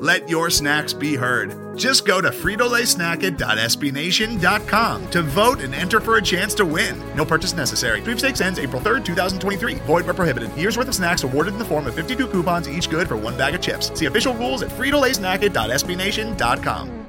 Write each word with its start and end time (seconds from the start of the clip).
Let 0.00 0.28
your 0.30 0.48
snacks 0.48 0.94
be 0.94 1.14
heard. 1.14 1.76
Just 1.76 2.06
go 2.06 2.22
to 2.22 2.30
fritolaysnacket.sbnation.com 2.30 5.10
to 5.10 5.22
vote 5.22 5.60
and 5.60 5.74
enter 5.74 6.00
for 6.00 6.16
a 6.16 6.22
chance 6.22 6.54
to 6.54 6.64
win. 6.64 6.98
No 7.14 7.26
purchase 7.26 7.52
necessary. 7.52 8.00
Sweepstakes 8.00 8.40
ends 8.40 8.58
April 8.58 8.80
3rd, 8.80 9.04
2023. 9.04 9.74
Void 9.74 10.06
where 10.06 10.14
prohibited. 10.14 10.56
Year's 10.56 10.78
worth 10.78 10.88
of 10.88 10.94
snacks 10.94 11.22
awarded 11.22 11.52
in 11.52 11.58
the 11.58 11.66
form 11.66 11.86
of 11.86 11.94
52 11.94 12.28
coupons, 12.28 12.66
each 12.66 12.88
good 12.88 13.08
for 13.08 13.18
one 13.18 13.36
bag 13.36 13.54
of 13.54 13.60
chips. 13.60 13.92
See 13.98 14.06
official 14.06 14.32
rules 14.32 14.62
at 14.62 14.70
fritolaysnacket.sbnation.com. 14.70 17.06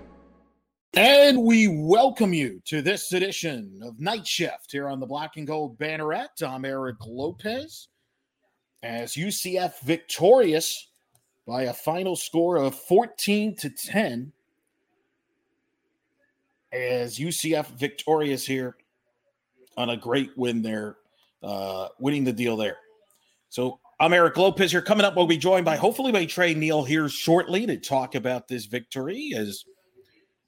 And 0.94 1.44
we 1.44 1.70
welcome 1.70 2.34
you 2.34 2.62
to 2.66 2.82
this 2.82 3.14
edition 3.14 3.80
of 3.84 4.02
Knight 4.02 4.28
Shift 4.28 4.70
here 4.70 4.90
on 4.90 5.00
the 5.00 5.06
Black 5.06 5.38
and 5.38 5.48
Gold 5.48 5.80
Banneret. 5.80 6.44
I'm 6.46 6.66
Eric 6.66 6.98
Lopez. 7.08 7.88
As 8.84 9.14
UCF 9.14 9.80
victorious 9.80 10.91
by 11.52 11.64
a 11.64 11.74
final 11.74 12.16
score 12.16 12.56
of 12.56 12.74
14 12.74 13.58
to 13.58 13.70
10 13.70 14.32
as 16.72 17.20
UCF 17.20 17.68
victorious 17.72 18.46
here 18.46 18.78
on 19.76 19.90
a 19.90 19.98
great 19.98 20.30
win 20.38 20.62
there, 20.62 20.96
uh, 21.44 21.90
winning 22.00 22.24
the 22.24 22.32
deal 22.32 22.56
there. 22.56 22.78
So 23.50 23.82
I'm 24.00 24.14
Eric 24.14 24.38
Lopez 24.38 24.72
here. 24.72 24.82
Coming 24.82 25.06
up, 25.06 25.18
we'll 25.18 25.28
be 25.28 25.36
joined 25.36 25.66
by 25.66 25.76
hopefully 25.76 26.14
by 26.14 26.24
Tre 26.24 26.54
Neal 26.54 26.86
here 26.86 27.10
shortly 27.10 27.66
to 27.66 27.76
talk 27.76 28.16
about 28.16 28.48
this 28.48 28.66
victory 28.66 29.34
as 29.36 29.66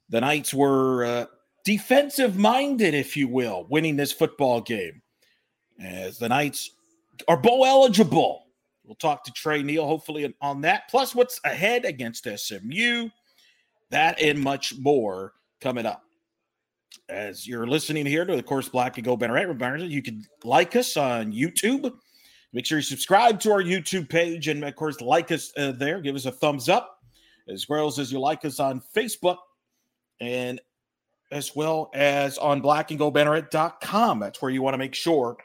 the 0.08 0.22
Knights 0.22 0.54
were 0.54 1.04
uh, 1.04 1.26
defensive 1.66 2.38
minded, 2.38 2.94
if 2.94 3.14
you 3.14 3.28
will, 3.28 3.66
winning 3.68 3.96
this 3.96 4.10
football 4.10 4.62
game. 4.62 5.02
As 5.78 6.18
the 6.18 6.30
Knights 6.30 6.70
are 7.28 7.36
bowl 7.36 7.66
eligible 7.66 8.43
We'll 8.84 8.96
talk 8.96 9.24
to 9.24 9.32
Tre 9.32 9.62
Neal 9.62 9.86
hopefully 9.86 10.32
on 10.40 10.60
that. 10.62 10.88
Plus, 10.90 11.14
what's 11.14 11.40
ahead 11.44 11.84
against 11.84 12.28
SMU, 12.28 13.08
that 13.90 14.20
and 14.20 14.38
much 14.38 14.78
more 14.78 15.32
coming 15.60 15.86
up. 15.86 16.02
As 17.08 17.46
you're 17.46 17.66
listening 17.66 18.06
here 18.06 18.24
to 18.24 18.36
the 18.36 18.42
course 18.42 18.68
Black 18.68 18.96
and 18.98 19.04
Gold 19.04 19.20
Banner 19.20 19.34
reminder, 19.34 19.84
you 19.84 20.02
can 20.02 20.24
like 20.44 20.76
us 20.76 20.96
on 20.96 21.32
YouTube. 21.32 21.92
Make 22.52 22.66
sure 22.66 22.78
you 22.78 22.82
subscribe 22.82 23.40
to 23.40 23.52
our 23.52 23.62
YouTube 23.62 24.08
page 24.08 24.48
and, 24.48 24.62
of 24.64 24.76
course, 24.76 25.00
like 25.00 25.32
us 25.32 25.52
uh, 25.56 25.72
there. 25.72 26.00
Give 26.00 26.14
us 26.14 26.26
a 26.26 26.30
thumbs 26.30 26.68
up, 26.68 26.98
as 27.48 27.68
well 27.68 27.88
as 27.88 28.12
you 28.12 28.20
like 28.20 28.44
us 28.44 28.60
on 28.60 28.82
Facebook 28.94 29.38
and 30.20 30.60
as 31.32 31.56
well 31.56 31.90
as 31.94 32.38
on 32.38 32.62
blackandgoldbanneret.com. 32.62 34.20
That's 34.20 34.40
where 34.40 34.52
you 34.52 34.62
want 34.62 34.74
to 34.74 34.78
make 34.78 34.94
sure 34.94 35.36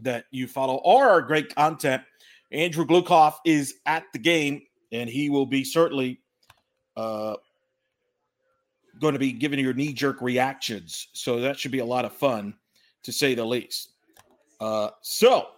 that 0.00 0.24
you 0.30 0.48
follow 0.48 0.76
all 0.76 0.98
our 0.98 1.22
great 1.22 1.54
content 1.54 2.02
Andrew 2.52 2.86
Glukoff 2.86 3.34
is 3.44 3.74
at 3.86 4.04
the 4.12 4.18
game, 4.18 4.62
and 4.92 5.10
he 5.10 5.30
will 5.30 5.46
be 5.46 5.64
certainly 5.64 6.20
uh, 6.96 7.34
going 9.00 9.12
to 9.14 9.18
be 9.18 9.32
giving 9.32 9.58
your 9.58 9.74
knee 9.74 9.92
jerk 9.92 10.22
reactions. 10.22 11.08
So 11.12 11.40
that 11.40 11.58
should 11.58 11.72
be 11.72 11.80
a 11.80 11.84
lot 11.84 12.04
of 12.04 12.12
fun, 12.12 12.54
to 13.02 13.12
say 13.12 13.34
the 13.34 13.44
least. 13.44 13.92
Uh, 14.60 14.90
so, 15.02 15.48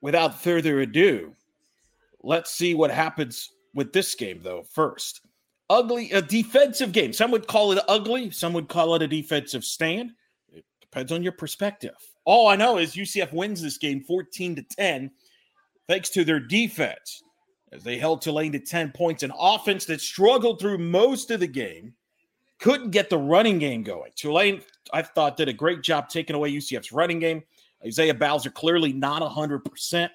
without 0.00 0.40
further 0.40 0.80
ado, 0.80 1.34
let's 2.22 2.52
see 2.52 2.74
what 2.74 2.90
happens 2.90 3.50
with 3.74 3.92
this 3.92 4.14
game, 4.14 4.40
though. 4.42 4.62
First, 4.62 5.22
ugly, 5.68 6.12
a 6.12 6.22
defensive 6.22 6.92
game. 6.92 7.12
Some 7.12 7.30
would 7.30 7.46
call 7.46 7.72
it 7.72 7.84
ugly, 7.88 8.30
some 8.30 8.52
would 8.54 8.68
call 8.68 8.94
it 8.94 9.02
a 9.02 9.08
defensive 9.08 9.64
stand. 9.64 10.12
It 10.52 10.64
depends 10.80 11.12
on 11.12 11.22
your 11.22 11.32
perspective. 11.32 11.96
All 12.24 12.48
I 12.48 12.56
know 12.56 12.78
is 12.78 12.94
UCF 12.94 13.32
wins 13.32 13.60
this 13.60 13.78
game 13.78 14.02
14 14.02 14.56
to 14.56 14.62
10 14.62 15.10
thanks 15.88 16.10
to 16.10 16.24
their 16.24 16.38
defense 16.38 17.22
as 17.72 17.82
they 17.82 17.98
held 17.98 18.22
Tulane 18.22 18.52
to 18.52 18.60
10 18.60 18.92
points. 18.92 19.22
An 19.22 19.32
offense 19.38 19.84
that 19.86 20.00
struggled 20.00 20.60
through 20.60 20.78
most 20.78 21.30
of 21.30 21.40
the 21.40 21.46
game, 21.46 21.94
couldn't 22.60 22.90
get 22.90 23.10
the 23.10 23.18
running 23.18 23.58
game 23.58 23.82
going. 23.82 24.10
Tulane, 24.16 24.62
I 24.92 25.02
thought, 25.02 25.36
did 25.36 25.48
a 25.48 25.52
great 25.52 25.82
job 25.82 26.08
taking 26.08 26.34
away 26.36 26.52
UCF's 26.52 26.92
running 26.92 27.18
game. 27.18 27.42
Isaiah 27.84 28.14
Bowser 28.14 28.50
clearly 28.50 28.92
not 28.92 29.22
100%. 29.22 30.10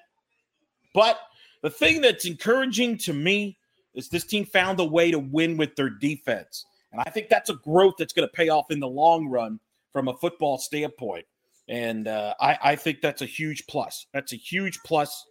But 0.92 1.18
the 1.62 1.70
thing 1.70 2.00
that's 2.00 2.26
encouraging 2.26 2.98
to 2.98 3.12
me 3.12 3.58
is 3.94 4.08
this 4.08 4.24
team 4.24 4.44
found 4.44 4.78
a 4.80 4.84
way 4.84 5.10
to 5.10 5.18
win 5.18 5.56
with 5.56 5.74
their 5.76 5.88
defense. 5.88 6.66
And 6.92 7.00
I 7.06 7.10
think 7.10 7.28
that's 7.28 7.50
a 7.50 7.54
growth 7.54 7.94
that's 7.98 8.12
going 8.12 8.28
to 8.28 8.32
pay 8.32 8.50
off 8.50 8.70
in 8.70 8.80
the 8.80 8.88
long 8.88 9.28
run 9.28 9.58
from 9.92 10.08
a 10.08 10.16
football 10.16 10.58
standpoint. 10.58 11.24
And 11.68 12.06
uh, 12.08 12.34
I, 12.40 12.58
I 12.62 12.76
think 12.76 13.00
that's 13.00 13.22
a 13.22 13.26
huge 13.26 13.66
plus. 13.66 14.06
That's 14.12 14.34
a 14.34 14.36
huge 14.36 14.78
plus 14.84 15.26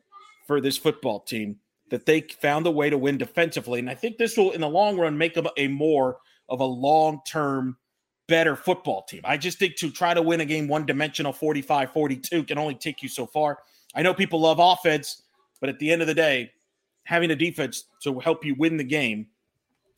for 0.46 0.62
this 0.62 0.78
football 0.78 1.20
team 1.20 1.58
that 1.90 2.06
they 2.06 2.22
found 2.22 2.66
a 2.66 2.72
way 2.72 2.90
to 2.90 2.98
win 2.98 3.18
defensively. 3.18 3.80
And 3.80 3.90
I 3.90 3.96
think 3.96 4.18
this 4.18 4.38
will, 4.38 4.52
in 4.52 4.62
the 4.62 4.70
long 4.70 4.98
run, 4.98 5.18
make 5.18 5.34
them 5.34 5.48
a 5.58 5.68
more 5.68 6.18
of 6.50 6.60
a 6.60 6.66
long 6.66 7.22
term, 7.28 7.78
better 8.28 8.56
football 8.56 9.04
team. 9.04 9.22
I 9.24 9.38
just 9.38 9.60
think 9.60 9.76
to 9.78 9.92
try 9.92 10.14
to 10.14 10.22
win 10.22 10.42
a 10.42 10.46
game 10.46 10.68
one 10.68 10.86
dimensional 10.86 11.34
45 11.34 11.92
42 11.92 12.44
can 12.46 12.58
only 12.58 12.76
take 12.76 13.04
you 13.04 13.10
so 13.10 13.26
far. 13.26 13.60
I 13.96 14.02
know 14.02 14.14
people 14.14 14.42
love 14.42 14.60
offense, 14.60 15.22
but 15.60 15.70
at 15.70 15.80
the 15.80 15.92
end 15.92 16.02
of 16.02 16.08
the 16.08 16.14
day, 16.14 16.52
having 17.04 17.32
a 17.32 17.36
defense 17.36 17.86
to 18.04 18.20
help 18.20 18.46
you 18.46 18.56
win 18.56 18.78
the 18.78 18.84
game 18.84 19.28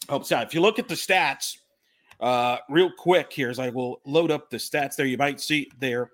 helps 0.09 0.31
out. 0.31 0.45
If 0.45 0.53
you 0.53 0.61
look 0.61 0.79
at 0.79 0.87
the 0.87 0.95
stats, 0.95 1.57
uh, 2.19 2.57
real 2.69 2.91
quick 2.97 3.31
here, 3.31 3.49
as 3.49 3.59
I 3.59 3.69
will 3.69 4.01
load 4.05 4.31
up 4.31 4.49
the 4.49 4.57
stats 4.57 4.95
there, 4.95 5.05
you 5.05 5.17
might 5.17 5.39
see 5.39 5.69
there 5.79 6.11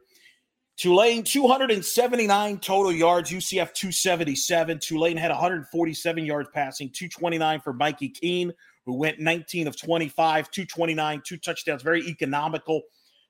Tulane 0.77 1.23
279 1.23 2.59
total 2.59 2.91
yards, 2.91 3.29
UCF 3.29 3.73
277. 3.73 4.79
Tulane 4.79 5.17
had 5.17 5.29
147 5.29 6.25
yards 6.25 6.49
passing, 6.53 6.89
229 6.89 7.61
for 7.61 7.73
Mikey 7.73 8.09
Keene, 8.09 8.51
who 8.85 8.95
went 8.95 9.19
19 9.19 9.67
of 9.67 9.79
25, 9.79 10.49
229, 10.49 11.21
two 11.23 11.37
touchdowns, 11.37 11.83
very 11.83 12.07
economical. 12.07 12.81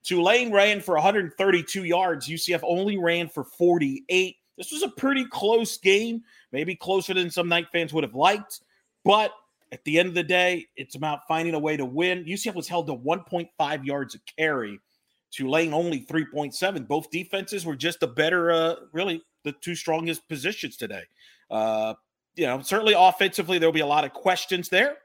Tulane 0.03 0.52
ran 0.52 0.81
for 0.81 0.96
132 0.96 1.84
yards. 1.84 2.28
UCF 2.28 2.62
only 2.63 2.97
ran 2.97 3.28
for 3.28 3.44
48. 3.44 4.35
This 4.58 4.72
was 4.72 4.84
a 4.84 4.90
pretty 4.90 5.25
close 5.25 5.78
game, 5.78 6.23
maybe 6.52 6.75
closer 6.75 7.13
than 7.13 7.29
some 7.29 7.50
Knight 7.50 7.68
fans 7.72 7.94
would 7.94 8.03
have 8.03 8.16
liked. 8.16 8.62
But 9.03 9.31
at 9.72 9.84
the 9.84 10.00
end 10.00 10.08
of 10.08 10.13
the 10.13 10.23
day, 10.23 10.68
it's 10.75 10.96
about 10.96 11.28
finding 11.28 11.53
a 11.53 11.59
way 11.59 11.78
to 11.78 11.85
win. 11.85 12.25
UCF 12.25 12.56
was 12.56 12.68
held 12.68 12.88
to 12.88 12.96
1.5 12.96 13.85
yards 13.85 14.16
a 14.16 14.19
carry 14.38 14.79
Tulane 15.31 15.74
only 15.74 16.02
3.7. 16.06 16.88
Both 16.88 17.09
defenses 17.09 17.66
were 17.66 17.75
just 17.75 18.03
a 18.03 18.08
better, 18.08 18.52
uh, 18.52 18.75
really, 18.92 19.22
the 19.44 19.53
two 19.53 19.75
strongest 19.75 20.28
positions 20.28 20.78
today. 20.78 21.03
Uh, 21.50 21.94
you 22.36 22.46
know, 22.46 22.62
certainly 22.62 22.94
offensively, 22.97 23.58
there'll 23.58 23.74
be 23.74 23.81
a 23.81 23.86
lot 23.86 24.06
of 24.06 24.14
questions 24.14 24.70
there. 24.70 24.97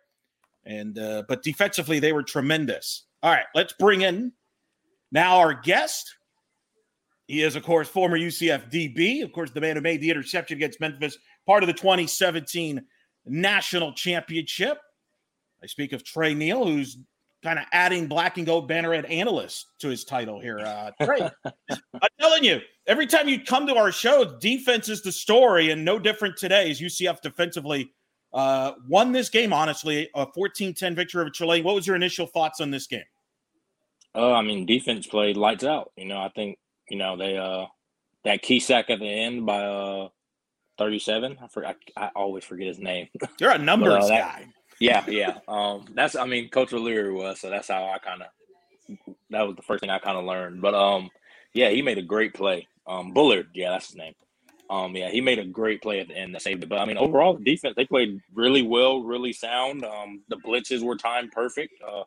And, 0.64 0.98
uh, 0.98 1.22
but 1.28 1.42
defensively, 1.42 2.00
they 2.00 2.12
were 2.12 2.22
tremendous. 2.22 3.04
All 3.22 3.30
right, 3.30 3.46
let's 3.54 3.72
bring 3.72 4.02
in 4.02 4.32
now 5.12 5.38
our 5.38 5.54
guest. 5.54 6.12
He 7.28 7.42
is, 7.42 7.56
of 7.56 7.64
course, 7.64 7.88
former 7.88 8.18
UCF 8.18 8.70
DB, 8.70 9.22
of 9.22 9.32
course, 9.32 9.50
the 9.50 9.60
man 9.60 9.76
who 9.76 9.82
made 9.82 10.00
the 10.00 10.10
interception 10.10 10.56
against 10.56 10.80
Memphis, 10.80 11.18
part 11.44 11.62
of 11.62 11.66
the 11.66 11.72
2017 11.72 12.84
national 13.26 13.92
championship. 13.94 14.78
I 15.62 15.66
speak 15.66 15.92
of 15.92 16.04
Tre 16.04 16.34
Neal, 16.34 16.64
who's 16.64 16.98
kind 17.46 17.60
of 17.60 17.64
adding 17.70 18.08
black 18.08 18.38
and 18.38 18.46
gold 18.46 18.68
banneret 18.68 19.08
analyst 19.08 19.66
to 19.78 19.86
his 19.88 20.04
title 20.04 20.40
here. 20.40 20.58
Uh, 20.58 20.90
Tre, 21.04 21.30
I'm 21.70 22.08
telling 22.18 22.42
you, 22.42 22.58
every 22.88 23.06
time 23.06 23.28
you 23.28 23.40
come 23.40 23.68
to 23.68 23.76
our 23.76 23.92
show, 23.92 24.36
defense 24.40 24.88
is 24.88 25.00
the 25.00 25.12
story, 25.12 25.70
and 25.70 25.84
no 25.84 25.96
different 26.00 26.36
today 26.36 26.68
as 26.68 26.80
UCF 26.80 27.20
defensively 27.20 27.92
uh, 28.32 28.72
won 28.88 29.12
this 29.12 29.28
game, 29.28 29.52
honestly, 29.52 30.10
a 30.16 30.26
14 30.34 30.74
10 30.74 30.96
victory 30.96 31.20
over 31.20 31.30
Tulane. 31.30 31.62
What 31.62 31.76
was 31.76 31.86
your 31.86 31.94
initial 31.94 32.26
thoughts 32.26 32.60
on 32.60 32.72
this 32.72 32.88
game? 32.88 33.04
Uh, 34.12 34.32
I 34.32 34.42
mean, 34.42 34.66
defense 34.66 35.06
played 35.06 35.36
lights 35.36 35.62
out. 35.62 35.92
You 35.96 36.06
know, 36.06 36.18
I 36.18 36.30
think, 36.30 36.58
you 36.90 36.98
know, 36.98 37.16
they, 37.16 37.36
uh, 37.36 37.66
that 38.24 38.42
key 38.42 38.58
sack 38.58 38.90
at 38.90 38.98
the 38.98 39.06
end 39.06 39.46
by, 39.46 39.64
uh, 39.64 40.08
37. 40.78 41.38
I, 41.40 41.46
forget, 41.46 41.76
I, 41.96 42.06
I 42.06 42.10
always 42.16 42.42
forget 42.42 42.66
his 42.66 42.80
name. 42.80 43.06
You're 43.38 43.50
a 43.50 43.58
numbers 43.58 43.94
but, 44.00 44.02
uh, 44.02 44.08
that, 44.08 44.20
guy. 44.20 44.46
Yeah, 44.80 45.04
yeah. 45.08 45.38
Um, 45.48 45.86
that's 45.94 46.16
I 46.16 46.26
mean, 46.26 46.48
Coach 46.48 46.72
O'Leary 46.72 47.12
was, 47.12 47.40
so 47.40 47.50
that's 47.50 47.68
how 47.68 47.84
I 47.84 47.98
kind 47.98 48.22
of 48.22 48.28
that 49.30 49.42
was 49.42 49.56
the 49.56 49.62
first 49.62 49.80
thing 49.80 49.90
I 49.90 49.98
kind 49.98 50.18
of 50.18 50.24
learned. 50.24 50.60
But 50.62 50.74
um, 50.74 51.10
yeah, 51.54 51.70
he 51.70 51.82
made 51.82 51.98
a 51.98 52.02
great 52.02 52.34
play. 52.34 52.68
Um, 52.86 53.12
Bullard, 53.12 53.48
yeah, 53.54 53.70
that's 53.70 53.88
his 53.88 53.96
name. 53.96 54.14
Um, 54.68 54.96
yeah, 54.96 55.10
he 55.10 55.20
made 55.20 55.38
a 55.38 55.44
great 55.44 55.80
play 55.80 56.00
at 56.00 56.08
the 56.08 56.16
end 56.16 56.34
that 56.34 56.42
saved 56.42 56.62
it. 56.62 56.68
But 56.68 56.78
I 56.78 56.84
mean, 56.84 56.98
overall, 56.98 57.36
defense 57.36 57.74
they 57.76 57.86
played 57.86 58.20
really 58.34 58.62
well, 58.62 59.02
really 59.02 59.32
sound. 59.32 59.84
Um, 59.84 60.22
the 60.28 60.36
blitzes 60.36 60.82
were 60.82 60.96
timed 60.96 61.32
perfect. 61.32 61.74
Uh, 61.86 62.02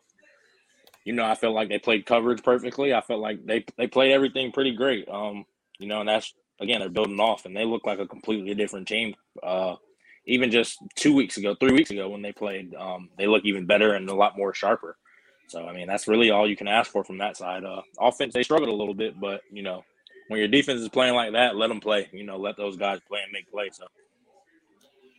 you 1.04 1.14
know, 1.14 1.24
I 1.24 1.34
felt 1.34 1.54
like 1.54 1.68
they 1.68 1.78
played 1.78 2.06
coverage 2.06 2.42
perfectly. 2.42 2.92
I 2.92 3.00
felt 3.00 3.20
like 3.20 3.44
they 3.44 3.64
they 3.76 3.86
played 3.86 4.12
everything 4.12 4.52
pretty 4.52 4.74
great. 4.74 5.08
Um, 5.08 5.44
you 5.78 5.86
know, 5.86 6.00
and 6.00 6.08
that's 6.08 6.34
again 6.60 6.80
they're 6.80 6.90
building 6.90 7.20
off, 7.20 7.46
and 7.46 7.56
they 7.56 7.64
look 7.64 7.86
like 7.86 7.98
a 7.98 8.06
completely 8.06 8.54
different 8.54 8.88
team. 8.88 9.14
Uh, 9.42 9.76
even 10.30 10.50
just 10.50 10.78
two 10.94 11.14
weeks 11.14 11.36
ago, 11.36 11.54
three 11.58 11.72
weeks 11.72 11.90
ago 11.90 12.08
when 12.08 12.22
they 12.22 12.32
played, 12.32 12.74
um, 12.74 13.08
they 13.18 13.26
look 13.26 13.44
even 13.44 13.66
better 13.66 13.94
and 13.94 14.08
a 14.08 14.14
lot 14.14 14.36
more 14.36 14.54
sharper. 14.54 14.96
So 15.48 15.66
I 15.66 15.72
mean, 15.74 15.88
that's 15.88 16.06
really 16.06 16.30
all 16.30 16.48
you 16.48 16.56
can 16.56 16.68
ask 16.68 16.90
for 16.90 17.04
from 17.04 17.18
that 17.18 17.36
side. 17.36 17.64
Uh, 17.64 17.82
offense, 18.00 18.32
they 18.32 18.44
struggled 18.44 18.68
a 18.68 18.74
little 18.74 18.94
bit, 18.94 19.18
but 19.20 19.40
you 19.50 19.62
know, 19.62 19.84
when 20.28 20.38
your 20.38 20.48
defense 20.48 20.80
is 20.80 20.88
playing 20.88 21.14
like 21.14 21.32
that, 21.32 21.56
let 21.56 21.68
them 21.68 21.80
play. 21.80 22.08
You 22.12 22.22
know, 22.22 22.36
let 22.36 22.56
those 22.56 22.76
guys 22.76 23.00
play 23.08 23.18
and 23.24 23.32
make 23.32 23.50
plays. 23.50 23.76
So. 23.76 23.86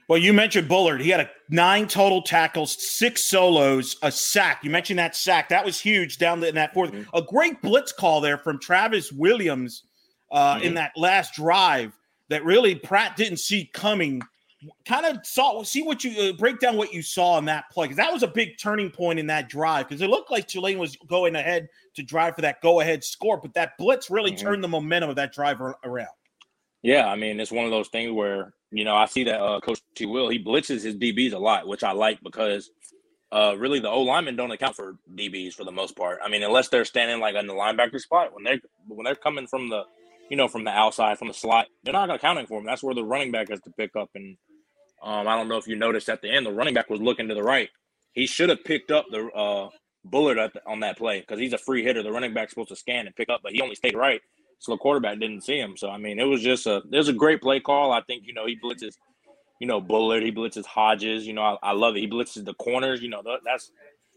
Well, 0.08 0.20
you 0.20 0.32
mentioned 0.32 0.70
Bullard. 0.70 1.02
He 1.02 1.10
had 1.10 1.20
a 1.20 1.30
nine 1.50 1.88
total 1.88 2.22
tackles, 2.22 2.76
six 2.80 3.30
solos, 3.30 3.98
a 4.02 4.12
sack. 4.12 4.64
You 4.64 4.70
mentioned 4.70 5.00
that 5.00 5.16
sack. 5.16 5.50
That 5.50 5.66
was 5.66 5.80
huge 5.80 6.18
down 6.18 6.44
in 6.44 6.56
that 6.56 6.74
4th 6.74 6.92
mm-hmm. 6.92 7.18
A 7.18 7.22
great 7.22 7.62
blitz 7.62 7.92
call 7.92 8.22
there 8.22 8.38
from 8.38 8.60
Travis 8.60 9.12
Williams 9.12 9.84
uh, 10.32 10.56
mm-hmm. 10.56 10.66
in 10.66 10.74
that 10.76 10.92
last 10.96 11.34
drive 11.34 11.94
that 12.30 12.46
really 12.46 12.76
Pratt 12.76 13.18
didn't 13.18 13.40
see 13.40 13.70
coming 13.74 14.22
kind 14.86 15.06
of 15.06 15.26
saw 15.26 15.64
see 15.64 15.82
what 15.82 16.04
you 16.04 16.30
uh, 16.30 16.34
break 16.34 16.60
down 16.60 16.78
what 16.78 16.94
you 16.94 17.02
saw 17.02 17.38
in 17.38 17.46
that 17.46 17.70
play 17.72 17.86
because 17.86 17.98
that 17.98 18.14
was 18.14 18.24
a 18.24 18.28
big 18.28 18.58
turning 18.60 18.92
point 18.92 19.18
in 19.20 19.28
that 19.28 19.50
drive 19.50 19.88
because 19.88 20.02
it 20.02 20.10
looked 20.10 20.30
like 20.30 20.48
Tulane 20.48 20.78
was 20.78 20.96
going 21.08 21.36
ahead 21.36 21.68
to 21.96 22.04
drive 22.04 22.36
for 22.36 22.42
that 22.42 22.62
go 22.62 22.80
ahead 22.80 23.04
score, 23.04 23.38
but 23.38 23.54
that 23.56 23.78
blitz 23.78 24.10
really 24.10 24.32
mm-hmm. 24.32 24.46
turned 24.46 24.64
the 24.64 24.68
momentum 24.68 25.10
of 25.10 25.16
that 25.16 25.34
drive 25.34 25.60
around. 25.62 26.08
Yeah, 26.84 27.08
I 27.08 27.16
mean 27.16 27.40
it's 27.40 27.52
one 27.52 27.66
of 27.66 27.72
those 27.72 27.88
things 27.88 28.12
where 28.12 28.54
you 28.72 28.84
know 28.84 28.96
I 28.96 29.06
see 29.06 29.24
that 29.24 29.42
uh, 29.42 29.60
Coach 29.62 29.82
T. 29.96 30.06
Will 30.06 30.30
he 30.30 30.44
blitzes 30.44 30.84
his 30.84 30.96
DBs 30.96 31.34
a 31.34 31.40
lot, 31.40 31.68
which 31.68 31.84
I 31.84 31.92
like 31.92 32.20
because 32.22 32.70
uh, 33.32 33.56
really 33.58 33.80
the 33.80 33.90
O 33.90 34.02
linemen 34.02 34.36
don't 34.36 34.52
account 34.52 34.76
for 34.76 34.98
DBs 35.16 35.54
for 35.54 35.64
the 35.64 35.72
most 35.72 35.96
part. 35.96 36.20
I 36.24 36.30
mean 36.30 36.44
unless 36.44 36.70
they're 36.70 36.86
standing 36.86 37.20
like 37.20 37.36
on 37.36 37.48
the 37.48 37.54
linebacker 37.54 38.00
spot 38.00 38.34
when 38.34 38.44
they're 38.44 38.60
when 38.88 39.06
they're 39.06 39.16
coming 39.16 39.48
from 39.48 39.70
the 39.70 39.84
you 40.30 40.38
know 40.38 40.48
from 40.48 40.66
the 40.66 40.72
outside 40.72 41.18
from 41.18 41.30
the 41.30 41.34
slot, 41.34 41.66
they're 41.84 41.94
not 41.94 42.12
accounting 42.12 42.46
for 42.46 42.60
them. 42.60 42.66
That's 42.68 42.84
where 42.84 42.94
the 42.96 43.04
running 43.04 43.32
back 43.32 43.50
has 43.50 43.62
to 43.62 43.72
pick 43.72 43.96
up 43.96 44.10
and 44.14 44.38
um, 45.04 45.28
I 45.28 45.36
don't 45.36 45.48
know 45.48 45.58
if 45.58 45.68
you 45.68 45.76
noticed 45.76 46.10
at 46.10 46.22
the 46.22 46.30
end, 46.30 46.46
the 46.46 46.52
running 46.52 46.74
back 46.74 46.90
was 46.90 47.02
looking 47.02 47.28
to 47.28 47.34
the 47.34 47.44
right. 47.44 47.70
He 48.14 48.28
should 48.28 48.50
have 48.50 48.64
picked 48.64 48.92
up 48.92 49.06
the 49.10 49.28
uh, 49.28 49.70
the, 50.10 50.52
on 50.68 50.82
that 50.82 50.98
play 50.98 51.22
because 51.22 51.40
he's 51.40 51.54
a 51.54 51.58
free 51.58 51.84
hitter. 51.84 52.04
The 52.04 52.12
running 52.12 52.34
back's 52.34 52.52
supposed 52.52 52.70
to 52.70 52.76
scan 52.76 53.08
and 53.08 53.16
pick 53.16 53.30
up, 53.30 53.42
but 53.44 53.54
he 53.54 53.62
only 53.62 53.76
stayed 53.76 53.96
right, 53.96 54.22
so 54.60 54.72
the 54.72 54.78
quarterback 54.78 55.20
didn't 55.20 55.42
see 55.42 55.60
him. 55.60 55.76
So 55.78 55.90
I 55.90 55.98
mean, 55.98 56.20
it 56.20 56.26
was 56.26 56.42
just 56.42 56.68
a 56.68 56.78
it 56.92 56.98
was 56.98 57.08
a 57.08 57.14
great 57.14 57.42
play 57.42 57.60
call. 57.60 57.92
I 57.92 58.02
think 58.02 58.24
you 58.26 58.34
know 58.34 58.46
he 58.46 58.58
blitzes, 58.64 58.96
you 59.60 59.68
know 59.68 59.82
Bullard, 59.82 60.24
he 60.24 60.32
blitzes 60.32 60.66
Hodges. 60.66 61.26
You 61.26 61.34
know 61.34 61.44
I, 61.44 61.58
I 61.64 61.72
love 61.74 61.96
it. 61.96 62.02
He 62.02 62.10
blitzes 62.10 62.46
the 62.46 62.54
corners. 62.56 63.02
You 63.02 63.10
know 63.10 63.24
that's 63.46 63.72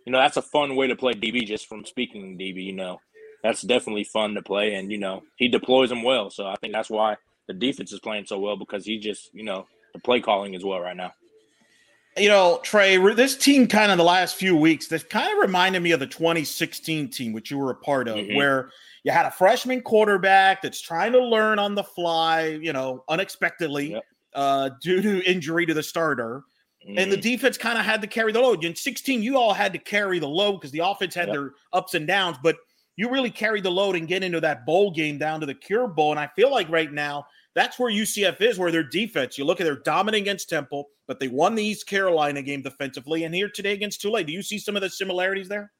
you 0.07 0.13
know 0.13 0.19
that's 0.19 0.37
a 0.37 0.43
fun 0.43 0.77
way 0.77 0.89
to 0.89 0.97
play 0.97 1.15
DB. 1.15 1.47
Just 1.47 1.67
from 1.67 1.85
speaking 1.85 2.39
DB, 2.39 2.65
you 2.65 2.75
know 2.75 3.01
that's 3.43 3.63
definitely 3.63 4.05
fun 4.05 4.35
to 4.35 4.43
play, 4.43 4.75
and 4.75 4.91
you 4.91 4.99
know 4.99 5.23
he 5.37 5.49
deploys 5.49 5.91
them 5.91 6.03
well. 6.03 6.31
So 6.31 6.47
I 6.47 6.57
think 6.57 6.73
that's 6.73 6.91
why 6.91 7.17
the 7.47 7.55
defense 7.55 7.93
is 7.93 8.01
playing 8.01 8.27
so 8.27 8.39
well 8.39 8.57
because 8.57 8.85
he 8.85 8.99
just 8.99 9.31
you 9.33 9.45
know 9.45 9.67
the 9.95 10.01
play 10.01 10.21
calling 10.21 10.55
as 10.55 10.65
well 10.65 10.81
right 10.81 10.97
now. 10.97 11.15
You 12.17 12.29
know, 12.29 12.61
Tre, 12.63 12.97
this 13.15 13.37
team 13.37 13.67
kind 13.67 13.91
of 13.91 13.99
the 13.99 14.05
last 14.05 14.37
few 14.37 14.55
weeks, 14.55 14.87
this 14.87 15.03
kind 15.03 15.33
of 15.33 15.39
reminded 15.41 15.83
me 15.83 15.91
of 15.93 16.01
the 16.01 16.07
2016 16.07 17.09
team, 17.09 17.33
which 17.33 17.51
you 17.51 17.59
were 17.59 17.71
a 17.71 17.75
part 17.75 18.07
of, 18.07 18.17
mm-hmm. 18.17 18.37
where 18.37 18.71
you 19.03 19.11
had 19.11 19.27
a 19.27 19.31
freshman 19.31 19.81
quarterback 19.81 20.63
that's 20.63 20.81
trying 20.81 21.13
to 21.13 21.19
learn 21.19 21.59
on 21.59 21.75
the 21.75 21.83
fly, 21.83 22.47
you 22.47 22.73
know, 22.73 23.03
unexpectedly 23.09 23.93
yep. 23.93 24.05
uh, 24.35 24.71
due 24.81 25.03
to 25.03 25.29
injury 25.29 25.67
to 25.67 25.75
the 25.75 25.83
starter. 25.83 26.45
Mm-hmm. 26.87 26.99
And 26.99 27.11
the 27.11 27.17
mm-hmm. 27.17 27.23
defense 27.23 27.59
kind 27.59 27.79
of 27.79 27.85
had 27.85 28.01
to 28.03 28.07
carry 28.07 28.31
the 28.31 28.41
load. 28.41 28.65
In 28.65 28.77
16, 28.77 29.21
you 29.21 29.37
all 29.37 29.53
had 29.53 29.73
to 29.73 29.79
carry 29.79 30.21
the 30.21 30.29
load 30.29 30.61
because 30.61 30.71
the 30.71 30.87
offense 30.87 31.17
had 31.17 31.29
yep. 31.29 31.35
their 31.35 31.51
ups 31.73 31.95
and 31.95 32.07
downs, 32.07 32.37
but 32.43 32.57
you 32.97 33.11
really 33.11 33.31
carried 33.31 33.65
the 33.65 33.71
load 33.71 33.97
and 33.97 34.07
get 34.07 34.23
into 34.23 34.41
that 34.41 34.65
bowl 34.65 34.93
game 34.93 35.19
down 35.19 35.41
to 35.41 35.47
the 35.47 35.55
Cure 35.55 35.89
Bowl. 35.89 36.13
And 36.13 36.21
I 36.21 36.29
feel 36.37 36.51
like 36.51 36.69
right 36.69 36.93
now 36.93 37.27
that's 37.55 37.79
where 37.79 37.91
UCF 37.91 38.41
is, 38.41 38.59
where 38.59 38.73
their 38.73 38.83
defense, 38.83 39.39
you 39.39 39.45
look 39.45 39.61
at 39.61 39.65
their 39.65 39.77
dominant 39.77 40.23
against 40.23 40.49
Temple, 40.49 40.89
but 41.07 41.21
they 41.21 41.29
won 41.29 41.55
the 41.55 41.65
East 41.65 41.87
Carolina 41.87 42.43
game 42.43 42.63
defensively. 42.63 43.25
And 43.25 43.35
here 43.35 43.49
today 43.49 43.73
against 43.73 44.01
Tulane, 44.01 44.27
do 44.27 44.33
you 44.33 44.43
see 44.43 44.59
some 44.59 44.77
of 44.77 44.83
the 44.83 44.91
similarities 44.91 45.49
there? 45.49 45.73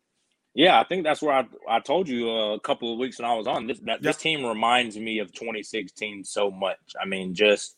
Yeah, 0.55 0.79
I 0.79 0.85
think 0.85 1.03
that's 1.03 1.21
where 1.21 1.35
I, 1.35 1.47
I 1.69 1.81
told 1.81 2.09
you 2.09 2.31
uh, 2.31 2.55
a 2.55 2.61
couple 2.61 2.93
of 2.93 2.99
weeks 2.99 3.19
when 3.19 3.29
I 3.29 3.35
was 3.35 3.49
on. 3.49 3.67
This 3.67 3.81
that, 3.81 4.03
this 4.03 4.17
team 4.17 4.45
reminds 4.45 4.97
me 4.97 5.19
of 5.19 5.33
2016 5.33 6.25
so 6.25 6.49
much. 6.49 6.79
I 7.01 7.07
mean, 7.07 7.35
just 7.35 7.77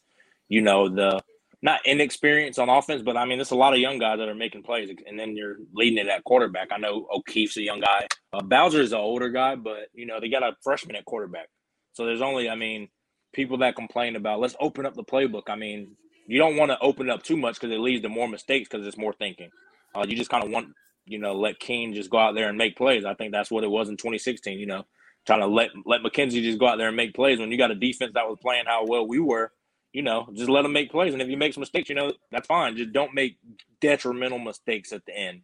you 0.49 0.61
know 0.61 0.87
the 0.91 1.23
not 1.63 1.81
inexperience 1.87 2.59
on 2.59 2.69
offense, 2.69 3.01
but 3.01 3.17
I 3.17 3.25
mean, 3.25 3.39
there's 3.39 3.51
a 3.51 3.57
lot 3.57 3.73
of 3.73 3.81
young 3.81 3.99
guys 3.99 4.19
that 4.19 4.29
are 4.29 4.35
making 4.35 4.63
plays, 4.63 4.91
and 5.07 5.19
then 5.19 5.35
you're 5.35 5.57
leading 5.73 5.97
it 5.97 6.07
at 6.07 6.25
quarterback. 6.25 6.69
I 6.71 6.77
know 6.77 7.09
O'Keefe's 7.11 7.57
a 7.57 7.63
young 7.63 7.81
guy. 7.81 8.07
Uh, 8.35 8.43
Bowser 8.43 8.83
is 8.83 8.93
an 8.93 8.99
older 8.99 9.31
guy, 9.31 9.55
but 9.55 9.89
you 9.95 10.05
know 10.05 10.21
they 10.21 10.29
got 10.29 10.43
a 10.43 10.55
freshman 10.63 10.97
at 10.97 11.07
quarterback. 11.07 11.49
So 11.95 12.05
there's 12.05 12.21
only, 12.21 12.51
I 12.51 12.57
mean, 12.57 12.89
people 13.37 13.59
that 13.59 13.77
complain 13.77 14.17
about 14.17 14.41
let's 14.41 14.57
open 14.59 14.87
up 14.87 14.95
the 14.95 15.05
playbook. 15.05 15.45
I 15.49 15.55
mean, 15.55 15.95
you 16.27 16.39
don't 16.39 16.57
want 16.57 16.71
to 16.73 16.79
open 16.81 17.09
it 17.09 17.13
up 17.13 17.23
too 17.23 17.37
much 17.37 17.61
because 17.61 17.71
it 17.71 17.79
leads 17.79 18.03
to 18.03 18.09
more 18.09 18.27
mistakes 18.27 18.69
because 18.69 18.85
it's 18.85 18.97
more 18.97 19.13
thinking. 19.13 19.51
Uh, 19.95 20.05
you 20.09 20.17
just 20.17 20.31
kind 20.31 20.43
of 20.43 20.51
want, 20.51 20.69
you 21.05 21.19
know, 21.19 21.35
let 21.35 21.61
Keene 21.61 21.95
just 21.95 22.11
go 22.11 22.19
out 22.19 22.35
there 22.35 22.49
and 22.49 22.59
make 22.59 22.77
plays. 22.77 23.05
I 23.05 23.15
think 23.15 23.33
that's 23.33 23.51
what 23.51 23.63
it 23.63 23.71
was 23.71 23.89
in 23.89 23.97
2016. 23.97 24.59
You 24.59 24.67
know, 24.67 24.87
trying 25.27 25.41
to 25.41 25.47
let 25.47 25.71
let 25.85 26.01
McKenzie 26.01 26.43
just 26.43 26.59
go 26.59 26.67
out 26.67 26.79
there 26.79 26.89
and 26.89 26.97
make 26.97 27.15
plays 27.15 27.39
when 27.39 27.53
you 27.53 27.59
got 27.59 27.71
a 27.71 27.77
defense 27.77 28.13
that 28.15 28.27
was 28.27 28.39
playing 28.41 28.65
how 28.67 28.87
well 28.87 29.07
we 29.07 29.21
were. 29.21 29.53
You 29.93 30.03
know, 30.03 30.29
just 30.35 30.51
let 30.51 30.63
them 30.63 30.73
make 30.73 30.91
plays, 30.91 31.15
and 31.15 31.23
if 31.23 31.29
you 31.29 31.39
make 31.39 31.55
some 31.55 31.63
mistakes, 31.63 31.89
you 31.89 31.95
know 31.95 32.13
that's 32.31 32.47
fine. 32.47 32.77
Just 32.77 32.93
don't 32.93 33.15
make 33.15 33.39
detrimental 33.81 34.39
mistakes 34.39 34.93
at 34.93 35.07
the 35.07 35.17
end. 35.17 35.43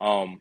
Um, 0.00 0.40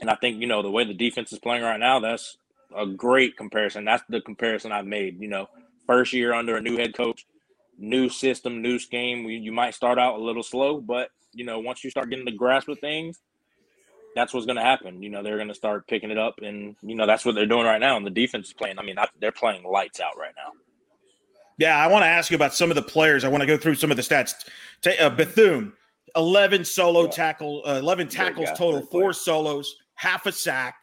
and 0.00 0.10
I 0.10 0.16
think 0.16 0.40
you 0.40 0.46
know 0.46 0.62
the 0.62 0.70
way 0.70 0.84
the 0.84 0.92
defense 0.92 1.32
is 1.32 1.38
playing 1.38 1.62
right 1.62 1.80
now, 1.80 2.00
that's 2.00 2.36
a 2.76 2.86
great 2.86 3.36
comparison. 3.36 3.84
That's 3.84 4.02
the 4.08 4.20
comparison 4.20 4.72
I've 4.72 4.86
made. 4.86 5.20
You 5.20 5.28
know, 5.28 5.48
first 5.88 6.12
year 6.12 6.32
under 6.32 6.56
a 6.56 6.60
new 6.60 6.76
head 6.76 6.94
coach, 6.94 7.26
new 7.76 8.08
system, 8.08 8.62
new 8.62 8.78
scheme. 8.78 9.28
You 9.28 9.50
might 9.50 9.74
start 9.74 9.98
out 9.98 10.20
a 10.20 10.22
little 10.22 10.44
slow, 10.44 10.80
but 10.80 11.10
you 11.32 11.44
know, 11.44 11.58
once 11.58 11.82
you 11.82 11.90
start 11.90 12.10
getting 12.10 12.24
the 12.24 12.30
grasp 12.30 12.68
of 12.68 12.78
things, 12.78 13.18
that's 14.14 14.32
what's 14.32 14.46
going 14.46 14.56
to 14.56 14.62
happen. 14.62 15.02
You 15.02 15.10
know, 15.10 15.22
they're 15.22 15.36
going 15.36 15.48
to 15.48 15.54
start 15.54 15.86
picking 15.88 16.10
it 16.10 16.18
up, 16.18 16.40
and 16.42 16.76
you 16.82 16.94
know 16.94 17.06
that's 17.06 17.24
what 17.24 17.34
they're 17.34 17.46
doing 17.46 17.64
right 17.64 17.80
now. 17.80 17.96
And 17.96 18.06
the 18.06 18.10
defense 18.10 18.48
is 18.48 18.52
playing. 18.52 18.78
I 18.78 18.82
mean, 18.82 18.96
they're 19.20 19.32
playing 19.32 19.64
lights 19.64 20.00
out 20.00 20.16
right 20.16 20.34
now. 20.36 20.52
Yeah, 21.58 21.76
I 21.76 21.88
want 21.88 22.04
to 22.04 22.08
ask 22.08 22.30
you 22.30 22.36
about 22.36 22.54
some 22.54 22.70
of 22.70 22.76
the 22.76 22.82
players. 22.82 23.24
I 23.24 23.28
want 23.28 23.40
to 23.40 23.46
go 23.46 23.56
through 23.56 23.74
some 23.74 23.90
of 23.90 23.96
the 23.96 24.02
stats. 24.02 24.34
Uh, 25.00 25.10
Bethune, 25.10 25.72
eleven 26.14 26.64
solo 26.64 27.04
yeah. 27.04 27.10
tackle, 27.10 27.62
uh, 27.66 27.74
eleven 27.74 28.08
tackles 28.08 28.48
total, 28.56 28.82
four 28.82 29.12
solos, 29.12 29.76
half 29.94 30.26
a 30.26 30.32
sack, 30.32 30.76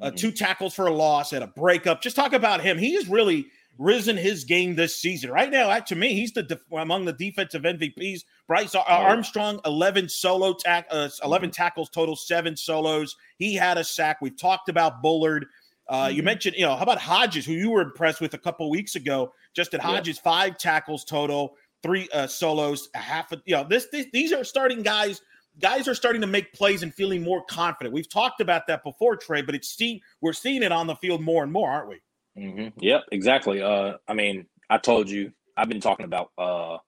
uh, 0.00 0.06
mm-hmm. 0.06 0.16
two 0.16 0.30
tackles 0.30 0.74
for 0.74 0.86
a 0.86 0.92
loss, 0.92 1.32
and 1.32 1.42
a 1.42 1.46
breakup. 1.46 2.02
Just 2.02 2.16
talk 2.16 2.32
about 2.32 2.60
him. 2.60 2.78
He 2.78 2.94
is 2.94 3.08
really 3.08 3.48
risen 3.78 4.16
his 4.16 4.44
game 4.44 4.74
this 4.74 5.00
season. 5.00 5.30
Right 5.30 5.50
now, 5.50 5.78
to 5.78 5.96
me, 5.96 6.12
he's 6.12 6.32
the 6.32 6.42
def- 6.42 6.60
among 6.72 7.04
the 7.04 7.12
defensive 7.12 7.62
MVPs. 7.62 8.24
Bryce 8.46 8.74
Armstrong, 8.74 9.60
eleven 9.64 10.08
solo 10.08 10.52
tack, 10.52 10.86
uh, 10.90 11.08
11 11.24 11.50
tackles 11.52 11.88
total, 11.88 12.16
seven 12.16 12.56
solos. 12.56 13.16
He 13.38 13.54
had 13.54 13.78
a 13.78 13.84
sack. 13.84 14.18
We've 14.20 14.36
talked 14.36 14.68
about 14.68 15.00
Bullard. 15.00 15.46
Uh, 15.88 16.06
mm-hmm. 16.06 16.16
You 16.16 16.22
mentioned, 16.22 16.56
you 16.56 16.66
know, 16.66 16.76
how 16.76 16.82
about 16.82 16.98
Hodges, 16.98 17.46
who 17.46 17.52
you 17.52 17.70
were 17.70 17.80
impressed 17.80 18.20
with 18.20 18.34
a 18.34 18.38
couple 18.38 18.68
weeks 18.68 18.96
ago? 18.96 19.32
Just 19.54 19.72
at 19.74 19.80
Hodges, 19.80 20.16
yeah. 20.16 20.22
five 20.22 20.58
tackles 20.58 21.04
total, 21.04 21.54
three 21.82 22.08
uh, 22.12 22.26
solos, 22.26 22.88
a 22.94 22.98
half. 22.98 23.32
Of, 23.32 23.42
you 23.46 23.54
know, 23.54 23.64
this, 23.64 23.86
this 23.90 24.06
these 24.12 24.32
are 24.32 24.44
starting 24.44 24.82
guys. 24.82 25.22
Guys 25.60 25.88
are 25.88 25.94
starting 25.94 26.20
to 26.20 26.28
make 26.28 26.52
plays 26.52 26.84
and 26.84 26.94
feeling 26.94 27.20
more 27.20 27.42
confident. 27.44 27.92
We've 27.92 28.08
talked 28.08 28.40
about 28.40 28.68
that 28.68 28.84
before, 28.84 29.16
Trey, 29.16 29.42
but 29.42 29.56
it's 29.56 29.68
seen 29.68 30.00
we're 30.20 30.32
seeing 30.32 30.62
it 30.62 30.70
on 30.70 30.86
the 30.86 30.94
field 30.94 31.20
more 31.20 31.42
and 31.42 31.52
more, 31.52 31.68
aren't 31.68 31.88
we? 31.88 32.00
Mm-hmm. 32.38 32.78
Yep, 32.80 33.04
exactly. 33.12 33.62
Uh, 33.62 33.94
I 34.06 34.14
mean, 34.14 34.46
I 34.70 34.78
told 34.78 35.10
you 35.10 35.32
I've 35.56 35.68
been 35.68 35.80
talking 35.80 36.04
about 36.04 36.30
uh, 36.38 36.78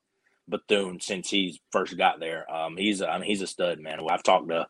Bethune 0.49 1.01
since 1.01 1.29
he 1.31 1.61
first 1.73 1.97
got 1.97 2.21
there. 2.21 2.51
Um, 2.53 2.77
he's 2.77 3.01
a, 3.01 3.09
I 3.09 3.19
mean, 3.19 3.29
he's 3.29 3.43
a 3.43 3.47
stud, 3.47 3.81
man. 3.81 3.99
I've 4.09 4.23
talked 4.23 4.49
to 4.49 4.67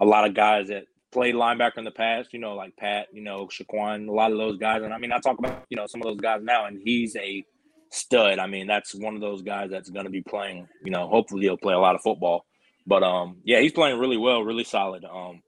a 0.00 0.04
lot 0.04 0.26
of 0.26 0.34
guys 0.34 0.68
that 0.68 0.84
played 1.12 1.36
linebacker 1.36 1.78
in 1.78 1.84
the 1.84 1.92
past, 1.92 2.32
you 2.32 2.40
know, 2.40 2.54
like 2.54 2.76
Pat, 2.76 3.06
you 3.12 3.22
know, 3.22 3.46
Shaquan, 3.46 4.08
a 4.08 4.12
lot 4.12 4.32
of 4.32 4.38
those 4.38 4.58
guys. 4.58 4.82
And 4.82 4.92
I 4.92 4.98
mean, 4.98 5.12
I 5.12 5.20
talk 5.20 5.38
about, 5.38 5.64
you 5.70 5.76
know, 5.76 5.86
some 5.86 6.00
of 6.00 6.06
those 6.06 6.20
guys 6.20 6.40
now, 6.42 6.66
and 6.66 6.80
he's 6.84 7.14
a 7.16 7.44
stud. 7.90 8.40
I 8.40 8.48
mean, 8.48 8.66
that's 8.66 8.94
one 8.94 9.14
of 9.14 9.20
those 9.20 9.42
guys 9.42 9.70
that's 9.70 9.90
going 9.90 10.06
to 10.06 10.10
be 10.10 10.22
playing, 10.22 10.66
you 10.84 10.90
know, 10.90 11.08
hopefully 11.08 11.42
he'll 11.42 11.56
play 11.56 11.74
a 11.74 11.78
lot 11.78 11.94
of 11.94 12.02
football. 12.02 12.44
But 12.86 13.04
um, 13.04 13.36
yeah, 13.44 13.60
he's 13.60 13.72
playing 13.72 14.00
really 14.00 14.16
well, 14.16 14.42
really 14.42 14.64
solid. 14.64 15.04
Um, 15.04 15.42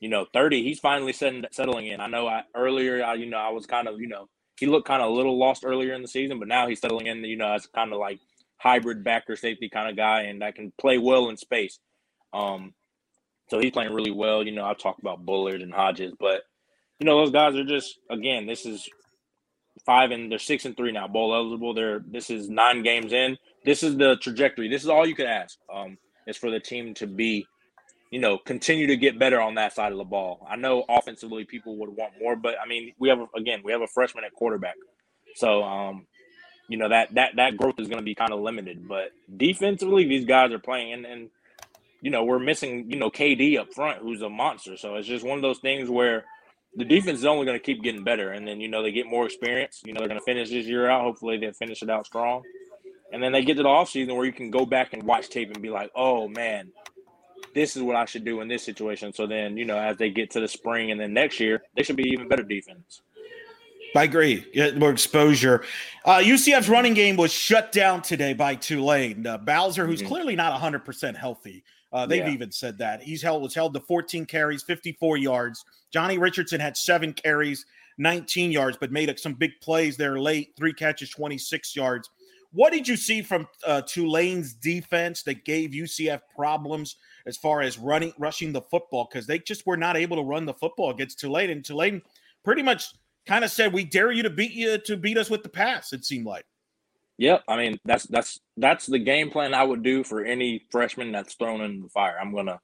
you 0.00 0.08
know, 0.08 0.26
30, 0.32 0.62
he's 0.62 0.80
finally 0.80 1.12
settling 1.12 1.86
in. 1.86 2.00
I 2.00 2.06
know 2.06 2.26
I 2.26 2.42
earlier, 2.54 3.04
I, 3.04 3.14
you 3.14 3.26
know, 3.26 3.38
I 3.38 3.50
was 3.50 3.66
kind 3.66 3.88
of, 3.88 4.00
you 4.00 4.08
know, 4.08 4.28
he 4.58 4.66
looked 4.66 4.88
kind 4.88 5.02
of 5.02 5.10
a 5.10 5.14
little 5.14 5.38
lost 5.38 5.64
earlier 5.64 5.94
in 5.94 6.02
the 6.02 6.08
season, 6.08 6.38
but 6.38 6.48
now 6.48 6.66
he's 6.66 6.80
settling 6.80 7.06
in, 7.06 7.24
you 7.24 7.36
know, 7.36 7.52
as 7.52 7.66
kind 7.66 7.92
of 7.92 7.98
like 7.98 8.20
hybrid 8.58 9.04
backer 9.04 9.36
safety 9.36 9.68
kind 9.68 9.90
of 9.90 9.96
guy 9.96 10.22
and 10.22 10.42
that 10.42 10.54
can 10.54 10.72
play 10.78 10.98
well 10.98 11.28
in 11.28 11.36
space. 11.36 11.78
Um, 12.32 12.74
so 13.48 13.60
he's 13.60 13.72
playing 13.72 13.92
really 13.92 14.10
well. 14.10 14.42
You 14.42 14.52
know, 14.52 14.64
I've 14.64 14.78
talked 14.78 15.00
about 15.00 15.24
Bullard 15.24 15.62
and 15.62 15.72
Hodges, 15.72 16.14
but 16.18 16.42
you 16.98 17.06
know, 17.06 17.18
those 17.18 17.32
guys 17.32 17.54
are 17.54 17.64
just 17.64 17.98
again, 18.10 18.46
this 18.46 18.66
is 18.66 18.88
five 19.84 20.10
and 20.10 20.30
they're 20.30 20.38
six 20.38 20.64
and 20.64 20.76
three 20.76 20.92
now, 20.92 21.06
bowl 21.06 21.34
eligible. 21.34 21.74
They're 21.74 22.00
this 22.00 22.30
is 22.30 22.48
nine 22.48 22.82
games 22.82 23.12
in. 23.12 23.36
This 23.64 23.82
is 23.82 23.96
the 23.96 24.16
trajectory. 24.16 24.68
This 24.68 24.82
is 24.82 24.88
all 24.88 25.06
you 25.06 25.14
could 25.14 25.26
ask. 25.26 25.58
Um, 25.72 25.98
is 26.26 26.36
for 26.36 26.50
the 26.50 26.60
team 26.60 26.94
to 26.94 27.06
be, 27.06 27.46
you 28.16 28.22
know, 28.22 28.38
continue 28.38 28.86
to 28.86 28.96
get 28.96 29.18
better 29.18 29.38
on 29.38 29.56
that 29.56 29.74
side 29.74 29.92
of 29.92 29.98
the 29.98 30.04
ball. 30.04 30.46
I 30.48 30.56
know 30.56 30.86
offensively 30.88 31.44
people 31.44 31.76
would 31.76 31.90
want 31.90 32.14
more, 32.18 32.34
but 32.34 32.54
I 32.58 32.66
mean, 32.66 32.94
we 32.98 33.10
have 33.10 33.18
again 33.36 33.60
we 33.62 33.72
have 33.72 33.82
a 33.82 33.86
freshman 33.86 34.24
at 34.24 34.32
quarterback, 34.32 34.76
so 35.34 35.62
um, 35.62 36.06
you 36.66 36.78
know 36.78 36.88
that 36.88 37.14
that 37.14 37.36
that 37.36 37.58
growth 37.58 37.78
is 37.78 37.88
going 37.88 37.98
to 37.98 38.04
be 38.04 38.14
kind 38.14 38.32
of 38.32 38.40
limited. 38.40 38.88
But 38.88 39.10
defensively, 39.36 40.06
these 40.06 40.24
guys 40.24 40.50
are 40.50 40.58
playing, 40.58 40.94
and, 40.94 41.04
and 41.04 41.30
you 42.00 42.10
know 42.10 42.24
we're 42.24 42.38
missing 42.38 42.90
you 42.90 42.98
know 42.98 43.10
KD 43.10 43.58
up 43.58 43.74
front, 43.74 43.98
who's 43.98 44.22
a 44.22 44.30
monster. 44.30 44.78
So 44.78 44.94
it's 44.94 45.06
just 45.06 45.22
one 45.22 45.36
of 45.36 45.42
those 45.42 45.58
things 45.58 45.90
where 45.90 46.24
the 46.74 46.86
defense 46.86 47.18
is 47.18 47.26
only 47.26 47.44
going 47.44 47.58
to 47.58 47.62
keep 47.62 47.82
getting 47.82 48.02
better, 48.02 48.32
and 48.32 48.48
then 48.48 48.62
you 48.62 48.68
know 48.68 48.82
they 48.82 48.92
get 48.92 49.04
more 49.04 49.26
experience. 49.26 49.82
You 49.84 49.92
know 49.92 50.00
they're 50.00 50.08
going 50.08 50.20
to 50.20 50.24
finish 50.24 50.48
this 50.48 50.64
year 50.64 50.88
out. 50.88 51.02
Hopefully 51.02 51.36
they 51.36 51.52
finish 51.52 51.82
it 51.82 51.90
out 51.90 52.06
strong, 52.06 52.44
and 53.12 53.22
then 53.22 53.32
they 53.32 53.42
get 53.42 53.58
to 53.58 53.62
the 53.62 53.68
offseason 53.68 54.16
where 54.16 54.24
you 54.24 54.32
can 54.32 54.50
go 54.50 54.64
back 54.64 54.94
and 54.94 55.02
watch 55.02 55.28
tape 55.28 55.50
and 55.52 55.60
be 55.60 55.68
like, 55.68 55.90
oh 55.94 56.28
man, 56.28 56.72
this 57.54 57.76
is 57.76 57.82
what 57.82 57.96
I 57.96 58.04
should 58.04 58.24
do 58.24 58.40
in 58.40 58.48
this 58.48 58.62
situation. 58.62 59.12
So 59.12 59.26
then 59.26 59.56
you 59.56 59.64
know 59.64 59.78
as 59.78 59.96
they 59.96 60.10
get 60.10 60.30
to 60.32 60.40
the 60.40 60.48
spring 60.48 60.90
and 60.90 61.00
then 61.00 61.12
next 61.12 61.40
year 61.40 61.62
they 61.74 61.82
should 61.82 61.96
be 61.96 62.08
even 62.10 62.28
better 62.28 62.42
defense. 62.42 63.02
I 63.94 64.04
agree. 64.04 64.44
Get 64.52 64.76
more 64.76 64.90
exposure. 64.90 65.64
Uh, 66.04 66.18
UCF's 66.18 66.68
running 66.68 66.92
game 66.92 67.16
was 67.16 67.32
shut 67.32 67.72
down 67.72 68.02
today 68.02 68.34
by 68.34 68.54
Tulane. 68.54 69.26
Uh, 69.26 69.38
Bowser, 69.38 69.86
who's 69.86 70.00
mm-hmm. 70.00 70.08
clearly 70.08 70.36
not 70.36 70.60
100% 70.60 71.16
healthy, 71.16 71.64
uh, 71.92 72.04
they've 72.04 72.26
yeah. 72.26 72.30
even 72.30 72.52
said 72.52 72.76
that 72.78 73.02
he's 73.02 73.22
held 73.22 73.42
was 73.42 73.54
held 73.54 73.72
to 73.74 73.80
14 73.80 74.26
carries, 74.26 74.62
54 74.62 75.16
yards. 75.16 75.64
Johnny 75.90 76.18
Richardson 76.18 76.60
had 76.60 76.76
seven 76.76 77.12
carries, 77.12 77.64
19 77.98 78.52
yards, 78.52 78.76
but 78.78 78.92
made 78.92 79.18
some 79.18 79.34
big 79.34 79.52
plays 79.62 79.96
there 79.96 80.18
late. 80.18 80.52
Three 80.58 80.74
catches, 80.74 81.10
26 81.10 81.74
yards. 81.74 82.10
What 82.52 82.72
did 82.72 82.86
you 82.86 82.96
see 82.96 83.22
from 83.22 83.48
uh, 83.66 83.82
Tulane's 83.82 84.54
defense 84.54 85.22
that 85.22 85.44
gave 85.44 85.70
UCF 85.70 86.20
problems 86.34 86.96
as 87.26 87.36
far 87.36 87.60
as 87.60 87.78
running, 87.78 88.12
rushing 88.18 88.52
the 88.52 88.62
football? 88.62 89.08
Because 89.10 89.26
they 89.26 89.38
just 89.38 89.66
were 89.66 89.76
not 89.76 89.96
able 89.96 90.16
to 90.16 90.22
run 90.22 90.46
the 90.46 90.54
football 90.54 90.90
against 90.90 91.18
Tulane, 91.18 91.50
and 91.50 91.64
Tulane 91.64 92.02
pretty 92.44 92.62
much 92.62 92.94
kind 93.26 93.44
of 93.44 93.50
said, 93.50 93.72
"We 93.72 93.84
dare 93.84 94.12
you 94.12 94.22
to 94.22 94.30
beat 94.30 94.52
you 94.52 94.78
to 94.78 94.96
beat 94.96 95.18
us 95.18 95.30
with 95.30 95.42
the 95.42 95.48
pass." 95.48 95.92
It 95.92 96.04
seemed 96.04 96.26
like. 96.26 96.44
Yep, 97.18 97.44
I 97.48 97.56
mean 97.56 97.78
that's 97.84 98.04
that's 98.04 98.40
that's 98.56 98.86
the 98.86 98.98
game 98.98 99.30
plan 99.30 99.54
I 99.54 99.64
would 99.64 99.82
do 99.82 100.04
for 100.04 100.24
any 100.24 100.66
freshman 100.70 101.12
that's 101.12 101.34
thrown 101.34 101.62
in 101.62 101.82
the 101.82 101.88
fire. 101.88 102.16
I'm 102.20 102.34
gonna 102.34 102.60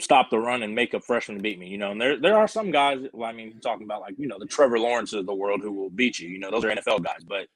stop 0.00 0.28
the 0.30 0.38
run 0.38 0.62
and 0.62 0.74
make 0.74 0.92
a 0.92 1.00
freshman 1.00 1.40
beat 1.40 1.58
me. 1.58 1.68
You 1.68 1.78
know, 1.78 1.92
and 1.92 2.00
there 2.00 2.20
there 2.20 2.36
are 2.36 2.48
some 2.48 2.70
guys. 2.70 2.98
Well, 3.12 3.28
I 3.28 3.32
mean, 3.32 3.58
talking 3.60 3.84
about 3.84 4.02
like 4.02 4.14
you 4.18 4.26
know 4.26 4.38
the 4.38 4.46
Trevor 4.46 4.78
Lawrence 4.78 5.12
of 5.14 5.26
the 5.26 5.34
world 5.34 5.62
who 5.62 5.72
will 5.72 5.90
beat 5.90 6.18
you. 6.18 6.28
You 6.28 6.38
know, 6.38 6.50
those 6.50 6.64
are 6.64 6.70
NFL 6.70 7.04
guys, 7.04 7.24
but 7.26 7.48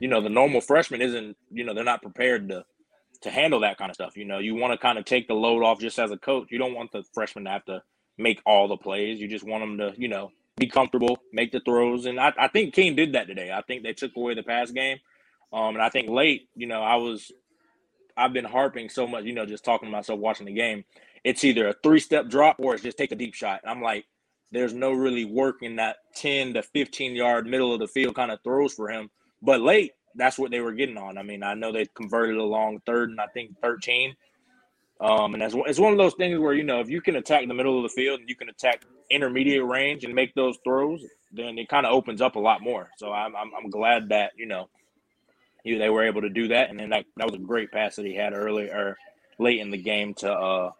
you 0.00 0.08
know 0.08 0.20
the 0.20 0.30
normal 0.30 0.60
freshman 0.60 1.02
isn't. 1.02 1.36
You 1.50 1.64
know, 1.64 1.74
they're 1.74 1.84
not 1.84 2.02
prepared 2.02 2.48
to 2.48 2.64
to 3.22 3.30
handle 3.30 3.60
that 3.60 3.78
kind 3.78 3.90
of 3.90 3.94
stuff. 3.94 4.16
You 4.16 4.24
know, 4.24 4.38
you 4.38 4.54
want 4.54 4.72
to 4.72 4.78
kind 4.78 4.98
of 4.98 5.04
take 5.04 5.28
the 5.28 5.34
load 5.34 5.62
off 5.64 5.80
just 5.80 5.98
as 5.98 6.10
a 6.10 6.18
coach. 6.18 6.48
You 6.50 6.58
don't 6.58 6.74
want 6.74 6.92
the 6.92 7.04
freshman 7.14 7.44
to 7.44 7.50
have 7.50 7.64
to 7.66 7.82
make 8.18 8.40
all 8.46 8.68
the 8.68 8.76
plays. 8.76 9.20
You 9.20 9.28
just 9.28 9.46
want 9.46 9.62
them 9.62 9.78
to, 9.78 10.00
you 10.00 10.08
know, 10.08 10.30
be 10.56 10.66
comfortable, 10.66 11.18
make 11.32 11.52
the 11.52 11.60
throws. 11.60 12.06
And 12.06 12.20
I, 12.20 12.32
I 12.38 12.48
think 12.48 12.74
Keene 12.74 12.96
did 12.96 13.14
that 13.14 13.26
today. 13.26 13.50
I 13.52 13.62
think 13.62 13.82
they 13.82 13.92
took 13.92 14.16
away 14.16 14.34
the 14.34 14.42
pass 14.42 14.70
game. 14.70 14.98
Um, 15.52 15.74
and 15.74 15.82
I 15.82 15.88
think 15.88 16.08
late, 16.08 16.48
you 16.54 16.66
know, 16.66 16.82
I 16.82 16.96
was, 16.96 17.30
I've 18.16 18.32
been 18.32 18.44
harping 18.44 18.88
so 18.88 19.06
much, 19.06 19.24
you 19.24 19.34
know, 19.34 19.46
just 19.46 19.64
talking 19.64 19.88
to 19.88 19.92
myself 19.92 20.18
watching 20.20 20.46
the 20.46 20.52
game. 20.52 20.84
It's 21.24 21.44
either 21.44 21.68
a 21.68 21.74
three 21.82 22.00
step 22.00 22.28
drop 22.28 22.56
or 22.58 22.74
it's 22.74 22.82
just 22.82 22.98
take 22.98 23.12
a 23.12 23.16
deep 23.16 23.34
shot. 23.34 23.60
And 23.62 23.70
I'm 23.70 23.82
like, 23.82 24.06
there's 24.50 24.74
no 24.74 24.92
really 24.92 25.24
work 25.24 25.56
in 25.62 25.76
that 25.76 25.96
10 26.16 26.54
to 26.54 26.62
15 26.62 27.14
yard 27.16 27.46
middle 27.46 27.72
of 27.72 27.80
the 27.80 27.88
field 27.88 28.14
kind 28.14 28.30
of 28.30 28.40
throws 28.44 28.74
for 28.74 28.88
him. 28.88 29.10
But 29.40 29.60
late, 29.60 29.92
that's 30.14 30.38
what 30.38 30.50
they 30.50 30.60
were 30.60 30.72
getting 30.72 30.98
on. 30.98 31.18
I 31.18 31.22
mean, 31.22 31.42
I 31.42 31.54
know 31.54 31.72
they 31.72 31.86
converted 31.86 32.36
along 32.36 32.80
third 32.86 33.10
and 33.10 33.20
I 33.20 33.26
think 33.26 33.60
13. 33.60 34.14
Um, 35.00 35.34
and 35.34 35.42
that's 35.42 35.54
it's 35.66 35.80
one 35.80 35.92
of 35.92 35.98
those 35.98 36.14
things 36.14 36.38
where 36.38 36.54
you 36.54 36.62
know 36.62 36.78
if 36.80 36.88
you 36.88 37.00
can 37.00 37.16
attack 37.16 37.46
the 37.48 37.54
middle 37.54 37.76
of 37.76 37.82
the 37.82 37.88
field 37.88 38.20
and 38.20 38.28
you 38.28 38.36
can 38.36 38.48
attack 38.48 38.84
intermediate 39.10 39.64
range 39.64 40.04
and 40.04 40.14
make 40.14 40.32
those 40.34 40.56
throws, 40.64 41.04
then 41.32 41.58
it 41.58 41.68
kind 41.68 41.86
of 41.86 41.92
opens 41.92 42.20
up 42.20 42.36
a 42.36 42.40
lot 42.40 42.62
more. 42.62 42.88
So 42.98 43.12
I'm, 43.12 43.34
I'm, 43.34 43.50
I'm 43.56 43.70
glad 43.70 44.10
that 44.10 44.32
you 44.36 44.46
know 44.46 44.68
he, 45.64 45.76
they 45.76 45.90
were 45.90 46.04
able 46.04 46.20
to 46.22 46.30
do 46.30 46.48
that, 46.48 46.70
and 46.70 46.78
then 46.78 46.90
that, 46.90 47.04
that 47.16 47.26
was 47.26 47.34
a 47.34 47.38
great 47.38 47.72
pass 47.72 47.96
that 47.96 48.06
he 48.06 48.14
had 48.14 48.32
early 48.32 48.68
or 48.68 48.96
late 49.38 49.58
in 49.58 49.70
the 49.70 49.78
game 49.78 50.14
to 50.14 50.32
uh, 50.32 50.70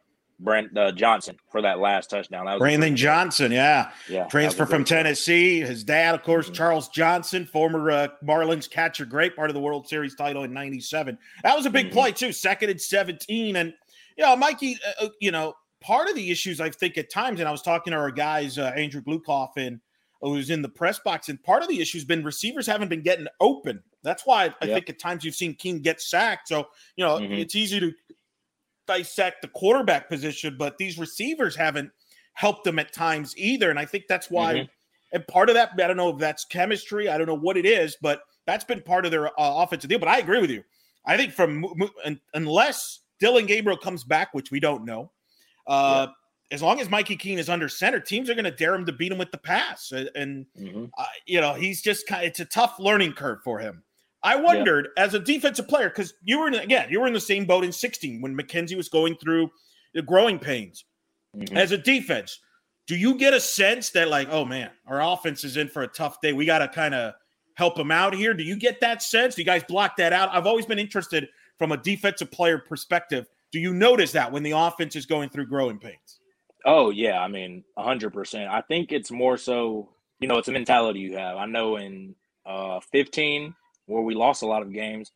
Brent 0.42 0.76
uh, 0.76 0.92
Johnson 0.92 1.36
for 1.50 1.62
that 1.62 1.78
last 1.78 2.10
touchdown. 2.10 2.46
That 2.46 2.54
was 2.54 2.60
Brandon 2.60 2.96
Johnson, 2.96 3.52
yeah, 3.52 3.90
yeah, 4.08 4.26
transfer 4.26 4.66
from 4.66 4.84
Tennessee. 4.84 5.60
His 5.60 5.84
dad, 5.84 6.14
of 6.14 6.22
course, 6.22 6.46
mm-hmm. 6.46 6.54
Charles 6.54 6.88
Johnson, 6.88 7.46
former 7.46 7.90
uh, 7.90 8.08
Marlins 8.24 8.68
catcher, 8.68 9.04
great 9.04 9.36
part 9.36 9.50
of 9.50 9.54
the 9.54 9.60
World 9.60 9.88
Series 9.88 10.14
title 10.14 10.42
in 10.44 10.52
'97. 10.52 11.16
That 11.42 11.56
was 11.56 11.66
a 11.66 11.70
big 11.70 11.86
mm-hmm. 11.86 11.94
play 11.94 12.12
too, 12.12 12.32
second 12.32 12.70
and 12.70 12.80
17, 12.80 13.56
and 13.56 13.72
you 14.16 14.24
know, 14.24 14.36
Mikey, 14.36 14.78
uh, 14.86 15.04
uh, 15.04 15.08
you 15.20 15.30
know, 15.30 15.54
part 15.80 16.08
of 16.08 16.14
the 16.14 16.30
issues 16.30 16.60
I 16.60 16.70
think 16.70 16.98
at 16.98 17.10
times, 17.10 17.40
and 17.40 17.48
I 17.48 17.52
was 17.52 17.62
talking 17.62 17.92
to 17.92 17.98
our 17.98 18.10
guys, 18.10 18.58
uh, 18.58 18.72
Andrew 18.76 19.00
Blukoff 19.00 19.50
and 19.56 19.80
uh, 20.22 20.28
who's 20.28 20.50
in 20.50 20.62
the 20.62 20.68
press 20.68 20.98
box, 20.98 21.28
and 21.28 21.42
part 21.42 21.62
of 21.62 21.68
the 21.68 21.80
issue 21.80 21.98
has 21.98 22.04
been 22.04 22.24
receivers 22.24 22.66
haven't 22.66 22.88
been 22.88 23.02
getting 23.02 23.26
open. 23.40 23.82
That's 24.02 24.26
why 24.26 24.46
I 24.60 24.64
yep. 24.66 24.74
think 24.74 24.90
at 24.90 24.98
times 24.98 25.24
you've 25.24 25.34
seen 25.34 25.54
Keene 25.54 25.80
get 25.80 26.00
sacked. 26.00 26.48
So 26.48 26.66
you 26.96 27.04
know, 27.04 27.18
mm-hmm. 27.18 27.34
it's 27.34 27.54
easy 27.54 27.80
to 27.80 27.92
dissect 28.86 29.42
the 29.42 29.48
quarterback 29.48 30.08
position, 30.08 30.56
but 30.58 30.78
these 30.78 30.98
receivers 30.98 31.56
haven't 31.56 31.90
helped 32.34 32.64
them 32.64 32.78
at 32.78 32.92
times 32.92 33.34
either. 33.36 33.70
And 33.70 33.78
I 33.78 33.84
think 33.84 34.04
that's 34.08 34.30
why. 34.30 34.54
Mm-hmm. 34.54 34.66
And 35.14 35.26
part 35.26 35.50
of 35.50 35.54
that, 35.54 35.72
I 35.74 35.86
don't 35.86 35.96
know 35.96 36.10
if 36.10 36.18
that's 36.18 36.44
chemistry. 36.44 37.08
I 37.08 37.18
don't 37.18 37.26
know 37.26 37.34
what 37.34 37.56
it 37.56 37.66
is, 37.66 37.96
but 38.00 38.22
that's 38.46 38.64
been 38.64 38.80
part 38.80 39.04
of 39.04 39.10
their 39.10 39.28
uh, 39.28 39.62
offensive 39.62 39.90
deal. 39.90 39.98
But 39.98 40.08
I 40.08 40.18
agree 40.18 40.40
with 40.40 40.50
you. 40.50 40.64
I 41.04 41.16
think 41.16 41.32
from 41.32 41.64
unless 42.34 43.00
Dillon 43.18 43.46
Gabriel 43.46 43.78
comes 43.78 44.04
back, 44.04 44.32
which 44.32 44.50
we 44.50 44.60
don't 44.60 44.84
know. 44.84 45.10
Uh, 45.66 46.06
yeah. 46.08 46.14
As 46.56 46.62
long 46.62 46.80
as 46.80 46.90
Mikey 46.90 47.16
Keene 47.16 47.38
is 47.38 47.48
under 47.48 47.68
center, 47.68 47.98
teams 47.98 48.28
are 48.28 48.34
going 48.34 48.44
to 48.44 48.50
dare 48.50 48.74
him 48.74 48.84
to 48.84 48.92
beat 48.92 49.10
him 49.10 49.16
with 49.16 49.30
the 49.30 49.38
pass, 49.38 49.90
and 49.90 50.44
mm-hmm. 50.58 50.84
uh, 50.98 51.06
you 51.24 51.40
know 51.40 51.54
he's 51.54 51.80
just 51.80 52.06
kind. 52.06 52.24
Of, 52.24 52.28
it's 52.28 52.40
a 52.40 52.44
tough 52.44 52.78
learning 52.78 53.14
curve 53.14 53.38
for 53.42 53.58
him. 53.58 53.82
I 54.22 54.36
wondered 54.36 54.88
yeah. 54.96 55.04
as 55.04 55.14
a 55.14 55.18
defensive 55.18 55.68
player 55.68 55.88
because 55.88 56.14
you 56.22 56.38
were 56.38 56.48
in, 56.48 56.54
again 56.54 56.88
you 56.90 57.00
were 57.00 57.06
in 57.06 57.12
the 57.12 57.20
same 57.20 57.44
boat 57.44 57.64
in 57.64 57.72
16 57.72 58.20
when 58.20 58.36
McKenzie 58.36 58.76
was 58.76 58.88
going 58.88 59.16
through 59.16 59.50
the 59.94 60.02
growing 60.02 60.38
pains. 60.38 60.84
Mm-hmm. 61.36 61.56
As 61.56 61.72
a 61.72 61.78
defense, 61.78 62.38
do 62.86 62.96
you 62.96 63.16
get 63.16 63.34
a 63.34 63.40
sense 63.40 63.90
that 63.90 64.08
like, 64.08 64.28
oh 64.30 64.44
man, 64.44 64.70
our 64.86 65.02
offense 65.02 65.44
is 65.44 65.56
in 65.56 65.68
for 65.68 65.82
a 65.82 65.88
tough 65.88 66.20
day? 66.20 66.32
We 66.32 66.44
got 66.44 66.58
to 66.58 66.68
kind 66.68 66.94
of 66.94 67.14
help 67.54 67.76
them 67.76 67.90
out 67.90 68.14
here. 68.14 68.34
Do 68.34 68.44
you 68.44 68.56
get 68.56 68.80
that 68.80 69.02
sense? 69.02 69.34
Do 69.34 69.42
you 69.42 69.46
guys 69.46 69.62
block 69.64 69.96
that 69.96 70.12
out? 70.12 70.30
I've 70.32 70.46
always 70.46 70.66
been 70.66 70.78
interested 70.78 71.28
from 71.58 71.72
a 71.72 71.76
defensive 71.76 72.30
player 72.30 72.58
perspective. 72.58 73.26
Do 73.50 73.60
you 73.60 73.74
notice 73.74 74.12
that 74.12 74.32
when 74.32 74.42
the 74.42 74.52
offense 74.52 74.96
is 74.96 75.06
going 75.06 75.28
through 75.30 75.46
growing 75.46 75.78
pains? 75.78 76.20
Oh 76.64 76.90
yeah, 76.90 77.20
I 77.20 77.28
mean, 77.28 77.64
hundred 77.76 78.12
percent. 78.12 78.50
I 78.50 78.60
think 78.62 78.92
it's 78.92 79.10
more 79.10 79.36
so, 79.36 79.90
you 80.20 80.28
know, 80.28 80.38
it's 80.38 80.48
a 80.48 80.52
mentality 80.52 81.00
you 81.00 81.16
have. 81.16 81.36
I 81.36 81.46
know 81.46 81.76
in 81.76 82.14
uh 82.44 82.80
15 82.90 83.54
where 83.86 84.02
we 84.02 84.14
lost 84.14 84.42
a 84.42 84.46
lot 84.46 84.62
of 84.62 84.72
games, 84.72 85.10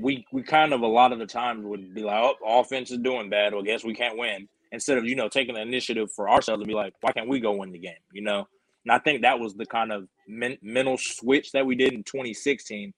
we 0.00 0.24
we 0.32 0.42
kind 0.42 0.72
of 0.72 0.82
a 0.82 0.86
lot 0.86 1.12
of 1.12 1.18
the 1.18 1.26
times 1.26 1.64
would 1.64 1.94
be 1.94 2.02
like, 2.02 2.18
oh, 2.18 2.60
offense 2.60 2.90
is 2.90 2.98
doing 2.98 3.30
bad. 3.30 3.52
Well, 3.52 3.62
guess 3.62 3.84
we 3.84 3.94
can't 3.94 4.18
win. 4.18 4.48
Instead 4.72 4.98
of 4.98 5.04
you 5.04 5.16
know 5.16 5.28
taking 5.28 5.54
the 5.54 5.62
initiative 5.62 6.10
for 6.12 6.28
ourselves 6.28 6.60
and 6.60 6.68
be 6.68 6.74
like, 6.74 6.92
why 7.00 7.12
can't 7.12 7.28
we 7.28 7.40
go 7.40 7.56
win 7.56 7.72
the 7.72 7.78
game? 7.78 7.94
You 8.12 8.22
know, 8.22 8.46
and 8.84 8.92
I 8.92 8.98
think 8.98 9.22
that 9.22 9.38
was 9.38 9.54
the 9.54 9.66
kind 9.66 9.92
of 9.92 10.08
men- 10.28 10.58
mental 10.62 10.96
switch 10.98 11.52
that 11.52 11.66
we 11.66 11.76
did 11.76 11.92
in 11.92 12.02
2016. 12.04 12.92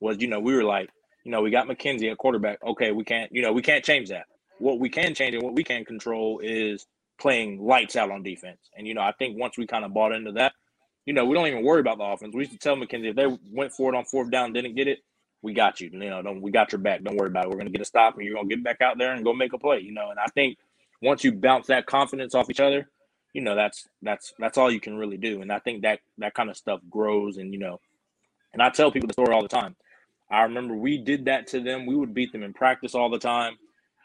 Was 0.00 0.18
you 0.20 0.26
know 0.26 0.40
we 0.40 0.54
were 0.54 0.64
like, 0.64 0.90
you 1.24 1.30
know, 1.30 1.40
we 1.40 1.50
got 1.50 1.68
McKenzie 1.68 2.10
at 2.10 2.18
quarterback. 2.18 2.58
Okay, 2.64 2.92
we 2.92 3.04
can't, 3.04 3.30
you 3.32 3.42
know, 3.42 3.52
we 3.52 3.62
can't 3.62 3.84
change 3.84 4.08
that. 4.08 4.26
What 4.58 4.78
we 4.78 4.88
can 4.88 5.14
change 5.14 5.34
and 5.34 5.42
what 5.42 5.54
we 5.54 5.64
can 5.64 5.84
control 5.84 6.40
is 6.42 6.86
playing 7.20 7.64
lights 7.64 7.96
out 7.96 8.10
on 8.10 8.22
defense. 8.22 8.58
And 8.76 8.86
you 8.86 8.94
know, 8.94 9.02
I 9.02 9.12
think 9.12 9.38
once 9.38 9.56
we 9.56 9.66
kind 9.66 9.84
of 9.84 9.94
bought 9.94 10.12
into 10.12 10.32
that, 10.32 10.52
you 11.06 11.12
know, 11.14 11.24
we 11.24 11.34
don't 11.34 11.46
even 11.48 11.64
worry 11.64 11.80
about 11.80 11.98
the 11.98 12.04
offense. 12.04 12.34
We 12.34 12.40
used 12.42 12.52
to 12.52 12.58
tell 12.58 12.76
McKenzie 12.76 13.10
if 13.10 13.16
they 13.16 13.26
went 13.50 13.72
for 13.72 13.92
it 13.92 13.96
on 13.96 14.04
fourth 14.04 14.30
down, 14.30 14.52
didn't 14.52 14.76
get 14.76 14.88
it, 14.88 15.00
we 15.42 15.52
got 15.54 15.80
you. 15.80 15.90
You 15.92 15.98
know, 16.10 16.22
don't 16.22 16.42
we 16.42 16.50
got 16.50 16.72
your 16.72 16.80
back. 16.80 17.02
Don't 17.02 17.16
worry 17.16 17.28
about 17.28 17.46
it. 17.46 17.50
We're 17.50 17.58
gonna 17.58 17.70
get 17.70 17.80
a 17.82 17.86
stop 17.86 18.16
and 18.16 18.24
you're 18.24 18.36
gonna 18.36 18.48
get 18.48 18.64
back 18.64 18.80
out 18.80 18.98
there 18.98 19.12
and 19.14 19.24
go 19.24 19.32
make 19.34 19.52
a 19.52 19.58
play. 19.58 19.80
You 19.80 19.92
know, 19.92 20.10
and 20.10 20.20
I 20.20 20.26
think 20.34 20.58
once 21.02 21.24
you 21.24 21.32
bounce 21.32 21.66
that 21.68 21.86
confidence 21.86 22.34
off 22.34 22.50
each 22.50 22.60
other, 22.60 22.88
you 23.34 23.42
know, 23.42 23.56
that's 23.56 23.88
that's 24.02 24.32
that's 24.38 24.58
all 24.58 24.70
you 24.70 24.80
can 24.80 24.96
really 24.96 25.18
do. 25.18 25.42
And 25.42 25.52
I 25.52 25.58
think 25.60 25.82
that 25.82 26.00
that 26.18 26.34
kind 26.34 26.50
of 26.50 26.56
stuff 26.56 26.80
grows 26.90 27.38
and 27.38 27.52
you 27.52 27.58
know, 27.58 27.80
and 28.52 28.62
I 28.62 28.70
tell 28.70 28.92
people 28.92 29.08
the 29.08 29.14
story 29.14 29.34
all 29.34 29.42
the 29.42 29.48
time. 29.48 29.76
I 30.30 30.42
remember 30.42 30.74
we 30.74 30.98
did 30.98 31.26
that 31.26 31.48
to 31.48 31.60
them. 31.60 31.86
We 31.86 31.96
would 31.96 32.14
beat 32.14 32.32
them 32.32 32.42
in 32.42 32.54
practice 32.54 32.94
all 32.94 33.10
the 33.10 33.18
time. 33.18 33.56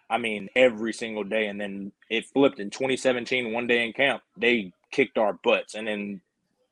I 0.09 0.19
mean, 0.19 0.49
every 0.55 0.93
single 0.93 1.25
day. 1.25 1.47
And 1.47 1.59
then 1.61 1.93
it 2.09 2.27
flipped 2.27 2.59
in 2.61 2.71
2017, 2.71 3.53
one 3.53 3.67
day 3.67 3.85
in 3.85 3.93
camp, 3.93 4.23
they 4.37 4.73
kicked 4.91 5.19
our 5.19 5.33
butts. 5.33 5.75
And 5.75 5.87
then 5.87 6.21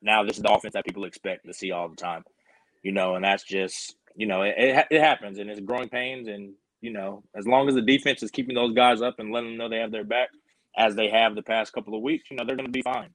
now 0.02 0.24
this 0.24 0.38
is 0.38 0.44
the 0.44 0.52
offense 0.52 0.74
that 0.74 0.86
people 0.86 1.06
expect 1.06 1.46
to 1.46 1.54
see 1.54 1.72
all 1.72 1.90
the 1.90 1.96
time, 1.96 2.24
you 2.84 2.92
know, 2.92 3.16
and 3.16 3.26
that's 3.26 3.44
just, 3.44 3.96
you 4.16 4.28
know, 4.28 4.42
it, 4.44 4.56
it, 4.58 4.86
it 4.92 5.02
happens 5.02 5.40
and 5.40 5.50
it's 5.50 5.60
growing 5.60 5.90
pains. 5.90 6.28
And, 6.28 6.54
you 6.82 6.92
know, 6.92 7.24
as 7.36 7.48
long 7.48 7.68
as 7.68 7.76
the 7.76 7.82
defense 7.82 8.24
is 8.24 8.32
keeping 8.32 8.56
those 8.56 8.74
guys 8.74 9.02
up 9.02 9.20
and 9.20 9.32
letting 9.32 9.52
them 9.52 9.58
know 9.58 9.70
they 9.70 9.80
have 9.80 9.92
their 9.92 10.04
back, 10.04 10.30
as 10.78 10.96
they 10.96 11.10
have 11.10 11.36
the 11.36 11.42
past 11.42 11.74
couple 11.74 11.96
of 11.96 12.02
weeks, 12.02 12.30
you 12.30 12.38
know, 12.38 12.46
they're 12.46 12.56
going 12.56 12.68
to 12.68 12.72
be 12.72 12.82
fine. 12.82 13.10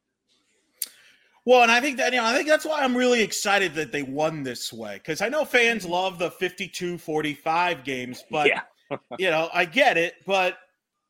Well, 1.47 1.63
and 1.63 1.71
I 1.71 1.81
think 1.81 1.97
that 1.97 2.13
you 2.13 2.19
know, 2.19 2.27
I 2.27 2.35
think 2.35 2.49
that's 2.49 2.67
why 2.67 2.83
I'm 2.83 2.97
really 2.97 3.23
excited 3.23 3.75
that 3.75 3.93
they 3.93 4.03
won 4.03 4.43
this 4.43 4.73
way 4.73 4.97
because 4.97 5.23
I 5.23 5.29
know 5.29 5.45
fans 5.45 5.85
mm-hmm. 5.85 5.93
love 5.93 6.19
the 6.19 6.31
52-45 6.31 7.83
games, 7.83 8.23
but 8.31 8.47
yeah. 8.47 8.61
you 9.19 9.31
know, 9.31 9.49
I 9.53 9.65
get 9.65 9.97
it, 9.97 10.15
but 10.27 10.59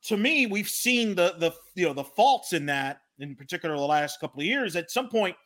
to 0.05 0.17
me, 0.17 0.47
we've 0.47 0.69
seen 0.69 1.15
the 1.15 1.35
the 1.39 1.53
you 1.75 1.87
know 1.87 1.93
the 1.93 2.05
faults 2.05 2.53
in 2.53 2.67
that, 2.67 3.01
in 3.19 3.35
particular 3.35 3.77
the 3.77 3.83
last 3.83 4.21
couple 4.21 4.41
of 4.41 4.47
years. 4.47 4.77
At 4.77 4.91
some 4.91 5.09
point, 5.09 5.37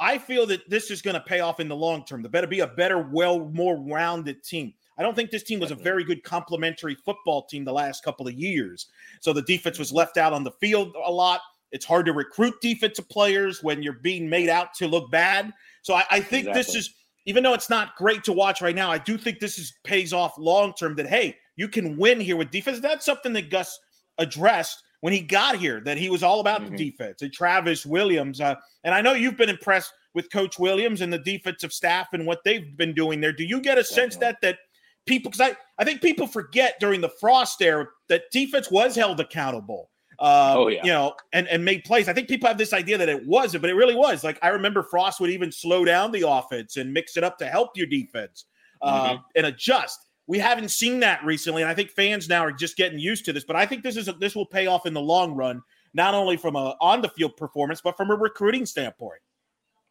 I 0.00 0.16
feel 0.16 0.46
that 0.46 0.68
this 0.68 0.90
is 0.90 1.02
going 1.02 1.14
to 1.14 1.20
pay 1.20 1.40
off 1.40 1.60
in 1.60 1.68
the 1.68 1.76
long 1.76 2.04
term. 2.04 2.22
There 2.22 2.30
better 2.30 2.46
be 2.46 2.60
a 2.60 2.66
better, 2.66 2.98
well, 2.98 3.40
more 3.50 3.76
rounded 3.76 4.42
team. 4.42 4.72
I 4.98 5.02
don't 5.02 5.14
think 5.14 5.30
this 5.30 5.42
team 5.42 5.60
was 5.60 5.70
a 5.70 5.74
very 5.74 6.04
good 6.04 6.24
complementary 6.24 6.94
football 6.94 7.46
team 7.46 7.64
the 7.64 7.72
last 7.72 8.02
couple 8.02 8.26
of 8.26 8.34
years. 8.34 8.86
So 9.20 9.32
the 9.32 9.42
defense 9.42 9.78
was 9.78 9.92
left 9.92 10.16
out 10.16 10.32
on 10.32 10.42
the 10.42 10.52
field 10.52 10.94
a 11.04 11.10
lot. 11.10 11.40
It's 11.70 11.84
hard 11.84 12.06
to 12.06 12.12
recruit 12.12 12.54
defensive 12.60 13.08
players 13.08 13.62
when 13.62 13.82
you're 13.82 13.94
being 14.02 14.28
made 14.28 14.48
out 14.48 14.74
to 14.74 14.88
look 14.88 15.10
bad. 15.10 15.52
So 15.82 15.94
I, 15.94 16.04
I 16.10 16.20
think 16.20 16.48
exactly. 16.48 16.52
this 16.62 16.74
is, 16.74 16.94
even 17.26 17.42
though 17.42 17.54
it's 17.54 17.70
not 17.70 17.96
great 17.96 18.24
to 18.24 18.32
watch 18.32 18.60
right 18.60 18.74
now, 18.74 18.90
I 18.90 18.98
do 18.98 19.16
think 19.16 19.38
this 19.38 19.58
is 19.58 19.72
pays 19.84 20.12
off 20.12 20.36
long 20.36 20.74
term. 20.74 20.96
That 20.96 21.06
hey, 21.06 21.36
you 21.56 21.68
can 21.68 21.96
win 21.96 22.20
here 22.20 22.36
with 22.36 22.50
defense. 22.50 22.80
That's 22.80 23.04
something 23.04 23.32
that 23.34 23.50
Gus 23.50 23.78
addressed 24.18 24.82
when 25.00 25.12
he 25.12 25.20
got 25.20 25.56
here. 25.56 25.80
That 25.80 25.98
he 25.98 26.10
was 26.10 26.22
all 26.22 26.40
about 26.40 26.62
mm-hmm. 26.62 26.76
the 26.76 26.90
defense. 26.90 27.22
And 27.22 27.32
Travis 27.32 27.84
Williams, 27.84 28.40
uh, 28.40 28.54
and 28.84 28.94
I 28.94 29.00
know 29.00 29.12
you've 29.12 29.36
been 29.36 29.50
impressed 29.50 29.92
with 30.14 30.30
Coach 30.30 30.58
Williams 30.58 31.00
and 31.00 31.12
the 31.12 31.18
defensive 31.18 31.72
staff 31.72 32.08
and 32.12 32.26
what 32.26 32.42
they've 32.44 32.76
been 32.76 32.94
doing 32.94 33.20
there. 33.20 33.32
Do 33.32 33.44
you 33.44 33.60
get 33.60 33.78
a 33.78 33.84
sense 33.84 34.16
that 34.16 34.40
that 34.42 34.58
people 35.06 35.30
because 35.30 35.52
I, 35.52 35.56
I 35.78 35.84
think 35.84 36.00
people 36.00 36.26
forget 36.26 36.78
during 36.80 37.00
the 37.00 37.08
Frost 37.08 37.60
era 37.62 37.86
that 38.08 38.24
defense 38.30 38.70
was 38.70 38.94
held 38.96 39.20
accountable. 39.20 39.90
Uh, 40.18 40.54
oh 40.56 40.68
yeah, 40.68 40.84
you 40.84 40.90
know, 40.90 41.14
and 41.32 41.48
and 41.48 41.64
made 41.64 41.84
plays. 41.84 42.08
I 42.08 42.12
think 42.12 42.28
people 42.28 42.46
have 42.46 42.58
this 42.58 42.72
idea 42.72 42.98
that 42.98 43.08
it 43.08 43.26
wasn't, 43.26 43.62
but 43.62 43.70
it 43.70 43.74
really 43.74 43.94
was. 43.94 44.22
Like 44.22 44.38
I 44.42 44.48
remember 44.48 44.82
Frost 44.82 45.20
would 45.20 45.30
even 45.30 45.50
slow 45.50 45.84
down 45.84 46.12
the 46.12 46.28
offense 46.28 46.76
and 46.76 46.92
mix 46.92 47.16
it 47.16 47.24
up 47.24 47.38
to 47.38 47.46
help 47.46 47.70
your 47.74 47.86
defense 47.86 48.44
uh, 48.82 49.10
mm-hmm. 49.10 49.22
and 49.36 49.46
adjust. 49.46 50.09
We 50.30 50.38
haven't 50.38 50.70
seen 50.70 51.00
that 51.00 51.24
recently, 51.24 51.62
and 51.62 51.68
I 51.68 51.74
think 51.74 51.90
fans 51.90 52.28
now 52.28 52.44
are 52.44 52.52
just 52.52 52.76
getting 52.76 53.00
used 53.00 53.24
to 53.24 53.32
this. 53.32 53.42
But 53.42 53.56
I 53.56 53.66
think 53.66 53.82
this 53.82 53.96
is 53.96 54.06
a, 54.06 54.12
this 54.12 54.36
will 54.36 54.46
pay 54.46 54.68
off 54.68 54.86
in 54.86 54.94
the 54.94 55.00
long 55.00 55.34
run, 55.34 55.60
not 55.92 56.14
only 56.14 56.36
from 56.36 56.54
a 56.54 56.76
on 56.80 57.02
the 57.02 57.08
field 57.08 57.36
performance, 57.36 57.80
but 57.80 57.96
from 57.96 58.12
a 58.12 58.14
recruiting 58.14 58.64
standpoint. 58.64 59.18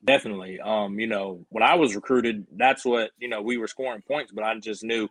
Definitely. 0.05 0.57
Um, 0.61 0.97
you 0.97 1.07
know, 1.07 1.45
when 1.49 1.61
I 1.61 1.75
was 1.75 1.93
recruited, 1.93 2.47
that's 2.55 2.85
what, 2.85 3.11
you 3.17 3.27
know, 3.27 3.41
we 3.41 3.57
were 3.57 3.67
scoring 3.67 4.01
points, 4.07 4.31
but 4.31 4.45
I 4.45 4.57
just 4.59 4.81
knew 4.81 5.09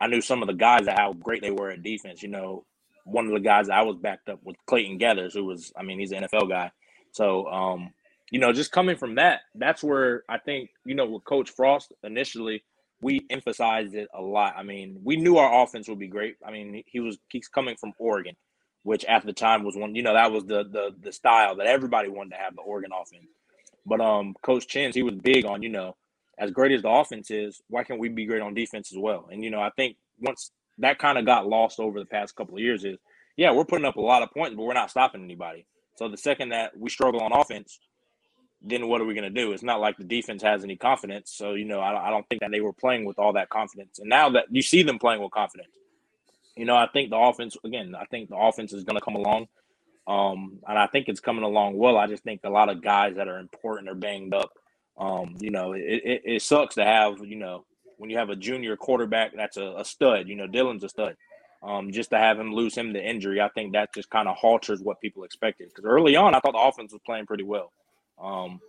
I 0.00 0.06
knew 0.06 0.20
some 0.20 0.40
of 0.40 0.46
the 0.46 0.54
guys 0.54 0.84
that 0.84 0.96
how 0.96 1.14
great 1.14 1.42
they 1.42 1.50
were 1.50 1.70
at 1.70 1.82
defense. 1.82 2.22
You 2.22 2.28
know, 2.28 2.64
one 3.02 3.26
of 3.26 3.32
the 3.32 3.40
guys 3.40 3.68
I 3.68 3.82
was 3.82 3.96
backed 3.96 4.28
up 4.28 4.38
with 4.44 4.54
Clayton 4.66 5.00
Geathers, 5.00 5.32
who 5.32 5.46
was, 5.46 5.72
I 5.76 5.82
mean, 5.82 5.98
he's 5.98 6.12
an 6.12 6.22
NFL 6.22 6.48
guy. 6.48 6.70
So 7.10 7.48
um, 7.48 7.92
you 8.30 8.38
know, 8.38 8.52
just 8.52 8.70
coming 8.70 8.96
from 8.96 9.16
that, 9.16 9.40
that's 9.56 9.82
where 9.82 10.22
I 10.28 10.38
think, 10.38 10.70
you 10.84 10.94
know, 10.94 11.06
with 11.06 11.24
Coach 11.24 11.50
Frost 11.50 11.92
initially, 12.04 12.62
we 13.02 13.26
emphasized 13.30 13.94
it 13.94 14.08
a 14.14 14.20
lot. 14.20 14.54
I 14.56 14.62
mean, 14.62 15.00
we 15.02 15.16
knew 15.16 15.38
our 15.38 15.62
offense 15.62 15.88
would 15.88 15.98
be 15.98 16.08
great. 16.08 16.36
I 16.44 16.50
mean, 16.50 16.82
he 16.86 17.00
was 17.00 17.18
he's 17.28 17.48
coming 17.48 17.76
from 17.76 17.92
Oregon, 17.98 18.36
which 18.82 19.04
at 19.04 19.24
the 19.24 19.32
time 19.32 19.64
was 19.64 19.76
one, 19.76 19.94
you 19.94 20.02
know, 20.02 20.14
that 20.14 20.32
was 20.32 20.44
the 20.44 20.64
the 20.64 20.94
the 21.00 21.12
style 21.12 21.56
that 21.56 21.66
everybody 21.66 22.08
wanted 22.08 22.30
to 22.30 22.36
have 22.36 22.54
the 22.54 22.62
Oregon 22.62 22.90
offense. 22.92 23.26
But 23.86 24.00
um, 24.00 24.34
Coach 24.42 24.66
Chins, 24.66 24.94
he 24.94 25.02
was 25.02 25.14
big 25.14 25.46
on, 25.46 25.62
you 25.62 25.70
know, 25.70 25.96
as 26.38 26.50
great 26.50 26.72
as 26.72 26.82
the 26.82 26.90
offense 26.90 27.30
is, 27.30 27.60
why 27.68 27.84
can't 27.84 28.00
we 28.00 28.08
be 28.08 28.26
great 28.26 28.42
on 28.42 28.54
defense 28.54 28.92
as 28.92 28.98
well? 28.98 29.28
And 29.30 29.42
you 29.42 29.50
know, 29.50 29.60
I 29.60 29.70
think 29.70 29.96
once 30.18 30.50
that 30.78 30.98
kind 30.98 31.18
of 31.18 31.26
got 31.26 31.46
lost 31.46 31.80
over 31.80 31.98
the 31.98 32.06
past 32.06 32.34
couple 32.36 32.54
of 32.54 32.60
years, 32.60 32.84
is 32.84 32.98
yeah, 33.36 33.52
we're 33.52 33.64
putting 33.64 33.86
up 33.86 33.96
a 33.96 34.00
lot 34.00 34.22
of 34.22 34.30
points, 34.30 34.54
but 34.56 34.62
we're 34.62 34.74
not 34.74 34.90
stopping 34.90 35.22
anybody. 35.22 35.66
So 35.96 36.08
the 36.08 36.16
second 36.16 36.50
that 36.50 36.76
we 36.76 36.90
struggle 36.90 37.20
on 37.20 37.32
offense, 37.32 37.78
then 38.62 38.88
what 38.88 39.00
are 39.00 39.04
we 39.04 39.14
going 39.14 39.32
to 39.32 39.40
do? 39.40 39.52
It's 39.52 39.62
not 39.62 39.80
like 39.80 39.96
the 39.96 40.04
defense 40.04 40.42
has 40.42 40.64
any 40.64 40.76
confidence. 40.76 41.32
So 41.34 41.54
you 41.54 41.64
know, 41.64 41.80
I, 41.80 42.08
I 42.08 42.10
don't 42.10 42.28
think 42.28 42.40
that 42.42 42.50
they 42.50 42.60
were 42.60 42.72
playing 42.72 43.04
with 43.04 43.18
all 43.18 43.32
that 43.34 43.48
confidence. 43.48 43.98
And 43.98 44.08
now 44.08 44.30
that 44.30 44.46
you 44.50 44.62
see 44.62 44.82
them 44.82 44.98
playing 44.98 45.22
with 45.22 45.30
confidence, 45.30 45.72
you 46.56 46.64
know, 46.64 46.76
I 46.76 46.86
think 46.92 47.10
the 47.10 47.16
offense 47.16 47.56
again. 47.64 47.94
I 47.94 48.04
think 48.06 48.28
the 48.28 48.36
offense 48.36 48.72
is 48.72 48.84
going 48.84 48.96
to 48.96 49.04
come 49.04 49.16
along. 49.16 49.48
Um, 50.06 50.58
and 50.66 50.78
I 50.78 50.86
think 50.88 51.08
it's 51.08 51.20
coming 51.20 51.44
along 51.44 51.76
well. 51.76 51.96
I 51.96 52.06
just 52.06 52.24
think 52.24 52.40
a 52.44 52.50
lot 52.50 52.68
of 52.68 52.82
guys 52.82 53.16
that 53.16 53.28
are 53.28 53.38
important 53.38 53.88
are 53.88 53.94
banged 53.94 54.34
up. 54.34 54.50
Um, 54.98 55.36
you 55.38 55.50
know, 55.50 55.72
it, 55.72 55.82
it, 55.82 56.22
it, 56.24 56.42
sucks 56.42 56.74
to 56.74 56.84
have, 56.84 57.24
you 57.24 57.36
know, 57.36 57.64
when 57.96 58.10
you 58.10 58.18
have 58.18 58.28
a 58.28 58.36
junior 58.36 58.76
quarterback 58.76 59.32
that's 59.34 59.56
a, 59.56 59.74
a 59.78 59.84
stud, 59.84 60.28
you 60.28 60.36
know, 60.36 60.46
Dillon's 60.46 60.84
a 60.84 60.88
stud. 60.88 61.16
Um, 61.62 61.92
just 61.92 62.10
to 62.10 62.18
have 62.18 62.40
him 62.40 62.54
lose 62.54 62.74
him 62.74 62.92
to 62.94 63.02
injury, 63.02 63.40
I 63.40 63.48
think 63.50 63.72
that 63.72 63.94
just 63.94 64.10
kind 64.10 64.28
of 64.28 64.36
halters 64.36 64.80
what 64.80 65.00
people 65.00 65.24
expected. 65.24 65.68
Because 65.68 65.84
early 65.84 66.16
on, 66.16 66.34
I 66.34 66.40
thought 66.40 66.52
the 66.52 66.58
offense 66.58 66.92
was 66.92 67.02
playing 67.06 67.26
pretty 67.26 67.44
well. 67.44 67.72
Um, 68.22 68.60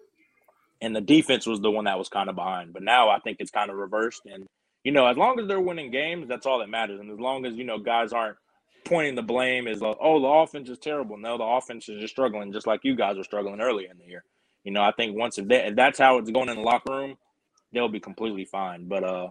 and 0.81 0.95
the 0.95 1.01
defense 1.01 1.45
was 1.45 1.59
the 1.61 1.71
one 1.71 1.85
that 1.85 1.97
was 1.97 2.09
kind 2.09 2.29
of 2.29 2.35
behind. 2.35 2.73
But 2.73 2.83
now 2.83 3.09
I 3.09 3.19
think 3.19 3.37
it's 3.39 3.51
kind 3.51 3.69
of 3.69 3.77
reversed. 3.77 4.21
And, 4.25 4.47
you 4.83 4.91
know, 4.91 5.05
as 5.05 5.17
long 5.17 5.39
as 5.39 5.47
they're 5.47 5.61
winning 5.61 5.91
games, 5.91 6.27
that's 6.27 6.45
all 6.45 6.59
that 6.59 6.69
matters. 6.69 6.99
And 6.99 7.11
as 7.11 7.19
long 7.19 7.45
as, 7.45 7.55
you 7.55 7.63
know, 7.63 7.77
guys 7.77 8.13
aren't 8.13 8.37
pointing 8.85 9.15
the 9.15 9.21
blame 9.21 9.67
is 9.67 9.81
like, 9.81 9.97
oh, 10.01 10.19
the 10.19 10.27
offense 10.27 10.69
is 10.69 10.79
terrible. 10.79 11.17
No, 11.17 11.37
the 11.37 11.43
offense 11.43 11.87
is 11.87 12.01
just 12.01 12.13
struggling, 12.13 12.51
just 12.51 12.67
like 12.67 12.81
you 12.83 12.95
guys 12.95 13.17
were 13.17 13.23
struggling 13.23 13.61
earlier 13.61 13.91
in 13.91 13.97
the 13.99 14.05
year. 14.05 14.23
You 14.63 14.71
know, 14.71 14.81
I 14.81 14.91
think 14.91 15.15
once 15.15 15.37
if, 15.37 15.47
that, 15.49 15.67
if 15.69 15.75
that's 15.75 15.99
how 15.99 16.17
it's 16.17 16.31
going 16.31 16.49
in 16.49 16.55
the 16.55 16.61
locker 16.61 16.93
room, 16.93 17.15
they'll 17.73 17.89
be 17.89 17.99
completely 17.99 18.45
fine. 18.45 18.87
But 18.87 19.03
uh, 19.03 19.29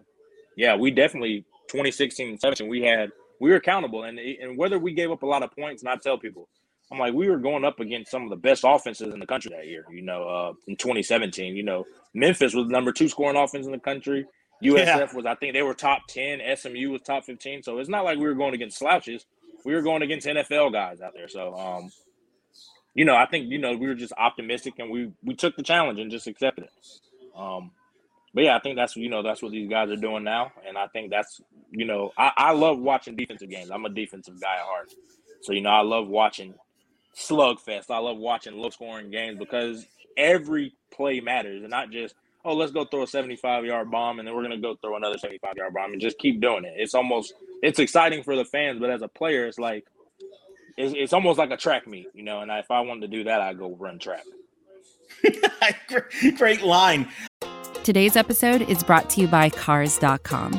yeah, 0.56 0.76
we 0.76 0.90
definitely 0.90 1.44
2016 1.68 2.28
and 2.28 2.40
17 2.40 2.68
we 2.68 2.82
had 2.82 3.10
we 3.40 3.50
were 3.50 3.56
accountable, 3.56 4.04
and 4.04 4.18
and 4.18 4.58
whether 4.58 4.78
we 4.78 4.92
gave 4.92 5.10
up 5.10 5.22
a 5.22 5.26
lot 5.26 5.42
of 5.42 5.50
points, 5.52 5.82
and 5.82 5.88
I 5.90 5.96
tell 5.96 6.18
people, 6.18 6.48
I'm 6.90 6.98
like 6.98 7.14
we 7.14 7.28
were 7.28 7.38
going 7.38 7.64
up 7.64 7.80
against 7.80 8.10
some 8.10 8.24
of 8.24 8.30
the 8.30 8.36
best 8.36 8.64
offenses 8.66 9.12
in 9.12 9.20
the 9.20 9.26
country 9.26 9.52
that 9.54 9.66
year. 9.66 9.84
You 9.90 10.02
know, 10.02 10.28
uh, 10.28 10.52
in 10.66 10.76
2017, 10.76 11.56
you 11.56 11.62
know, 11.62 11.86
Memphis 12.14 12.54
was 12.54 12.68
number 12.68 12.92
two 12.92 13.08
scoring 13.08 13.36
offense 13.36 13.66
in 13.66 13.72
the 13.72 13.78
country. 13.78 14.26
USF 14.62 14.76
yeah. 14.86 15.12
was, 15.14 15.24
I 15.24 15.34
think, 15.36 15.54
they 15.54 15.62
were 15.62 15.72
top 15.72 16.06
10. 16.08 16.40
SMU 16.56 16.90
was 16.90 17.00
top 17.02 17.24
15. 17.24 17.62
So 17.62 17.78
it's 17.78 17.88
not 17.88 18.04
like 18.04 18.18
we 18.18 18.24
were 18.24 18.34
going 18.34 18.54
against 18.54 18.78
slouches 18.78 19.24
we 19.64 19.74
were 19.74 19.82
going 19.82 20.02
against 20.02 20.26
NFL 20.26 20.72
guys 20.72 21.00
out 21.00 21.12
there. 21.14 21.28
So, 21.28 21.54
um, 21.54 21.90
you 22.94 23.04
know, 23.04 23.16
I 23.16 23.26
think 23.26 23.50
you 23.50 23.58
know 23.58 23.76
we 23.76 23.86
were 23.86 23.94
just 23.94 24.12
optimistic 24.16 24.74
and 24.78 24.90
we 24.90 25.12
we 25.22 25.34
took 25.34 25.56
the 25.56 25.62
challenge 25.62 25.98
and 25.98 26.10
just 26.10 26.26
accepted 26.26 26.64
it. 26.64 26.70
Um, 27.36 27.70
but 28.34 28.44
yeah, 28.44 28.56
I 28.56 28.60
think 28.60 28.76
that's 28.76 28.96
you 28.96 29.08
know 29.08 29.22
that's 29.22 29.42
what 29.42 29.52
these 29.52 29.68
guys 29.68 29.90
are 29.90 29.96
doing 29.96 30.24
now, 30.24 30.52
and 30.66 30.76
I 30.76 30.86
think 30.88 31.10
that's 31.10 31.40
you 31.70 31.84
know 31.84 32.12
I, 32.16 32.32
I 32.36 32.52
love 32.52 32.78
watching 32.78 33.16
defensive 33.16 33.50
games. 33.50 33.70
I'm 33.70 33.84
a 33.84 33.90
defensive 33.90 34.40
guy 34.40 34.56
at 34.56 34.62
heart, 34.62 34.92
so 35.42 35.52
you 35.52 35.60
know 35.60 35.70
I 35.70 35.82
love 35.82 36.08
watching 36.08 36.54
slugfest. 37.16 37.90
I 37.90 37.98
love 37.98 38.18
watching 38.18 38.56
low 38.56 38.70
scoring 38.70 39.10
games 39.10 39.38
because 39.38 39.86
every 40.16 40.74
play 40.90 41.20
matters, 41.20 41.62
and 41.62 41.70
not 41.70 41.90
just 41.90 42.14
oh, 42.44 42.54
let's 42.54 42.72
go 42.72 42.84
throw 42.84 43.02
a 43.02 43.06
75 43.06 43.64
yard 43.64 43.90
bomb 43.90 44.18
and 44.18 44.26
then 44.26 44.34
we're 44.34 44.42
going 44.42 44.54
to 44.54 44.60
go 44.60 44.74
throw 44.76 44.96
another 44.96 45.18
75 45.18 45.56
yard 45.56 45.74
bomb 45.74 45.92
and 45.92 46.00
just 46.00 46.18
keep 46.18 46.40
doing 46.40 46.64
it. 46.64 46.74
It's 46.76 46.94
almost, 46.94 47.34
it's 47.62 47.78
exciting 47.78 48.22
for 48.22 48.36
the 48.36 48.44
fans, 48.44 48.80
but 48.80 48.90
as 48.90 49.02
a 49.02 49.08
player, 49.08 49.46
it's 49.46 49.58
like, 49.58 49.86
it's, 50.76 50.94
it's 50.96 51.12
almost 51.12 51.38
like 51.38 51.50
a 51.50 51.56
track 51.56 51.86
meet, 51.86 52.08
you 52.14 52.22
know. 52.22 52.40
And 52.40 52.50
if 52.50 52.70
I 52.70 52.80
wanted 52.80 53.02
to 53.02 53.08
do 53.08 53.24
that, 53.24 53.40
I'd 53.40 53.58
go 53.58 53.76
run 53.78 53.98
track. 53.98 54.24
Great 56.36 56.62
line. 56.62 57.08
Today's 57.84 58.16
episode 58.16 58.62
is 58.62 58.82
brought 58.82 59.10
to 59.10 59.20
you 59.20 59.26
by 59.26 59.50
Cars.com. 59.50 60.58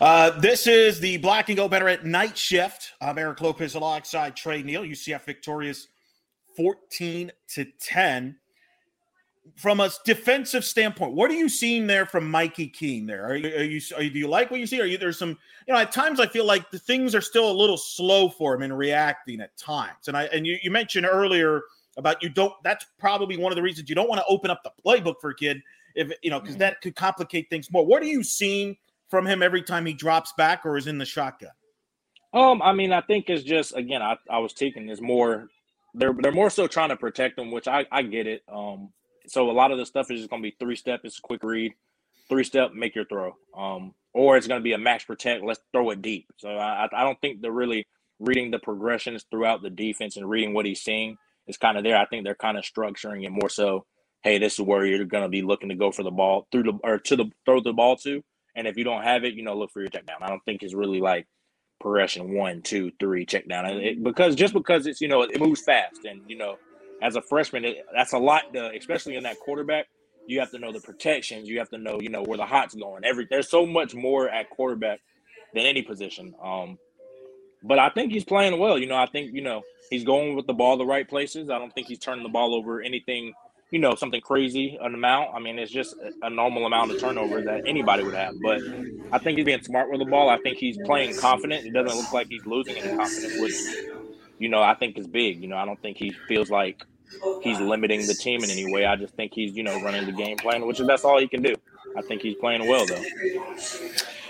Uh, 0.00 0.30
this 0.38 0.68
is 0.68 1.00
the 1.00 1.16
Black 1.16 1.48
and 1.48 1.56
Go 1.56 1.68
Better 1.68 1.88
at 1.88 2.04
Knight 2.04 2.38
Shift. 2.38 2.92
I'm 3.00 3.18
Eric 3.18 3.40
Lopez 3.40 3.74
alongside 3.74 4.36
Tre 4.36 4.62
Neal. 4.62 4.82
UCF 4.82 5.24
victorious 5.24 5.88
14 6.56 7.32
to 7.54 7.66
10. 7.80 8.36
From 9.56 9.80
a 9.80 9.90
defensive 10.04 10.64
standpoint, 10.64 11.14
what 11.14 11.32
are 11.32 11.34
you 11.34 11.48
seeing 11.48 11.88
there 11.88 12.06
from 12.06 12.30
Mikey 12.30 12.68
Keene? 12.68 13.06
There, 13.06 13.26
are 13.26 13.34
you, 13.34 13.48
are 13.48 13.64
you, 13.64 13.80
are 13.96 14.02
you 14.02 14.10
do 14.10 14.18
you 14.20 14.28
like 14.28 14.52
what 14.52 14.60
you 14.60 14.68
see? 14.68 14.80
Are 14.80 14.86
you 14.86 14.98
there's 14.98 15.18
some, 15.18 15.36
you 15.66 15.74
know, 15.74 15.80
at 15.80 15.90
times 15.90 16.20
I 16.20 16.28
feel 16.28 16.44
like 16.44 16.70
the 16.70 16.78
things 16.78 17.12
are 17.16 17.20
still 17.20 17.50
a 17.50 17.52
little 17.52 17.78
slow 17.78 18.28
for 18.28 18.54
him 18.54 18.62
in 18.62 18.72
reacting 18.72 19.40
at 19.40 19.56
times. 19.56 20.06
And 20.06 20.16
I 20.16 20.24
and 20.26 20.46
you, 20.46 20.58
you 20.62 20.70
mentioned 20.70 21.06
earlier 21.10 21.62
about 21.96 22.22
you 22.22 22.28
don't. 22.28 22.52
That's 22.62 22.86
probably 23.00 23.36
one 23.36 23.50
of 23.50 23.56
the 23.56 23.62
reasons 23.62 23.88
you 23.88 23.96
don't 23.96 24.08
want 24.08 24.20
to 24.20 24.26
open 24.28 24.48
up 24.48 24.62
the 24.62 24.70
playbook 24.86 25.14
for 25.20 25.30
a 25.30 25.34
kid 25.34 25.60
if 25.96 26.12
you 26.22 26.30
know 26.30 26.38
because 26.38 26.54
mm-hmm. 26.54 26.60
that 26.60 26.80
could 26.82 26.94
complicate 26.94 27.50
things 27.50 27.72
more. 27.72 27.84
What 27.84 28.00
are 28.00 28.06
you 28.06 28.22
seeing? 28.22 28.76
From 29.08 29.26
him 29.26 29.42
every 29.42 29.62
time 29.62 29.86
he 29.86 29.92
drops 29.94 30.32
back 30.36 30.64
or 30.64 30.76
is 30.76 30.86
in 30.86 30.98
the 30.98 31.06
shotgun? 31.06 31.50
Um, 32.32 32.60
I 32.62 32.72
mean, 32.72 32.92
I 32.92 33.00
think 33.00 33.28
it's 33.28 33.42
just 33.42 33.74
again, 33.74 34.02
I, 34.02 34.16
I 34.30 34.38
was 34.38 34.52
taking 34.52 34.88
is 34.88 35.00
more 35.00 35.48
they're 35.94 36.14
they're 36.18 36.32
more 36.32 36.50
so 36.50 36.66
trying 36.66 36.90
to 36.90 36.96
protect 36.96 37.36
them, 37.36 37.50
which 37.50 37.68
I 37.68 37.86
I 37.90 38.02
get 38.02 38.26
it. 38.26 38.42
Um, 38.52 38.90
so 39.26 39.50
a 39.50 39.52
lot 39.52 39.72
of 39.72 39.78
the 39.78 39.86
stuff 39.86 40.10
is 40.10 40.20
just 40.20 40.30
to 40.30 40.40
be 40.40 40.56
three 40.58 40.76
step. 40.76 41.00
It's 41.04 41.18
a 41.18 41.22
quick 41.22 41.42
read, 41.42 41.72
three 42.28 42.44
step, 42.44 42.72
make 42.72 42.94
your 42.94 43.04
throw. 43.04 43.34
Um, 43.56 43.94
or 44.14 44.36
it's 44.36 44.46
to 44.46 44.60
be 44.60 44.72
a 44.72 44.78
max 44.78 45.04
protect. 45.04 45.44
Let's 45.44 45.60
throw 45.72 45.90
it 45.90 46.02
deep. 46.02 46.26
So 46.36 46.50
I 46.50 46.88
I 46.92 47.04
don't 47.04 47.20
think 47.20 47.40
they're 47.40 47.52
really 47.52 47.86
reading 48.18 48.50
the 48.50 48.58
progressions 48.58 49.24
throughout 49.30 49.62
the 49.62 49.70
defense 49.70 50.16
and 50.16 50.28
reading 50.28 50.54
what 50.54 50.66
he's 50.66 50.82
seeing 50.82 51.16
is 51.46 51.56
kind 51.56 51.78
of 51.78 51.84
there. 51.84 51.96
I 51.96 52.06
think 52.06 52.24
they're 52.24 52.34
kind 52.34 52.58
of 52.58 52.64
structuring 52.64 53.24
it 53.24 53.30
more 53.30 53.48
so. 53.48 53.86
Hey, 54.22 54.38
this 54.38 54.54
is 54.54 54.60
where 54.60 54.84
you're 54.84 55.04
going 55.04 55.22
to 55.22 55.28
be 55.28 55.42
looking 55.42 55.68
to 55.68 55.76
go 55.76 55.92
for 55.92 56.02
the 56.02 56.10
ball 56.10 56.46
through 56.50 56.64
the 56.64 56.78
or 56.82 56.98
to 56.98 57.16
the 57.16 57.26
throw 57.44 57.60
the 57.60 57.72
ball 57.72 57.96
to, 57.98 58.22
and 58.54 58.66
if 58.66 58.76
you 58.76 58.84
don't 58.84 59.02
have 59.02 59.24
it, 59.24 59.34
you 59.34 59.42
know, 59.42 59.56
look 59.56 59.70
for 59.70 59.80
your 59.80 59.88
check 59.88 60.06
down. 60.06 60.18
I 60.22 60.28
don't 60.28 60.44
think 60.44 60.62
it's 60.62 60.74
really 60.74 61.00
like 61.00 61.26
progression 61.80 62.34
one, 62.34 62.62
two, 62.62 62.90
three, 62.98 63.24
check 63.24 63.48
down. 63.48 63.66
It, 63.66 64.02
because 64.02 64.34
just 64.34 64.52
because 64.54 64.86
it's 64.86 65.00
you 65.00 65.08
know 65.08 65.22
it 65.22 65.38
moves 65.40 65.62
fast, 65.62 66.04
and 66.04 66.22
you 66.28 66.36
know, 66.36 66.56
as 67.02 67.16
a 67.16 67.22
freshman, 67.22 67.64
it, 67.64 67.86
that's 67.94 68.12
a 68.12 68.18
lot. 68.18 68.52
To, 68.54 68.70
especially 68.76 69.16
in 69.16 69.24
that 69.24 69.38
quarterback, 69.40 69.86
you 70.26 70.40
have 70.40 70.50
to 70.50 70.58
know 70.58 70.72
the 70.72 70.80
protections. 70.80 71.48
You 71.48 71.58
have 71.58 71.70
to 71.70 71.78
know 71.78 72.00
you 72.00 72.08
know 72.08 72.22
where 72.22 72.38
the 72.38 72.46
hot's 72.46 72.74
going. 72.74 73.04
Every 73.04 73.26
there's 73.30 73.50
so 73.50 73.66
much 73.66 73.94
more 73.94 74.28
at 74.28 74.50
quarterback 74.50 75.00
than 75.54 75.66
any 75.66 75.82
position. 75.82 76.34
Um, 76.42 76.78
but 77.62 77.78
I 77.78 77.90
think 77.90 78.12
he's 78.12 78.24
playing 78.24 78.58
well. 78.58 78.78
You 78.78 78.86
know, 78.86 78.96
I 78.96 79.06
think 79.06 79.34
you 79.34 79.42
know 79.42 79.62
he's 79.90 80.04
going 80.04 80.36
with 80.36 80.46
the 80.46 80.54
ball 80.54 80.76
the 80.76 80.86
right 80.86 81.08
places. 81.08 81.50
I 81.50 81.58
don't 81.58 81.72
think 81.74 81.86
he's 81.86 81.98
turning 81.98 82.22
the 82.22 82.28
ball 82.28 82.54
over 82.54 82.80
anything 82.80 83.34
you 83.70 83.78
know, 83.78 83.94
something 83.94 84.20
crazy 84.20 84.78
an 84.80 84.94
amount. 84.94 85.34
I 85.34 85.40
mean, 85.40 85.58
it's 85.58 85.70
just 85.70 85.94
a 86.22 86.30
normal 86.30 86.66
amount 86.66 86.90
of 86.90 87.00
turnover 87.00 87.42
that 87.42 87.66
anybody 87.66 88.02
would 88.02 88.14
have. 88.14 88.34
But 88.42 88.62
I 89.12 89.18
think 89.18 89.36
he's 89.38 89.44
being 89.44 89.62
smart 89.62 89.90
with 89.90 90.00
the 90.00 90.06
ball. 90.06 90.30
I 90.30 90.38
think 90.38 90.56
he's 90.56 90.78
playing 90.84 91.16
confident. 91.18 91.66
It 91.66 91.72
doesn't 91.72 91.96
look 91.96 92.12
like 92.12 92.28
he's 92.28 92.46
losing 92.46 92.76
any 92.76 92.96
confidence, 92.96 93.40
which, 93.40 93.54
you 94.38 94.48
know, 94.48 94.62
I 94.62 94.74
think 94.74 94.96
is 94.98 95.06
big. 95.06 95.42
You 95.42 95.48
know, 95.48 95.56
I 95.56 95.66
don't 95.66 95.80
think 95.82 95.98
he 95.98 96.10
feels 96.28 96.50
like 96.50 96.82
he's 97.42 97.60
limiting 97.60 98.06
the 98.06 98.14
team 98.14 98.42
in 98.42 98.50
any 98.50 98.72
way. 98.72 98.86
I 98.86 98.96
just 98.96 99.14
think 99.14 99.32
he's, 99.34 99.54
you 99.54 99.62
know, 99.62 99.80
running 99.82 100.06
the 100.06 100.12
game 100.12 100.38
plan, 100.38 100.66
which 100.66 100.80
is 100.80 100.86
that's 100.86 101.04
all 101.04 101.20
he 101.20 101.28
can 101.28 101.42
do. 101.42 101.54
I 101.96 102.02
think 102.02 102.22
he's 102.22 102.36
playing 102.36 102.66
well 102.66 102.86
though. 102.86 103.04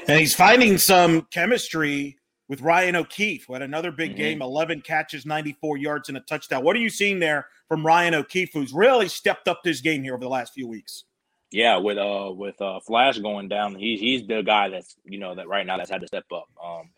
And 0.09 0.19
he's 0.19 0.35
finding 0.35 0.79
some 0.79 1.23
chemistry 1.31 2.18
with 2.49 2.63
Ryan 2.63 2.97
O'Keefe, 2.97 3.47
who 3.47 3.53
had 3.53 3.63
another 3.63 3.93
big 3.93 4.11
mm-hmm. 4.11 4.19
game, 4.19 4.43
11 4.43 4.81
catches, 4.81 5.27
94 5.27 5.77
yards, 5.77 6.09
and 6.09 6.17
a 6.17 6.21
touchdown. 6.21 6.65
What 6.65 6.77
are 6.77 6.81
you 6.81 6.91
seeing 6.91 7.19
there 7.19 7.47
from 7.69 7.85
Ryan 7.85 8.15
O'Keefe, 8.15 8.53
who's 8.53 8.73
really 8.73 9.09
stepped 9.09 9.49
up 9.49 9.63
this 9.63 9.81
game 9.81 10.03
here 10.03 10.15
over 10.15 10.25
the 10.25 10.31
last 10.31 10.55
few 10.55 10.67
weeks? 10.67 11.05
Yeah, 11.51 11.79
with 11.79 11.97
uh 11.97 12.31
with 12.35 12.61
uh 12.61 12.81
Flash 12.81 13.19
going 13.19 13.49
down, 13.49 13.75
he's 13.75 14.01
he's 14.01 14.27
the 14.27 14.43
guy 14.43 14.69
that's 14.69 14.97
you 15.05 15.19
know 15.19 15.35
that 15.35 15.49
right 15.49 15.67
now 15.67 15.79
that's 15.79 15.89
had 15.89 16.03
to 16.03 16.07
step 16.07 16.27
up. 16.31 16.47
Um, 16.63 16.91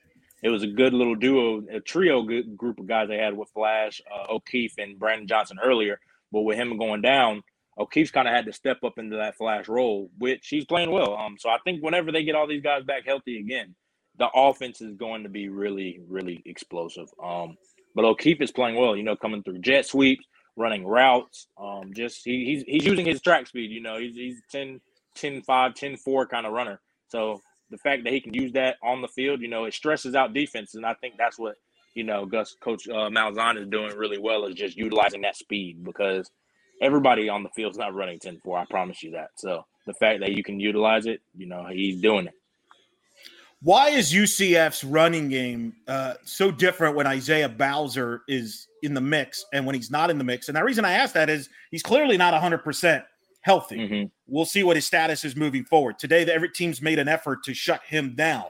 it 0.43 0.49
was 0.49 0.65
a 0.65 0.67
good 0.67 0.93
little 0.93 1.15
duo, 1.15 1.63
a 1.71 1.79
trio 1.79 2.23
good 2.23 2.57
group 2.57 2.81
of 2.81 2.89
guys 2.89 3.09
they 3.09 3.19
had 3.19 3.37
with 3.37 3.49
Flash, 3.51 4.01
uh, 4.13 4.33
O'Keefe, 4.33 4.75
and 4.79 4.99
Brandon 4.99 5.29
Johnson 5.29 5.59
earlier. 5.63 6.01
But 6.33 6.43
with 6.43 6.57
him 6.57 6.79
going 6.79 7.03
down, 7.03 7.43
O'Keefe's 7.79 8.11
kind 8.11 8.27
of 8.27 8.35
had 8.35 8.47
to 8.47 8.53
step 8.53 8.83
up 8.83 8.99
into 8.99 9.17
that 9.17 9.37
Flash 9.37 9.69
role, 9.69 10.11
which 10.19 10.49
he's 10.49 10.65
playing 10.65 10.91
well. 10.91 11.15
Um, 11.17 11.37
so 11.39 11.49
I 11.49 11.59
think 11.65 11.83
whenever 11.83 12.11
they 12.11 12.25
get 12.25 12.35
all 12.35 12.49
these 12.49 12.63
guys 12.63 12.85
back 12.85 13.07
healthy 13.07 13.39
again, 13.39 13.75
the 14.21 14.29
offense 14.35 14.83
is 14.83 14.95
going 14.95 15.25
to 15.25 15.31
be 15.31 15.49
really, 15.49 15.99
really 16.07 16.43
explosive. 16.45 17.09
Um, 17.25 17.57
but 17.95 18.05
O'Keefe 18.05 18.43
is 18.43 18.53
playing 18.53 18.77
well, 18.77 18.95
you 18.95 19.03
know, 19.03 19.17
coming 19.17 19.43
through 19.43 19.61
jet 19.61 19.87
sweeps, 19.87 20.25
running 20.57 20.87
routes. 20.87 21.49
Um, 21.59 21.93
just 21.97 22.21
he, 22.25 22.45
he's 22.45 22.65
he's 22.67 22.85
using 22.85 23.07
his 23.07 23.23
track 23.23 23.49
speed, 23.49 23.71
you 23.71 23.83
know, 23.83 23.99
he's 23.99 24.15
he's 24.15 24.43
10, 24.53 24.81
10 25.17 25.43
5, 25.43 25.75
10 25.75 25.97
4 25.97 26.27
kind 26.27 26.47
of 26.47 26.53
runner. 26.53 26.81
So 27.09 27.41
the 27.71 27.79
fact 27.79 28.05
that 28.05 28.13
he 28.13 28.21
can 28.21 28.35
use 28.35 28.53
that 28.53 28.77
on 28.83 29.01
the 29.01 29.09
field, 29.09 29.41
you 29.41 29.49
know, 29.49 29.65
it 29.65 29.73
stresses 29.73 30.15
out 30.15 30.35
defense. 30.35 30.75
And 30.75 30.85
I 30.85 30.95
think 30.95 31.15
that's 31.17 31.39
what, 31.39 31.55
you 31.95 32.05
know, 32.05 32.27
Gus 32.27 32.55
Coach 32.63 32.89
uh, 32.89 33.09
Malzahn 33.09 33.59
is 33.59 33.69
doing 33.69 33.97
really 33.97 34.19
well 34.19 34.45
is 34.45 34.55
just 34.55 34.77
utilizing 34.77 35.23
that 35.23 35.37
speed 35.37 35.83
because 35.83 36.31
everybody 36.83 37.31
on 37.31 37.43
the 37.43 37.49
field 37.57 37.73
is 37.73 37.79
not 37.79 37.95
running 37.95 38.19
10 38.19 38.41
4. 38.45 38.59
I 38.59 38.65
promise 38.69 39.03
you 39.03 39.13
that. 39.13 39.31
So 39.37 39.65
the 39.87 39.95
fact 39.95 40.21
that 40.21 40.33
you 40.33 40.45
can 40.45 40.61
utilize 40.61 41.07
it, 41.07 41.23
you 41.35 41.47
know, 41.47 41.67
he's 41.73 42.03
doing 42.03 42.27
it. 42.27 42.35
Why 43.63 43.91
is 43.91 44.13
UCF's 44.13 44.85
running 44.85 45.29
game 45.29 45.75
uh, 45.87 46.15
so 46.25 46.51
different 46.51 46.97
when 46.97 47.07
Isaiah 47.07 47.49
Bowser 47.49 48.23
is 48.27 48.67
in 48.83 48.95
the 48.95 49.01
mix 49.03 49.45
and 49.53 49.67
when 49.67 49.75
he's 49.75 49.91
not 49.91 50.09
in 50.09 50.17
the 50.17 50.25
mix? 50.25 50.49
And 50.49 50.57
the 50.57 50.65
reason 50.65 50.85
I 50.85 50.93
ask 50.93 51.13
that 51.15 51.29
is 51.29 51.51
he's 51.71 51.83
clearly 51.83 52.17
not 52.17 52.33
100% 52.33 53.05
healthy. 53.43 53.77
Mm-hmm. 53.77 54.07
We'll 54.27 54.47
see 54.47 54.63
what 54.63 54.77
his 54.77 54.87
status 54.87 55.25
is 55.25 55.37
moving 55.37 55.65
forward. 55.65 55.99
Today, 55.99 56.25
every 56.25 56.49
team's 56.49 56.81
made 56.81 56.99
an 56.99 57.09
effort 57.09 57.45
to 57.45 57.55
shut 57.55 57.83
him 57.85 58.15
down. 58.15 58.45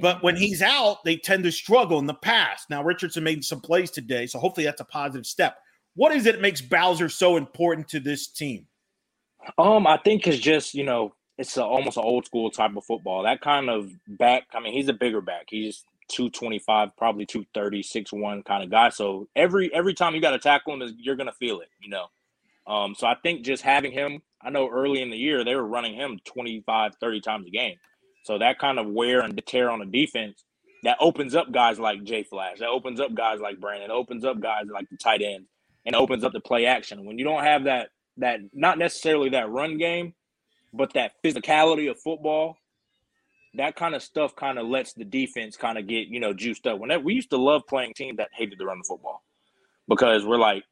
But 0.00 0.22
when 0.22 0.34
he's 0.34 0.60
out, 0.60 1.04
they 1.04 1.16
tend 1.16 1.44
to 1.44 1.52
struggle 1.52 1.98
in 1.98 2.06
the 2.06 2.14
past. 2.14 2.68
Now, 2.68 2.82
Richardson 2.82 3.22
made 3.22 3.44
some 3.44 3.60
plays 3.60 3.90
today, 3.90 4.26
so 4.26 4.38
hopefully 4.38 4.66
that's 4.66 4.80
a 4.80 4.84
positive 4.84 5.24
step. 5.24 5.58
What 5.94 6.12
is 6.12 6.26
it 6.26 6.32
that 6.32 6.40
makes 6.40 6.60
Bowser 6.60 7.08
so 7.08 7.36
important 7.36 7.88
to 7.90 8.00
this 8.00 8.26
team? 8.26 8.66
Um, 9.58 9.86
I 9.86 9.98
think 9.98 10.26
it's 10.26 10.38
just, 10.38 10.74
you 10.74 10.84
know, 10.84 11.14
it's 11.38 11.56
a, 11.56 11.64
almost 11.64 11.96
an 11.96 12.04
old 12.04 12.26
school 12.26 12.50
type 12.50 12.76
of 12.76 12.84
football. 12.84 13.24
That 13.24 13.40
kind 13.40 13.68
of 13.68 13.90
back, 14.06 14.44
I 14.54 14.60
mean, 14.60 14.72
he's 14.72 14.88
a 14.88 14.92
bigger 14.92 15.20
back. 15.20 15.46
He's 15.48 15.84
225, 16.08 16.96
probably 16.96 17.26
230, 17.26 17.82
6'1 17.82 18.44
kind 18.44 18.62
of 18.62 18.70
guy. 18.70 18.90
So 18.90 19.28
every 19.34 19.72
every 19.74 19.94
time 19.94 20.14
you 20.14 20.20
got 20.20 20.30
to 20.32 20.38
tackle 20.38 20.74
him, 20.74 20.94
you're 20.98 21.16
going 21.16 21.28
to 21.28 21.32
feel 21.32 21.60
it, 21.60 21.68
you 21.80 21.90
know. 21.90 22.06
Um, 22.66 22.94
so 22.94 23.06
I 23.06 23.16
think 23.22 23.44
just 23.44 23.62
having 23.62 23.92
him, 23.92 24.22
I 24.42 24.50
know 24.50 24.68
early 24.68 25.02
in 25.02 25.10
the 25.10 25.16
year 25.16 25.44
they 25.44 25.54
were 25.54 25.66
running 25.66 25.94
him 25.94 26.18
25, 26.24 26.94
30 27.00 27.20
times 27.20 27.46
a 27.46 27.50
game. 27.50 27.76
So 28.24 28.38
that 28.38 28.58
kind 28.58 28.78
of 28.78 28.86
wear 28.86 29.20
and 29.20 29.40
tear 29.46 29.70
on 29.70 29.80
the 29.80 29.86
defense, 29.86 30.44
that 30.82 30.96
opens 31.00 31.34
up 31.34 31.50
guys 31.50 31.78
like 31.78 32.04
Jay 32.04 32.22
Flash, 32.22 32.58
that 32.58 32.68
opens 32.68 33.00
up 33.00 33.14
guys 33.14 33.40
like 33.40 33.60
Brandon, 33.60 33.90
opens 33.90 34.24
up 34.24 34.40
guys 34.40 34.64
like 34.72 34.88
the 34.90 34.96
tight 34.96 35.22
end, 35.22 35.46
and 35.84 35.94
opens 35.94 36.24
up 36.24 36.32
the 36.32 36.40
play 36.40 36.66
action. 36.66 37.04
When 37.04 37.18
you 37.18 37.24
don't 37.24 37.42
have 37.44 37.64
that, 37.64 37.88
that 38.18 38.40
not 38.52 38.78
necessarily 38.78 39.30
that 39.30 39.50
run 39.50 39.78
game, 39.78 40.14
but 40.74 40.92
that 40.94 41.12
physicality 41.24 41.90
of 41.90 41.98
football, 41.98 42.56
that 43.54 43.76
kind 43.76 43.94
of 43.94 44.02
stuff 44.02 44.34
kind 44.34 44.58
of 44.58 44.66
lets 44.66 44.92
the 44.92 45.04
defense 45.04 45.56
kind 45.56 45.78
of 45.78 45.86
get, 45.86 46.08
you 46.08 46.18
know, 46.18 46.32
juiced 46.32 46.66
up. 46.66 46.78
Whenever 46.78 47.04
we 47.04 47.14
used 47.14 47.30
to 47.30 47.36
love 47.36 47.62
playing 47.68 47.94
teams 47.94 48.16
that 48.16 48.28
hated 48.34 48.58
to 48.58 48.64
run 48.66 48.78
the 48.78 48.84
football 48.84 49.22
because 49.88 50.26
we're 50.26 50.38
like, 50.38 50.64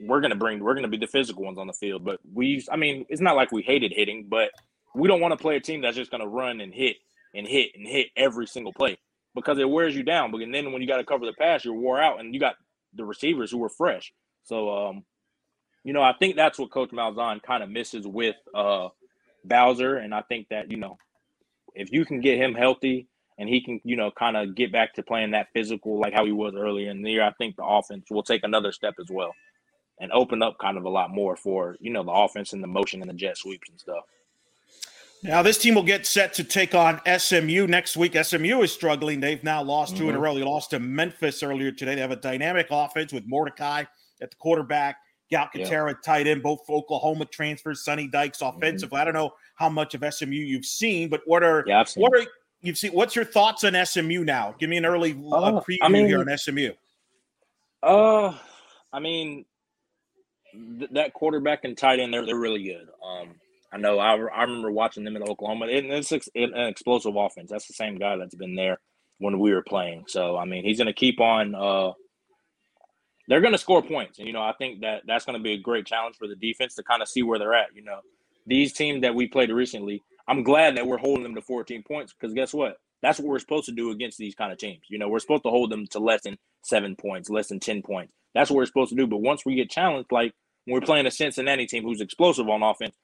we're 0.00 0.22
gonna 0.22 0.34
bring, 0.34 0.60
we're 0.60 0.74
gonna 0.74 0.88
be 0.88 0.96
the 0.96 1.06
physical 1.06 1.44
ones 1.44 1.58
on 1.58 1.66
the 1.66 1.74
field. 1.74 2.04
But 2.04 2.18
we, 2.32 2.64
I 2.70 2.76
mean, 2.76 3.04
it's 3.10 3.20
not 3.20 3.36
like 3.36 3.52
we 3.52 3.62
hated 3.62 3.92
hitting, 3.94 4.26
but 4.28 4.50
we 4.94 5.08
don't 5.08 5.20
want 5.20 5.32
to 5.32 5.42
play 5.42 5.56
a 5.56 5.60
team 5.60 5.82
that's 5.82 5.96
just 5.96 6.10
gonna 6.10 6.26
run 6.26 6.62
and 6.62 6.72
hit 6.72 6.96
and 7.34 7.46
hit 7.46 7.72
and 7.74 7.86
hit 7.86 8.08
every 8.16 8.46
single 8.46 8.72
play 8.72 8.96
because 9.34 9.58
it 9.58 9.68
wears 9.68 9.94
you 9.94 10.02
down. 10.02 10.30
But 10.30 10.40
then 10.50 10.72
when 10.72 10.80
you 10.80 10.88
got 10.88 10.98
to 10.98 11.04
cover 11.04 11.26
the 11.26 11.32
pass, 11.32 11.64
you're 11.64 11.74
wore 11.74 12.00
out, 12.00 12.20
and 12.20 12.32
you 12.32 12.40
got 12.40 12.54
the 12.94 13.04
receivers 13.04 13.50
who 13.50 13.62
are 13.64 13.68
fresh. 13.68 14.12
So, 14.44 14.70
um, 14.70 15.04
you 15.82 15.92
know, 15.92 16.02
I 16.02 16.14
think 16.18 16.36
that's 16.36 16.58
what 16.58 16.70
Coach 16.70 16.90
Malzahn 16.90 17.42
kind 17.42 17.62
of 17.62 17.68
misses 17.68 18.06
with 18.06 18.36
uh, 18.54 18.88
Bowser, 19.44 19.96
and 19.96 20.14
I 20.14 20.22
think 20.22 20.48
that 20.48 20.70
you 20.70 20.76
know, 20.76 20.96
if 21.74 21.92
you 21.92 22.04
can 22.04 22.20
get 22.20 22.38
him 22.38 22.54
healthy 22.54 23.08
and 23.38 23.48
he 23.48 23.60
can, 23.60 23.80
you 23.84 23.96
know, 23.96 24.10
kind 24.10 24.36
of 24.36 24.54
get 24.54 24.72
back 24.72 24.94
to 24.94 25.02
playing 25.02 25.32
that 25.32 25.48
physical 25.52 26.00
like 26.00 26.12
how 26.12 26.24
he 26.24 26.32
was 26.32 26.54
earlier 26.56 26.90
in 26.90 27.02
the 27.02 27.10
year, 27.10 27.22
I 27.22 27.32
think 27.32 27.56
the 27.56 27.64
offense 27.64 28.06
will 28.10 28.22
take 28.22 28.44
another 28.44 28.72
step 28.72 28.94
as 29.00 29.08
well 29.10 29.32
and 30.00 30.10
open 30.12 30.42
up 30.42 30.58
kind 30.58 30.76
of 30.76 30.84
a 30.84 30.88
lot 30.88 31.10
more 31.10 31.36
for 31.36 31.76
you 31.80 31.92
know 31.92 32.02
the 32.02 32.12
offense 32.12 32.52
and 32.52 32.62
the 32.62 32.68
motion 32.68 33.00
and 33.00 33.10
the 33.10 33.14
jet 33.14 33.36
sweeps 33.36 33.68
and 33.68 33.78
stuff. 33.78 34.04
Now 35.22 35.42
this 35.42 35.56
team 35.56 35.74
will 35.74 35.82
get 35.82 36.06
set 36.06 36.34
to 36.34 36.44
take 36.44 36.74
on 36.74 37.00
SMU 37.18 37.66
next 37.66 37.96
week. 37.96 38.16
SMU 38.22 38.60
is 38.62 38.72
struggling; 38.72 39.20
they've 39.20 39.42
now 39.42 39.62
lost 39.62 39.96
2 39.96 40.02
mm-hmm. 40.02 40.08
in 40.08 40.14
a 40.14 40.18
mm-hmm. 40.18 40.24
row. 40.24 40.34
They 40.34 40.42
lost 40.42 40.70
to 40.70 40.78
Memphis 40.78 41.42
earlier 41.42 41.72
today. 41.72 41.94
They 41.94 42.00
have 42.00 42.10
a 42.10 42.16
dynamic 42.16 42.68
offense 42.70 43.12
with 43.12 43.24
Mordecai 43.26 43.84
at 44.20 44.30
the 44.30 44.36
quarterback 44.36 44.96
Calcaterra 45.32 45.90
yeah. 45.90 45.94
tight 46.04 46.26
end, 46.26 46.42
both 46.42 46.60
Oklahoma 46.68 47.24
transfers, 47.26 47.84
Sonny 47.84 48.08
Dykes 48.08 48.42
offensively. 48.42 48.96
Mm-hmm. 48.96 49.02
I 49.02 49.04
don't 49.04 49.14
know 49.14 49.32
how 49.56 49.68
much 49.68 49.94
of 49.94 50.04
SMU 50.14 50.30
you've 50.30 50.66
seen, 50.66 51.08
but 51.08 51.22
what 51.26 51.42
are 51.42 51.64
yeah, 51.66 51.84
what 51.96 52.12
are 52.14 52.26
you've 52.60 52.78
seen? 52.78 52.92
What's 52.92 53.16
your 53.16 53.24
thoughts 53.24 53.64
on 53.64 53.74
SMU 53.84 54.24
now? 54.24 54.54
Give 54.58 54.68
me 54.70 54.76
an 54.76 54.86
early 54.86 55.12
uh, 55.12 55.36
uh, 55.36 55.60
preview 55.62 55.78
I 55.82 55.88
mean, 55.88 56.06
here 56.06 56.20
on 56.20 56.38
SMU. 56.38 56.70
Uh, 57.82 58.36
I 58.92 59.00
mean, 59.00 59.44
th- 60.78 60.90
that 60.92 61.14
quarterback 61.14 61.64
and 61.64 61.76
tight 61.76 62.00
end, 62.00 62.12
they're 62.12 62.26
they're 62.26 62.36
really 62.36 62.62
good. 62.62 62.88
Um, 63.04 63.34
I 63.72 63.78
know 63.78 63.98
I, 63.98 64.14
I 64.14 64.42
remember 64.42 64.70
watching 64.70 65.04
them 65.04 65.16
in 65.16 65.22
Oklahoma. 65.22 65.66
It, 65.66 65.84
it's 65.86 66.12
an 66.12 66.54
explosive 66.54 67.16
offense. 67.16 67.50
That's 67.50 67.66
the 67.66 67.74
same 67.74 67.98
guy 67.98 68.16
that's 68.16 68.34
been 68.34 68.54
there 68.54 68.78
when 69.18 69.38
we 69.38 69.52
were 69.52 69.64
playing. 69.66 70.04
So 70.06 70.36
I 70.36 70.44
mean, 70.44 70.64
he's 70.64 70.78
going 70.78 70.86
to 70.86 70.92
keep 70.92 71.20
on. 71.20 71.54
Uh, 71.54 71.92
they're 73.28 73.40
going 73.40 73.52
to 73.52 73.58
score 73.58 73.82
points. 73.82 74.18
And, 74.18 74.26
you 74.26 74.32
know, 74.32 74.42
I 74.42 74.52
think 74.52 74.80
that 74.80 75.02
that's 75.06 75.24
going 75.24 75.38
to 75.38 75.42
be 75.42 75.52
a 75.52 75.58
great 75.58 75.86
challenge 75.86 76.16
for 76.16 76.28
the 76.28 76.36
defense 76.36 76.74
to 76.74 76.82
kind 76.82 77.02
of 77.02 77.08
see 77.08 77.22
where 77.22 77.38
they're 77.38 77.54
at. 77.54 77.74
You 77.74 77.82
know, 77.82 78.00
these 78.46 78.72
teams 78.72 79.02
that 79.02 79.14
we 79.14 79.26
played 79.26 79.50
recently, 79.50 80.02
I'm 80.28 80.42
glad 80.42 80.76
that 80.76 80.86
we're 80.86 80.98
holding 80.98 81.22
them 81.22 81.34
to 81.34 81.42
14 81.42 81.82
points 81.82 82.12
because 82.12 82.34
guess 82.34 82.52
what? 82.52 82.78
That's 83.02 83.18
what 83.18 83.28
we're 83.28 83.38
supposed 83.38 83.66
to 83.66 83.72
do 83.72 83.90
against 83.90 84.18
these 84.18 84.34
kind 84.34 84.52
of 84.52 84.58
teams. 84.58 84.82
You 84.88 84.98
know, 84.98 85.08
we're 85.08 85.18
supposed 85.18 85.42
to 85.44 85.50
hold 85.50 85.70
them 85.70 85.86
to 85.88 85.98
less 85.98 86.22
than 86.22 86.38
seven 86.62 86.96
points, 86.96 87.28
less 87.28 87.48
than 87.48 87.60
10 87.60 87.82
points. 87.82 88.14
That's 88.34 88.50
what 88.50 88.56
we're 88.56 88.66
supposed 88.66 88.90
to 88.90 88.96
do. 88.96 89.06
But 89.06 89.18
once 89.18 89.44
we 89.44 89.54
get 89.54 89.70
challenged, 89.70 90.10
like 90.10 90.34
when 90.64 90.74
we're 90.74 90.86
playing 90.86 91.06
a 91.06 91.10
Cincinnati 91.10 91.66
team 91.66 91.84
who's 91.84 92.00
explosive 92.00 92.48
on 92.48 92.62
offense, 92.62 92.96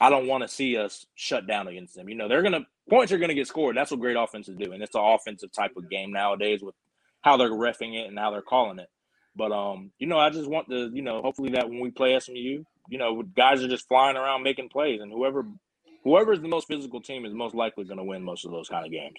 I 0.00 0.10
don't 0.10 0.26
want 0.26 0.42
to 0.42 0.48
see 0.48 0.76
us 0.76 1.06
shut 1.14 1.46
down 1.46 1.68
against 1.68 1.94
them. 1.94 2.08
You 2.08 2.14
know, 2.14 2.26
they're 2.26 2.42
going 2.42 2.52
to, 2.52 2.66
points 2.88 3.12
are 3.12 3.18
going 3.18 3.28
to 3.28 3.34
get 3.34 3.46
scored. 3.46 3.76
That's 3.76 3.90
what 3.90 4.00
great 4.00 4.16
offenses 4.16 4.56
do. 4.56 4.72
And 4.72 4.82
it's 4.82 4.94
an 4.94 5.02
offensive 5.04 5.52
type 5.52 5.76
of 5.76 5.90
game 5.90 6.10
nowadays 6.10 6.62
with 6.62 6.74
how 7.20 7.36
they're 7.36 7.50
refing 7.50 7.94
it 8.02 8.08
and 8.08 8.18
how 8.18 8.30
they're 8.30 8.42
calling 8.42 8.78
it. 8.78 8.88
But 9.36 9.52
um, 9.52 9.90
you 9.98 10.06
know, 10.06 10.18
I 10.18 10.30
just 10.30 10.48
want 10.48 10.68
to, 10.68 10.90
you 10.92 11.02
know, 11.02 11.22
hopefully 11.22 11.50
that 11.50 11.68
when 11.68 11.80
we 11.80 11.90
play 11.90 12.18
SMU, 12.18 12.64
you 12.88 12.98
know, 12.98 13.22
guys 13.22 13.62
are 13.62 13.68
just 13.68 13.86
flying 13.88 14.16
around 14.16 14.42
making 14.42 14.68
plays, 14.68 15.00
and 15.00 15.12
whoever 15.12 15.46
whoever 16.04 16.32
is 16.32 16.40
the 16.40 16.48
most 16.48 16.66
physical 16.66 17.00
team 17.00 17.24
is 17.24 17.32
most 17.32 17.54
likely 17.54 17.84
going 17.84 17.98
to 17.98 18.04
win 18.04 18.22
most 18.22 18.44
of 18.44 18.50
those 18.50 18.68
kind 18.68 18.84
of 18.84 18.92
games. 18.92 19.16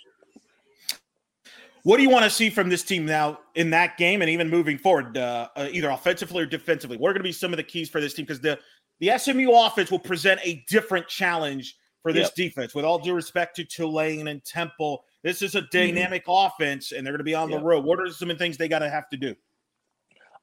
What 1.83 1.97
do 1.97 2.03
you 2.03 2.09
want 2.09 2.25
to 2.25 2.29
see 2.29 2.51
from 2.51 2.69
this 2.69 2.83
team 2.83 3.05
now 3.05 3.39
in 3.55 3.71
that 3.71 3.97
game 3.97 4.21
and 4.21 4.29
even 4.29 4.49
moving 4.49 4.77
forward, 4.77 5.17
uh, 5.17 5.47
uh, 5.55 5.67
either 5.71 5.89
offensively 5.89 6.43
or 6.43 6.45
defensively? 6.45 6.97
What 6.97 7.09
are 7.09 7.13
going 7.13 7.23
to 7.23 7.27
be 7.27 7.31
some 7.31 7.53
of 7.53 7.57
the 7.57 7.63
keys 7.63 7.89
for 7.89 7.99
this 7.99 8.13
team? 8.13 8.25
Because 8.25 8.41
the 8.41 8.59
the 8.99 9.17
SMU 9.17 9.51
offense 9.51 9.89
will 9.89 9.99
present 9.99 10.39
a 10.43 10.63
different 10.69 11.07
challenge 11.07 11.75
for 12.03 12.13
this 12.13 12.27
yep. 12.27 12.35
defense. 12.35 12.75
With 12.75 12.85
all 12.85 12.99
due 12.99 13.13
respect 13.13 13.55
to 13.55 13.65
Tulane 13.65 14.27
and 14.27 14.43
Temple, 14.43 15.03
this 15.23 15.41
is 15.41 15.55
a 15.55 15.61
mm-hmm. 15.61 15.67
dynamic 15.71 16.25
mm-hmm. 16.25 16.47
offense, 16.47 16.91
and 16.91 17.05
they're 17.05 17.13
going 17.13 17.19
to 17.19 17.23
be 17.23 17.35
on 17.35 17.49
yep. 17.49 17.59
the 17.59 17.65
road. 17.65 17.83
What 17.83 17.99
are 17.99 18.09
some 18.11 18.29
of 18.29 18.37
the 18.37 18.43
things 18.43 18.57
they 18.57 18.67
got 18.67 18.79
to 18.79 18.89
have 18.89 19.09
to 19.09 19.17
do? 19.17 19.35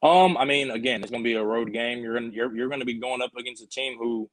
Um, 0.02 0.36
I 0.36 0.44
mean, 0.44 0.70
again, 0.70 1.02
it's 1.02 1.10
going 1.10 1.22
to 1.22 1.28
be 1.28 1.34
a 1.34 1.44
road 1.44 1.72
game. 1.72 2.00
You're 2.00 2.14
gonna, 2.14 2.30
you're 2.32 2.54
you're 2.54 2.68
going 2.68 2.80
to 2.80 2.86
be 2.86 3.00
going 3.00 3.22
up 3.22 3.32
against 3.36 3.62
a 3.62 3.66
team 3.66 3.98
who 3.98 4.30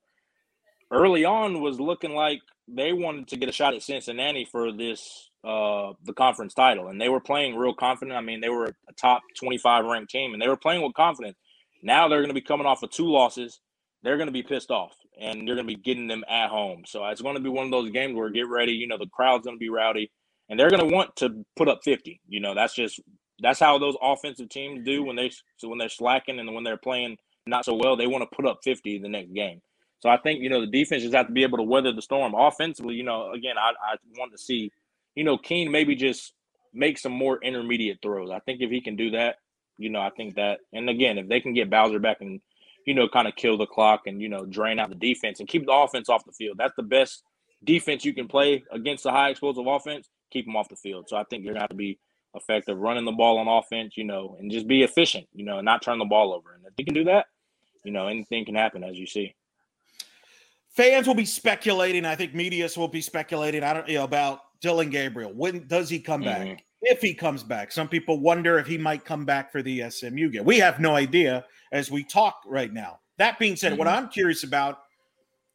early 0.91 1.25
on 1.25 1.62
was 1.62 1.80
looking 1.80 2.13
like 2.13 2.39
they 2.67 2.93
wanted 2.93 3.28
to 3.30 3.38
get 3.38 3.49
a 3.49 3.51
shot 3.51 3.73
at 3.73 3.84
Cincinnati 3.84 4.45
for 4.45 4.71
this 4.71 5.30
uh, 5.43 5.93
the 6.04 6.13
conference 6.13 6.54
title, 6.54 6.88
and 6.88 6.99
they 6.99 7.10
were 7.10 7.19
playing 7.19 7.56
real 7.56 7.73
confident. 7.73 8.17
I 8.17 8.21
mean, 8.21 8.41
they 8.41 8.49
were 8.49 8.65
a 8.65 8.93
top 8.93 9.21
25 9.39 9.86
ranked 9.86 10.12
team, 10.12 10.34
and 10.34 10.41
they 10.41 10.47
were 10.47 10.58
playing 10.58 10.82
with 10.82 10.93
confidence. 10.93 11.38
Now 11.84 12.08
they're 12.08 12.21
going 12.21 12.30
to 12.30 12.34
be 12.34 12.41
coming 12.41 12.65
off 12.65 12.84
of 12.84 12.91
two 12.91 13.12
losses. 13.12 13.60
They're 14.01 14.17
going 14.17 14.28
to 14.28 14.34
be 14.34 14.43
pissed 14.43 14.71
off, 14.71 14.93
and 15.19 15.47
they're 15.47 15.56
going 15.56 15.67
to 15.67 15.75
be 15.75 15.82
getting 15.82 16.08
them 16.08 16.23
at 16.28 16.49
home. 16.49 16.84
So 16.88 17.06
it's 17.06 17.21
going 17.21 17.36
to 17.36 17.41
be 17.41 17.49
one 17.49 17.65
of 17.65 17.71
those 17.71 17.91
games 17.91 18.15
where 18.15 18.30
get 18.30 18.47
ready. 18.47 18.71
You 18.73 18.88
know, 18.88 18.97
the 18.97 19.08
crowd's 19.08 19.45
going 19.45 19.58
to 19.58 19.60
be 19.60 19.69
rowdy, 19.69 20.12
and 20.49 20.60
they're 20.60 20.69
going 20.69 20.88
to 20.88 20.93
want 20.93 21.15
to 21.17 21.45
put 21.56 21.67
up 21.67 21.82
50. 21.84 22.21
You 22.28 22.39
know, 22.39 22.56
that's 22.56 22.73
just 22.73 22.99
that's 23.39 23.60
how 23.60 23.78
those 23.78 23.95
offensive 24.02 24.50
teams 24.50 24.86
do 24.86 25.04
when 25.04 25.15
they 25.15 25.32
so 25.58 25.67
when 25.67 25.78
they're 25.78 25.89
slacking 25.89 26.39
and 26.39 26.54
when 26.54 26.63
they're 26.63 26.78
playing 26.78 27.17
not 27.48 27.65
so 27.65 27.76
well. 27.76 27.95
They 27.95 28.08
want 28.08 28.24
to 28.24 28.36
put 28.36 28.45
up 28.45 28.60
50 28.63 29.00
the 29.00 29.10
next 29.10 29.34
game. 29.34 29.62
So 30.00 30.10
I 30.10 30.17
think 30.17 30.41
you 30.41 30.50
know 30.50 30.62
the 30.62 30.67
defense 30.67 31.04
just 31.04 31.15
have 31.15 31.28
to 31.28 31.34
be 31.34 31.43
able 31.43 31.58
to 31.58 31.63
weather 31.63 31.91
the 31.91 32.02
storm. 32.02 32.34
Offensively, 32.36 32.95
you 32.95 33.04
know, 33.04 33.32
again, 33.32 33.58
I, 33.58 33.69
I 33.69 33.95
want 34.17 34.32
to 34.32 34.38
see 34.38 34.71
you 35.15 35.24
know, 35.24 35.38
Keene 35.38 35.71
maybe 35.71 35.95
just 35.95 36.34
make 36.74 36.98
some 36.98 37.13
more 37.13 37.39
intermediate 37.41 38.00
throws. 38.02 38.30
I 38.30 38.39
think 38.39 38.62
if 38.62 38.69
he 38.69 38.82
can 38.82 38.95
do 38.95 39.12
that, 39.12 39.38
you 39.78 39.89
know, 39.89 40.02
I 40.02 40.10
think 40.12 40.36
that, 40.36 40.60
and 40.74 40.89
again, 40.89 41.17
if 41.17 41.28
they 41.28 41.39
can 41.39 41.54
get 41.54 41.69
Bowser 41.69 42.00
back 42.00 42.17
and, 42.21 42.41
you 42.86 42.93
know, 42.93 43.08
kind 43.08 43.28
of 43.28 43.36
kill 43.36 43.58
the 43.58 43.65
clock 43.65 44.02
and, 44.06 44.21
you 44.21 44.30
know, 44.30 44.45
drain 44.45 44.78
out 44.78 44.89
the 44.89 44.95
defense 44.95 45.39
and 45.39 45.50
keep 45.50 45.65
the 45.65 45.71
offense 45.71 46.10
off 46.10 46.26
the 46.26 46.32
field, 46.34 46.58
that's 46.58 46.76
the 46.76 46.84
best 46.84 47.24
defense 47.63 48.06
you 48.06 48.13
can 48.13 48.28
play 48.28 48.63
against 48.71 49.06
a 49.06 49.12
high 49.12 49.30
explosive 49.30 49.65
offense, 49.65 50.10
keep 50.32 50.45
them 50.45 50.56
off 50.56 50.69
the 50.69 50.76
field. 50.76 51.08
So 51.10 51.17
I 51.17 51.24
think 51.24 51.43
you're 51.43 51.54
going 51.54 51.62
to 51.62 51.63
have 51.63 51.69
to 51.69 51.76
be 51.76 51.98
effective 52.36 52.78
running 52.78 53.06
the 53.06 53.12
ball 53.12 53.38
on 53.38 53.48
offense, 53.48 53.98
you 53.98 54.04
know, 54.04 54.36
and 54.39 54.52
just 54.52 54.67
be 54.67 54.84
efficient, 54.84 55.28
you 55.34 55.45
know, 55.45 55.58
and 55.58 55.65
not 55.65 55.82
turn 55.82 56.00
the 56.00 56.06
ball 56.06 56.34
over. 56.34 56.54
And 56.54 56.65
if 56.65 56.74
you 56.78 56.86
can 56.86 56.93
do 56.93 57.04
that, 57.06 57.28
you 57.84 57.91
know, 57.91 58.08
anything 58.08 58.45
can 58.45 58.56
happen 58.56 58.84
as 58.84 58.98
you 58.98 59.08
see. 59.08 59.34
Fans 60.69 61.08
will 61.08 61.15
be 61.15 61.26
speculating. 61.26 62.06
I 62.06 62.15
think 62.15 62.34
media 62.34 62.69
will 62.76 62.89
be 62.89 63.02
speculating. 63.02 63.63
I 63.63 63.74
don't 63.74 63.88
you 63.88 63.95
know 63.95 64.04
about 64.04 64.41
Dillon 64.62 64.89
Gabriel. 64.89 65.32
When 65.34 65.67
does 65.67 65.89
he 65.89 66.00
come 66.00 66.21
mm-hmm. 66.21 66.50
back? 66.50 66.63
If 66.82 67.02
he 67.02 67.13
comes 67.13 67.43
back, 67.43 67.71
some 67.71 67.88
people 67.88 68.19
wonder 68.19 68.60
if 68.60 68.67
he 68.67 68.78
might 68.78 69.06
come 69.06 69.26
back 69.26 69.52
for 69.52 69.63
the 69.63 69.89
SMU 69.89 70.30
game. 70.30 70.43
We 70.43 70.60
have 70.60 70.80
no 70.80 70.95
idea 70.95 71.45
as 71.71 71.89
we 71.89 72.04
talk 72.04 72.41
right 72.45 72.71
now. 72.71 73.00
That 73.17 73.39
being 73.39 73.56
said, 73.56 73.71
mm-hmm. 73.71 73.80
what 73.80 73.88
I'm 73.88 74.10
curious 74.10 74.43
about, 74.43 74.80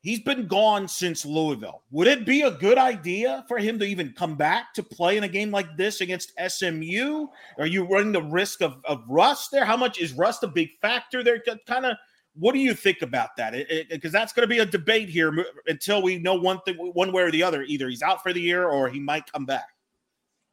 he's 0.02 0.20
been 0.20 0.46
gone 0.46 0.88
since 0.88 1.24
Louisville. 1.24 1.82
Would 1.90 2.06
it 2.06 2.24
be 2.24 2.42
a 2.42 2.50
good 2.50 2.78
idea 2.78 3.44
for 3.48 3.58
him 3.58 3.78
to 3.78 3.84
even 3.84 4.12
come 4.16 4.36
back 4.36 4.72
to 4.74 4.82
play 4.82 5.16
in 5.16 5.24
a 5.24 5.28
game 5.28 5.50
like 5.50 5.76
this 5.76 6.00
against 6.00 6.32
SMU? 6.48 7.26
Are 7.58 7.66
you 7.66 7.84
running 7.84 8.12
the 8.12 8.22
risk 8.22 8.62
of, 8.62 8.78
of 8.84 9.02
rust 9.08 9.50
there? 9.52 9.64
How 9.64 9.76
much 9.76 10.00
is 10.00 10.12
rust 10.12 10.42
a 10.42 10.48
big 10.48 10.70
factor 10.80 11.22
there? 11.22 11.42
Kind 11.66 11.86
of 11.86 11.96
what 12.34 12.52
do 12.52 12.58
you 12.58 12.74
think 12.74 13.02
about 13.02 13.36
that? 13.36 13.52
Because 13.90 14.12
that's 14.12 14.32
going 14.32 14.48
to 14.48 14.52
be 14.52 14.60
a 14.60 14.66
debate 14.66 15.08
here 15.08 15.44
until 15.66 16.00
we 16.00 16.18
know 16.18 16.34
one 16.34 16.60
thing, 16.60 16.76
one 16.76 17.12
way 17.12 17.22
or 17.22 17.30
the 17.30 17.42
other. 17.42 17.62
Either 17.62 17.88
he's 17.88 18.02
out 18.02 18.22
for 18.22 18.32
the 18.32 18.40
year 18.40 18.68
or 18.68 18.88
he 18.88 19.00
might 19.00 19.30
come 19.30 19.44
back. 19.44 19.66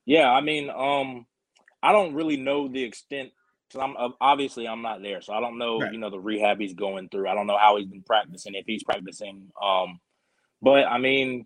Yeah, 0.05 0.31
I 0.31 0.41
mean, 0.41 0.69
um, 0.69 1.25
I 1.83 1.91
don't 1.91 2.13
really 2.13 2.37
know 2.37 2.67
the 2.67 2.83
extent. 2.83 3.31
Cause 3.73 3.81
I'm 3.83 4.13
obviously 4.21 4.67
I'm 4.67 4.81
not 4.81 5.01
there, 5.01 5.21
so 5.21 5.33
I 5.33 5.41
don't 5.41 5.57
know. 5.57 5.79
Right. 5.79 5.91
You 5.91 5.99
know 5.99 6.09
the 6.09 6.19
rehab 6.19 6.59
he's 6.59 6.73
going 6.73 7.09
through. 7.09 7.27
I 7.27 7.33
don't 7.35 7.47
know 7.47 7.57
how 7.57 7.77
he's 7.77 7.87
been 7.87 8.03
practicing, 8.03 8.55
if 8.55 8.65
he's 8.65 8.83
practicing. 8.83 9.49
Um, 9.61 9.99
but 10.61 10.85
I 10.85 10.97
mean, 10.99 11.45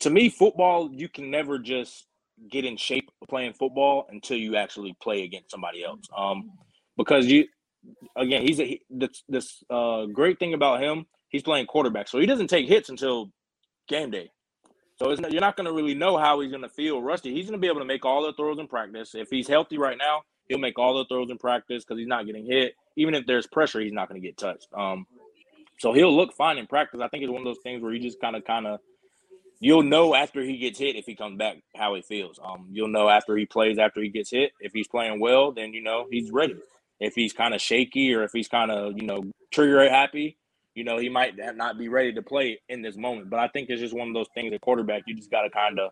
to 0.00 0.10
me, 0.10 0.30
football 0.30 0.90
you 0.92 1.08
can 1.08 1.30
never 1.30 1.58
just 1.58 2.06
get 2.50 2.64
in 2.64 2.76
shape 2.76 3.10
playing 3.28 3.52
football 3.52 4.06
until 4.10 4.38
you 4.38 4.56
actually 4.56 4.96
play 5.02 5.24
against 5.24 5.50
somebody 5.50 5.84
else. 5.84 6.06
Um, 6.16 6.50
because 6.96 7.26
you 7.26 7.46
again, 8.16 8.42
he's 8.42 8.60
a 8.60 8.64
he, 8.64 8.82
this 8.90 9.22
this 9.28 9.62
uh, 9.70 10.06
great 10.06 10.38
thing 10.38 10.54
about 10.54 10.82
him. 10.82 11.06
He's 11.28 11.42
playing 11.42 11.66
quarterback, 11.66 12.08
so 12.08 12.18
he 12.18 12.26
doesn't 12.26 12.48
take 12.48 12.68
hits 12.68 12.88
until 12.88 13.30
game 13.88 14.10
day. 14.10 14.30
So 14.96 15.12
not, 15.14 15.32
you're 15.32 15.40
not 15.40 15.56
going 15.56 15.66
to 15.66 15.72
really 15.72 15.94
know 15.94 16.16
how 16.16 16.40
he's 16.40 16.50
going 16.50 16.62
to 16.62 16.68
feel 16.68 17.02
rusty. 17.02 17.32
He's 17.32 17.46
going 17.46 17.58
to 17.58 17.60
be 17.60 17.68
able 17.68 17.80
to 17.80 17.86
make 17.86 18.04
all 18.04 18.22
the 18.22 18.32
throws 18.34 18.58
in 18.58 18.68
practice. 18.68 19.14
If 19.14 19.28
he's 19.30 19.48
healthy 19.48 19.78
right 19.78 19.98
now, 19.98 20.22
he'll 20.48 20.58
make 20.58 20.78
all 20.78 20.98
the 20.98 21.04
throws 21.06 21.30
in 21.30 21.38
practice 21.38 21.84
because 21.84 21.98
he's 21.98 22.08
not 22.08 22.26
getting 22.26 22.46
hit. 22.46 22.74
Even 22.96 23.14
if 23.14 23.26
there's 23.26 23.46
pressure, 23.46 23.80
he's 23.80 23.92
not 23.92 24.08
going 24.08 24.20
to 24.20 24.26
get 24.26 24.36
touched. 24.36 24.68
Um, 24.74 25.06
so 25.78 25.92
he'll 25.92 26.14
look 26.14 26.34
fine 26.34 26.58
in 26.58 26.66
practice. 26.66 27.00
I 27.02 27.08
think 27.08 27.22
it's 27.22 27.32
one 27.32 27.40
of 27.40 27.46
those 27.46 27.62
things 27.62 27.82
where 27.82 27.92
you 27.92 28.00
just 28.00 28.20
kind 28.20 28.36
of, 28.36 28.44
kind 28.44 28.66
of, 28.66 28.80
you'll 29.60 29.82
know 29.82 30.14
after 30.14 30.42
he 30.42 30.58
gets 30.58 30.78
hit 30.78 30.96
if 30.96 31.06
he 31.06 31.14
comes 31.14 31.38
back 31.38 31.56
how 31.74 31.94
he 31.94 32.02
feels. 32.02 32.38
Um, 32.44 32.68
you'll 32.70 32.88
know 32.88 33.08
after 33.08 33.36
he 33.36 33.46
plays 33.46 33.78
after 33.78 34.02
he 34.02 34.08
gets 34.08 34.30
hit. 34.30 34.52
If 34.60 34.72
he's 34.72 34.88
playing 34.88 35.20
well, 35.20 35.52
then 35.52 35.72
you 35.72 35.82
know 35.82 36.06
he's 36.10 36.30
ready 36.30 36.56
if 37.02 37.14
he's 37.16 37.32
kind 37.32 37.52
of 37.52 37.60
shaky 37.60 38.14
or 38.14 38.22
if 38.22 38.30
he's 38.32 38.48
kind 38.48 38.70
of 38.70 38.96
you 38.96 39.06
know 39.06 39.24
trigger 39.50 39.88
happy, 39.90 40.38
you 40.74 40.84
know 40.84 40.98
he 40.98 41.08
might 41.08 41.34
not 41.56 41.76
be 41.76 41.88
ready 41.88 42.12
to 42.14 42.22
play 42.22 42.60
in 42.68 42.80
this 42.80 42.96
moment. 42.96 43.28
But 43.28 43.40
I 43.40 43.48
think 43.48 43.68
it's 43.68 43.80
just 43.80 43.94
one 43.94 44.08
of 44.08 44.14
those 44.14 44.28
things. 44.34 44.52
At 44.54 44.60
quarterback, 44.60 45.02
you 45.06 45.16
just 45.16 45.30
got 45.30 45.42
to 45.42 45.50
kind 45.50 45.80
of 45.80 45.90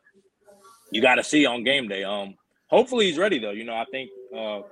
you 0.92 1.02
got 1.02 1.16
to 1.16 1.24
see 1.24 1.46
on 1.46 1.64
game 1.64 1.88
day. 1.88 2.04
Um, 2.04 2.36
hopefully 2.68 3.06
he's 3.06 3.18
ready 3.18 3.40
though. 3.40 3.50
You 3.50 3.64
know, 3.64 3.74
I 3.74 3.84
think. 3.90 4.10
Uh, 4.36 4.62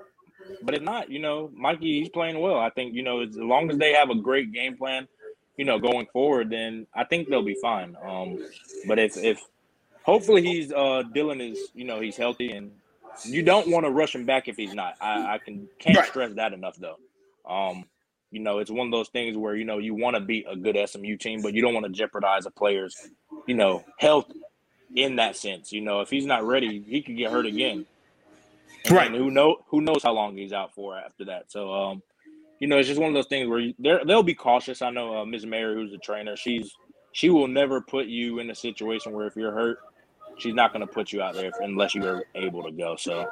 but 0.62 0.74
if 0.74 0.82
not, 0.82 1.10
you 1.10 1.18
know, 1.18 1.50
Mikey, 1.54 2.00
he's 2.00 2.08
playing 2.08 2.40
well. 2.40 2.58
I 2.58 2.70
think 2.70 2.94
you 2.94 3.02
know 3.02 3.20
as 3.20 3.36
long 3.36 3.70
as 3.70 3.78
they 3.78 3.92
have 3.92 4.10
a 4.10 4.14
great 4.14 4.52
game 4.52 4.76
plan, 4.76 5.08
you 5.56 5.64
know, 5.64 5.78
going 5.78 6.06
forward, 6.12 6.50
then 6.50 6.86
I 6.94 7.04
think 7.04 7.28
they'll 7.28 7.42
be 7.42 7.56
fine. 7.60 7.96
Um, 8.02 8.38
but 8.86 8.98
if 8.98 9.16
if 9.16 9.40
hopefully 10.02 10.42
he's 10.42 10.72
uh 10.72 11.02
Dillon 11.12 11.40
is 11.40 11.58
you 11.74 11.84
know 11.84 12.00
he's 12.00 12.16
healthy 12.16 12.52
and 12.52 12.70
you 13.24 13.42
don't 13.42 13.68
want 13.68 13.84
to 13.84 13.90
rush 13.90 14.14
him 14.14 14.24
back 14.24 14.48
if 14.48 14.56
he's 14.56 14.74
not. 14.74 14.94
I, 15.00 15.34
I 15.34 15.38
can 15.38 15.68
can't 15.78 15.96
right. 15.96 16.08
stress 16.08 16.34
that 16.34 16.52
enough 16.52 16.76
though. 16.76 16.96
Um, 17.48 17.84
you 18.30 18.40
know, 18.40 18.58
it's 18.58 18.70
one 18.70 18.86
of 18.86 18.92
those 18.92 19.08
things 19.08 19.36
where 19.36 19.56
you 19.56 19.64
know 19.64 19.78
you 19.78 19.94
want 19.94 20.16
to 20.16 20.20
beat 20.20 20.46
a 20.48 20.56
good 20.56 20.78
SMU 20.88 21.16
team, 21.16 21.42
but 21.42 21.54
you 21.54 21.62
don't 21.62 21.74
want 21.74 21.86
to 21.86 21.92
jeopardize 21.92 22.46
a 22.46 22.50
player's, 22.50 22.96
you 23.46 23.54
know, 23.54 23.84
health 23.98 24.30
in 24.94 25.16
that 25.16 25.36
sense. 25.36 25.72
You 25.72 25.80
know, 25.80 26.00
if 26.00 26.10
he's 26.10 26.26
not 26.26 26.44
ready, 26.44 26.82
he 26.86 27.02
could 27.02 27.16
get 27.16 27.30
hurt 27.30 27.46
again. 27.46 27.86
And 28.88 28.96
right. 28.96 29.10
who 29.10 29.30
know 29.30 29.58
who 29.68 29.80
knows 29.80 30.02
how 30.02 30.12
long 30.12 30.36
he's 30.36 30.52
out 30.52 30.74
for 30.74 30.96
after 30.96 31.24
that. 31.26 31.50
So 31.50 31.72
um, 31.72 32.02
you 32.58 32.66
know, 32.66 32.78
it's 32.78 32.88
just 32.88 33.00
one 33.00 33.08
of 33.08 33.14
those 33.14 33.26
things 33.26 33.48
where 33.48 34.04
they'll 34.04 34.22
be 34.22 34.34
cautious. 34.34 34.82
I 34.82 34.90
know 34.90 35.18
uh, 35.18 35.24
Ms. 35.24 35.46
Mary, 35.46 35.74
who's 35.74 35.90
the 35.90 35.98
trainer, 35.98 36.36
she's 36.36 36.74
she 37.12 37.30
will 37.30 37.48
never 37.48 37.80
put 37.80 38.06
you 38.06 38.38
in 38.40 38.50
a 38.50 38.54
situation 38.54 39.12
where 39.12 39.26
if 39.26 39.36
you're 39.36 39.52
hurt, 39.52 39.78
she's 40.38 40.54
not 40.54 40.72
going 40.72 40.86
to 40.86 40.92
put 40.92 41.12
you 41.12 41.22
out 41.22 41.34
there 41.34 41.50
unless 41.60 41.94
you 41.94 42.04
are 42.06 42.24
able 42.34 42.62
to 42.62 42.72
go. 42.72 42.96
So. 42.96 43.28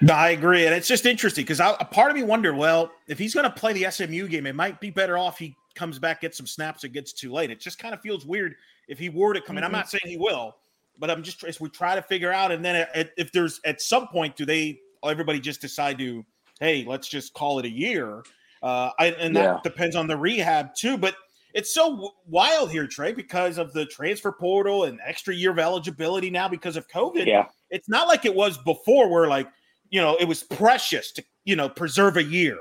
No, 0.00 0.12
I 0.12 0.30
agree, 0.30 0.66
and 0.66 0.74
it's 0.74 0.88
just 0.88 1.06
interesting 1.06 1.44
because 1.44 1.60
a 1.60 1.88
part 1.90 2.10
of 2.10 2.16
me 2.16 2.24
wonder, 2.24 2.52
well, 2.54 2.90
if 3.06 3.18
he's 3.18 3.32
going 3.32 3.44
to 3.44 3.50
play 3.50 3.72
the 3.72 3.90
SMU 3.90 4.28
game, 4.28 4.46
it 4.46 4.54
might 4.54 4.80
be 4.80 4.90
better 4.90 5.16
off 5.16 5.38
he 5.38 5.56
comes 5.74 5.98
back, 5.98 6.20
gets 6.20 6.36
some 6.36 6.46
snaps, 6.46 6.84
it 6.84 6.90
gets 6.90 7.12
too 7.12 7.32
late. 7.32 7.50
It 7.50 7.60
just 7.60 7.78
kind 7.78 7.94
of 7.94 8.00
feels 8.00 8.26
weird 8.26 8.56
if 8.88 8.98
he 8.98 9.08
were 9.08 9.32
to 9.32 9.40
come 9.40 9.56
mm-hmm. 9.56 9.58
in. 9.58 9.64
I'm 9.64 9.72
not 9.72 9.88
saying 9.88 10.02
he 10.04 10.16
will, 10.16 10.56
but 10.98 11.10
I'm 11.10 11.22
just 11.22 11.42
as 11.44 11.60
we 11.60 11.68
try 11.68 11.94
to 11.94 12.02
figure 12.02 12.32
out, 12.32 12.52
and 12.52 12.64
then 12.64 12.86
if 12.94 13.32
there's 13.32 13.60
at 13.64 13.80
some 13.80 14.08
point, 14.08 14.36
do 14.36 14.44
they 14.44 14.78
everybody 15.04 15.40
just 15.40 15.60
decide 15.60 15.98
to, 15.98 16.24
hey, 16.60 16.84
let's 16.86 17.08
just 17.08 17.34
call 17.34 17.58
it 17.58 17.64
a 17.64 17.70
year? 17.70 18.22
Uh, 18.62 18.90
I, 18.98 19.08
and 19.08 19.36
that 19.36 19.42
yeah. 19.42 19.58
depends 19.62 19.96
on 19.96 20.06
the 20.06 20.16
rehab 20.16 20.74
too. 20.74 20.96
But 20.96 21.16
it's 21.52 21.74
so 21.74 22.14
wild 22.26 22.70
here, 22.70 22.86
Tre, 22.86 23.12
because 23.12 23.58
of 23.58 23.72
the 23.72 23.86
transfer 23.86 24.32
portal 24.32 24.84
and 24.84 24.98
extra 25.04 25.34
year 25.34 25.50
of 25.50 25.58
eligibility 25.58 26.30
now 26.30 26.48
because 26.48 26.76
of 26.76 26.88
COVID. 26.88 27.26
Yeah. 27.26 27.46
It's 27.70 27.88
not 27.88 28.08
like 28.08 28.24
it 28.24 28.34
was 28.34 28.58
before 28.58 29.08
where 29.08 29.28
like, 29.28 29.48
you 29.90 30.00
know, 30.00 30.16
it 30.16 30.26
was 30.26 30.42
precious 30.42 31.12
to, 31.12 31.24
you 31.44 31.54
know, 31.54 31.68
preserve 31.68 32.16
a 32.16 32.24
year. 32.24 32.58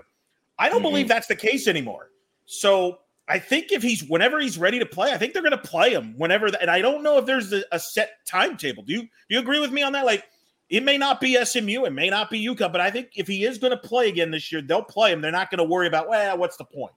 I 0.60 0.70
don't 0.70 0.80
mm-hmm. 0.80 0.90
believe 0.90 1.08
that's 1.08 1.28
the 1.28 1.36
case 1.36 1.68
anymore. 1.68 2.10
So 2.46 3.00
I 3.34 3.40
think 3.40 3.72
if 3.72 3.82
he's 3.82 4.04
whenever 4.04 4.40
he's 4.40 4.60
ready 4.60 4.78
to 4.78 4.86
play, 4.86 5.12
I 5.12 5.18
think 5.18 5.34
they're 5.34 5.42
going 5.42 5.54
to 5.54 5.58
play 5.58 5.92
him 5.92 6.14
whenever. 6.18 6.46
and 6.62 6.70
I 6.70 6.82
don't 6.82 7.02
know 7.02 7.18
if 7.18 7.26
there's 7.26 7.52
a, 7.52 7.64
a, 7.72 7.80
set 7.80 8.24
timetable. 8.28 8.84
Do 8.84 8.94
you 8.94 9.02
do 9.02 9.10
you 9.30 9.40
agree 9.40 9.60
with 9.60 9.72
me 9.72 9.82
on 9.82 9.92
that? 9.94 10.06
Like, 10.06 10.24
it 10.70 10.84
may 10.84 11.00
not 11.00 11.20
be 11.20 11.44
SMU, 11.44 11.86
it 11.86 11.94
may 11.94 12.12
not 12.12 12.30
be 12.30 12.46
UConn, 12.46 12.72
but 12.72 12.80
I 12.80 12.92
think 12.92 13.10
if 13.16 13.28
he 13.28 13.44
is 13.44 13.58
going 13.58 13.72
to 13.72 13.78
play 13.78 14.08
again 14.08 14.30
this 14.30 14.52
year, 14.52 14.62
they'll 14.62 14.84
play 14.84 15.12
him. 15.12 15.20
They're 15.20 15.32
not 15.32 15.50
going 15.50 15.58
to 15.58 15.64
worry 15.64 15.88
about 15.88 16.08
well, 16.08 16.38
what's 16.38 16.58
the 16.58 16.64
point? 16.64 16.94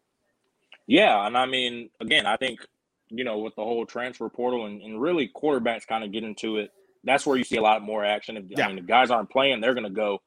Yeah, 0.86 1.26
and 1.26 1.38
I 1.38 1.46
mean, 1.46 1.88
again, 2.00 2.26
I 2.26 2.36
think 2.36 2.60
you 3.08 3.24
know 3.24 3.38
with 3.38 3.54
the 3.54 3.64
whole 3.64 3.86
transfer 3.86 4.28
portal 4.28 4.66
and, 4.66 4.82
and 4.82 5.00
really 5.00 5.30
quarterbacks 5.34 5.86
kind 5.86 6.04
of 6.04 6.12
get 6.12 6.22
into 6.22 6.58
it. 6.58 6.70
That's 7.02 7.24
where 7.24 7.38
you 7.38 7.44
see 7.44 7.56
a 7.56 7.62
lot 7.62 7.80
more 7.80 8.04
action. 8.04 8.36
If 8.36 8.44
yeah. 8.48 8.66
I 8.66 8.68
mean 8.68 8.76
the 8.76 8.82
guys 8.82 9.10
aren't 9.10 9.30
playing, 9.30 9.62
they're 9.62 9.72
going 9.72 9.84
to 9.84 9.90
go 9.90 10.20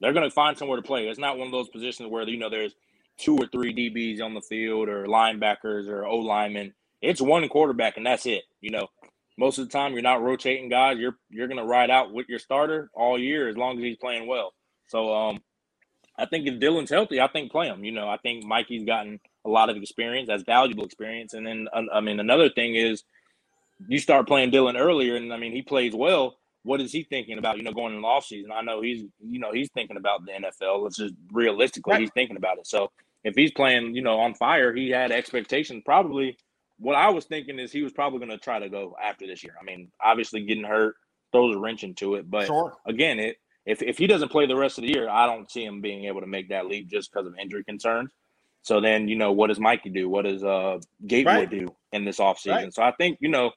They're 0.00 0.14
going 0.14 0.26
to 0.26 0.34
find 0.34 0.56
somewhere 0.56 0.76
to 0.76 0.82
play. 0.82 1.06
It's 1.06 1.18
not 1.18 1.36
one 1.36 1.48
of 1.48 1.52
those 1.52 1.68
positions 1.68 2.08
where 2.08 2.26
you 2.26 2.38
know 2.38 2.48
there's 2.48 2.74
two 3.20 3.36
or 3.36 3.46
three 3.46 3.74
DBs 3.74 4.22
on 4.22 4.34
the 4.34 4.40
field 4.40 4.88
or 4.88 5.06
linebackers 5.06 5.88
or 5.88 6.04
O 6.04 6.16
linemen. 6.16 6.72
It's 7.00 7.20
one 7.20 7.48
quarterback 7.48 7.96
and 7.96 8.06
that's 8.06 8.26
it. 8.26 8.44
You 8.60 8.70
know, 8.70 8.88
most 9.38 9.58
of 9.58 9.66
the 9.66 9.72
time 9.72 9.92
you're 9.92 10.02
not 10.02 10.22
rotating 10.22 10.68
guys. 10.68 10.98
You're 10.98 11.16
you're 11.30 11.48
going 11.48 11.58
to 11.58 11.64
ride 11.64 11.90
out 11.90 12.12
with 12.12 12.28
your 12.28 12.38
starter 12.38 12.90
all 12.94 13.18
year 13.18 13.48
as 13.48 13.56
long 13.56 13.78
as 13.78 13.84
he's 13.84 13.96
playing 13.96 14.26
well. 14.26 14.52
So 14.88 15.14
um, 15.14 15.42
I 16.18 16.26
think 16.26 16.46
if 16.46 16.58
Dillon's 16.58 16.90
healthy, 16.90 17.20
I 17.20 17.28
think 17.28 17.52
play 17.52 17.68
him. 17.68 17.84
You 17.84 17.92
know, 17.92 18.08
I 18.08 18.16
think 18.18 18.44
Mikey's 18.44 18.84
gotten 18.84 19.20
a 19.44 19.48
lot 19.48 19.70
of 19.70 19.76
experience. 19.76 20.28
That's 20.28 20.42
valuable 20.42 20.84
experience. 20.84 21.34
And 21.34 21.46
then 21.46 21.68
I 21.92 22.00
mean 22.00 22.20
another 22.20 22.50
thing 22.50 22.74
is 22.74 23.04
you 23.88 23.98
start 23.98 24.26
playing 24.26 24.50
Dylan 24.50 24.78
earlier, 24.78 25.16
and 25.16 25.32
I 25.32 25.36
mean 25.36 25.52
he 25.52 25.62
plays 25.62 25.94
well 25.94 26.36
what 26.62 26.80
is 26.80 26.92
he 26.92 27.04
thinking 27.04 27.38
about? 27.38 27.56
You 27.56 27.62
know, 27.62 27.72
going 27.72 27.94
in 27.94 28.02
the 28.02 28.06
off 28.06 28.26
season. 28.26 28.52
I 28.52 28.60
know 28.62 28.82
he's 28.82 29.04
you 29.20 29.38
know 29.38 29.52
he's 29.52 29.70
thinking 29.72 29.96
about 29.96 30.24
the 30.24 30.32
NFL. 30.32 30.82
Let's 30.82 30.96
just 30.96 31.14
realistically, 31.32 31.98
he's 31.98 32.10
thinking 32.12 32.36
about 32.36 32.58
it. 32.58 32.66
So 32.66 32.90
if 33.24 33.34
he's 33.34 33.52
playing, 33.52 33.94
you 33.94 34.02
know, 34.02 34.18
on 34.20 34.34
fire, 34.34 34.74
he 34.74 34.90
had 34.90 35.12
expectations. 35.12 35.82
Probably 35.84 36.36
what 36.78 36.96
I 36.96 37.10
was 37.10 37.26
thinking 37.26 37.58
is 37.58 37.70
he 37.70 37.82
was 37.82 37.92
probably 37.92 38.18
going 38.18 38.30
to 38.30 38.38
try 38.38 38.58
to 38.58 38.68
go 38.68 38.96
after 39.02 39.26
this 39.26 39.44
year. 39.44 39.54
I 39.60 39.64
mean, 39.64 39.90
obviously 40.02 40.44
getting 40.44 40.64
hurt 40.64 40.94
throws 41.32 41.54
a 41.54 41.58
wrench 41.58 41.84
into 41.84 42.16
it, 42.16 42.28
but 42.28 42.46
sure. 42.46 42.76
again, 42.86 43.18
it 43.18 43.36
if 43.66 43.82
if 43.82 43.98
he 43.98 44.06
doesn't 44.06 44.30
play 44.30 44.46
the 44.46 44.56
rest 44.56 44.78
of 44.78 44.82
the 44.82 44.92
year, 44.92 45.08
I 45.08 45.26
don't 45.26 45.50
see 45.50 45.64
him 45.64 45.80
being 45.80 46.06
able 46.06 46.20
to 46.20 46.26
make 46.26 46.48
that 46.48 46.66
leap 46.66 46.88
just 46.88 47.12
because 47.12 47.26
of 47.26 47.34
injury 47.40 47.62
concerns. 47.62 48.10
So 48.62 48.80
then, 48.80 49.08
you 49.08 49.16
know, 49.16 49.32
what 49.32 49.46
does 49.46 49.60
Mikey 49.60 49.90
do? 49.90 50.08
What 50.08 50.24
does 50.24 50.42
uh 50.42 50.78
Gatewood 51.06 51.34
right. 51.34 51.50
do 51.50 51.68
in 51.92 52.04
this 52.04 52.18
offseason? 52.18 52.54
Right. 52.54 52.74
So 52.74 52.82
I 52.82 52.92
think, 52.92 53.18
you 53.20 53.28
know, 53.28 53.52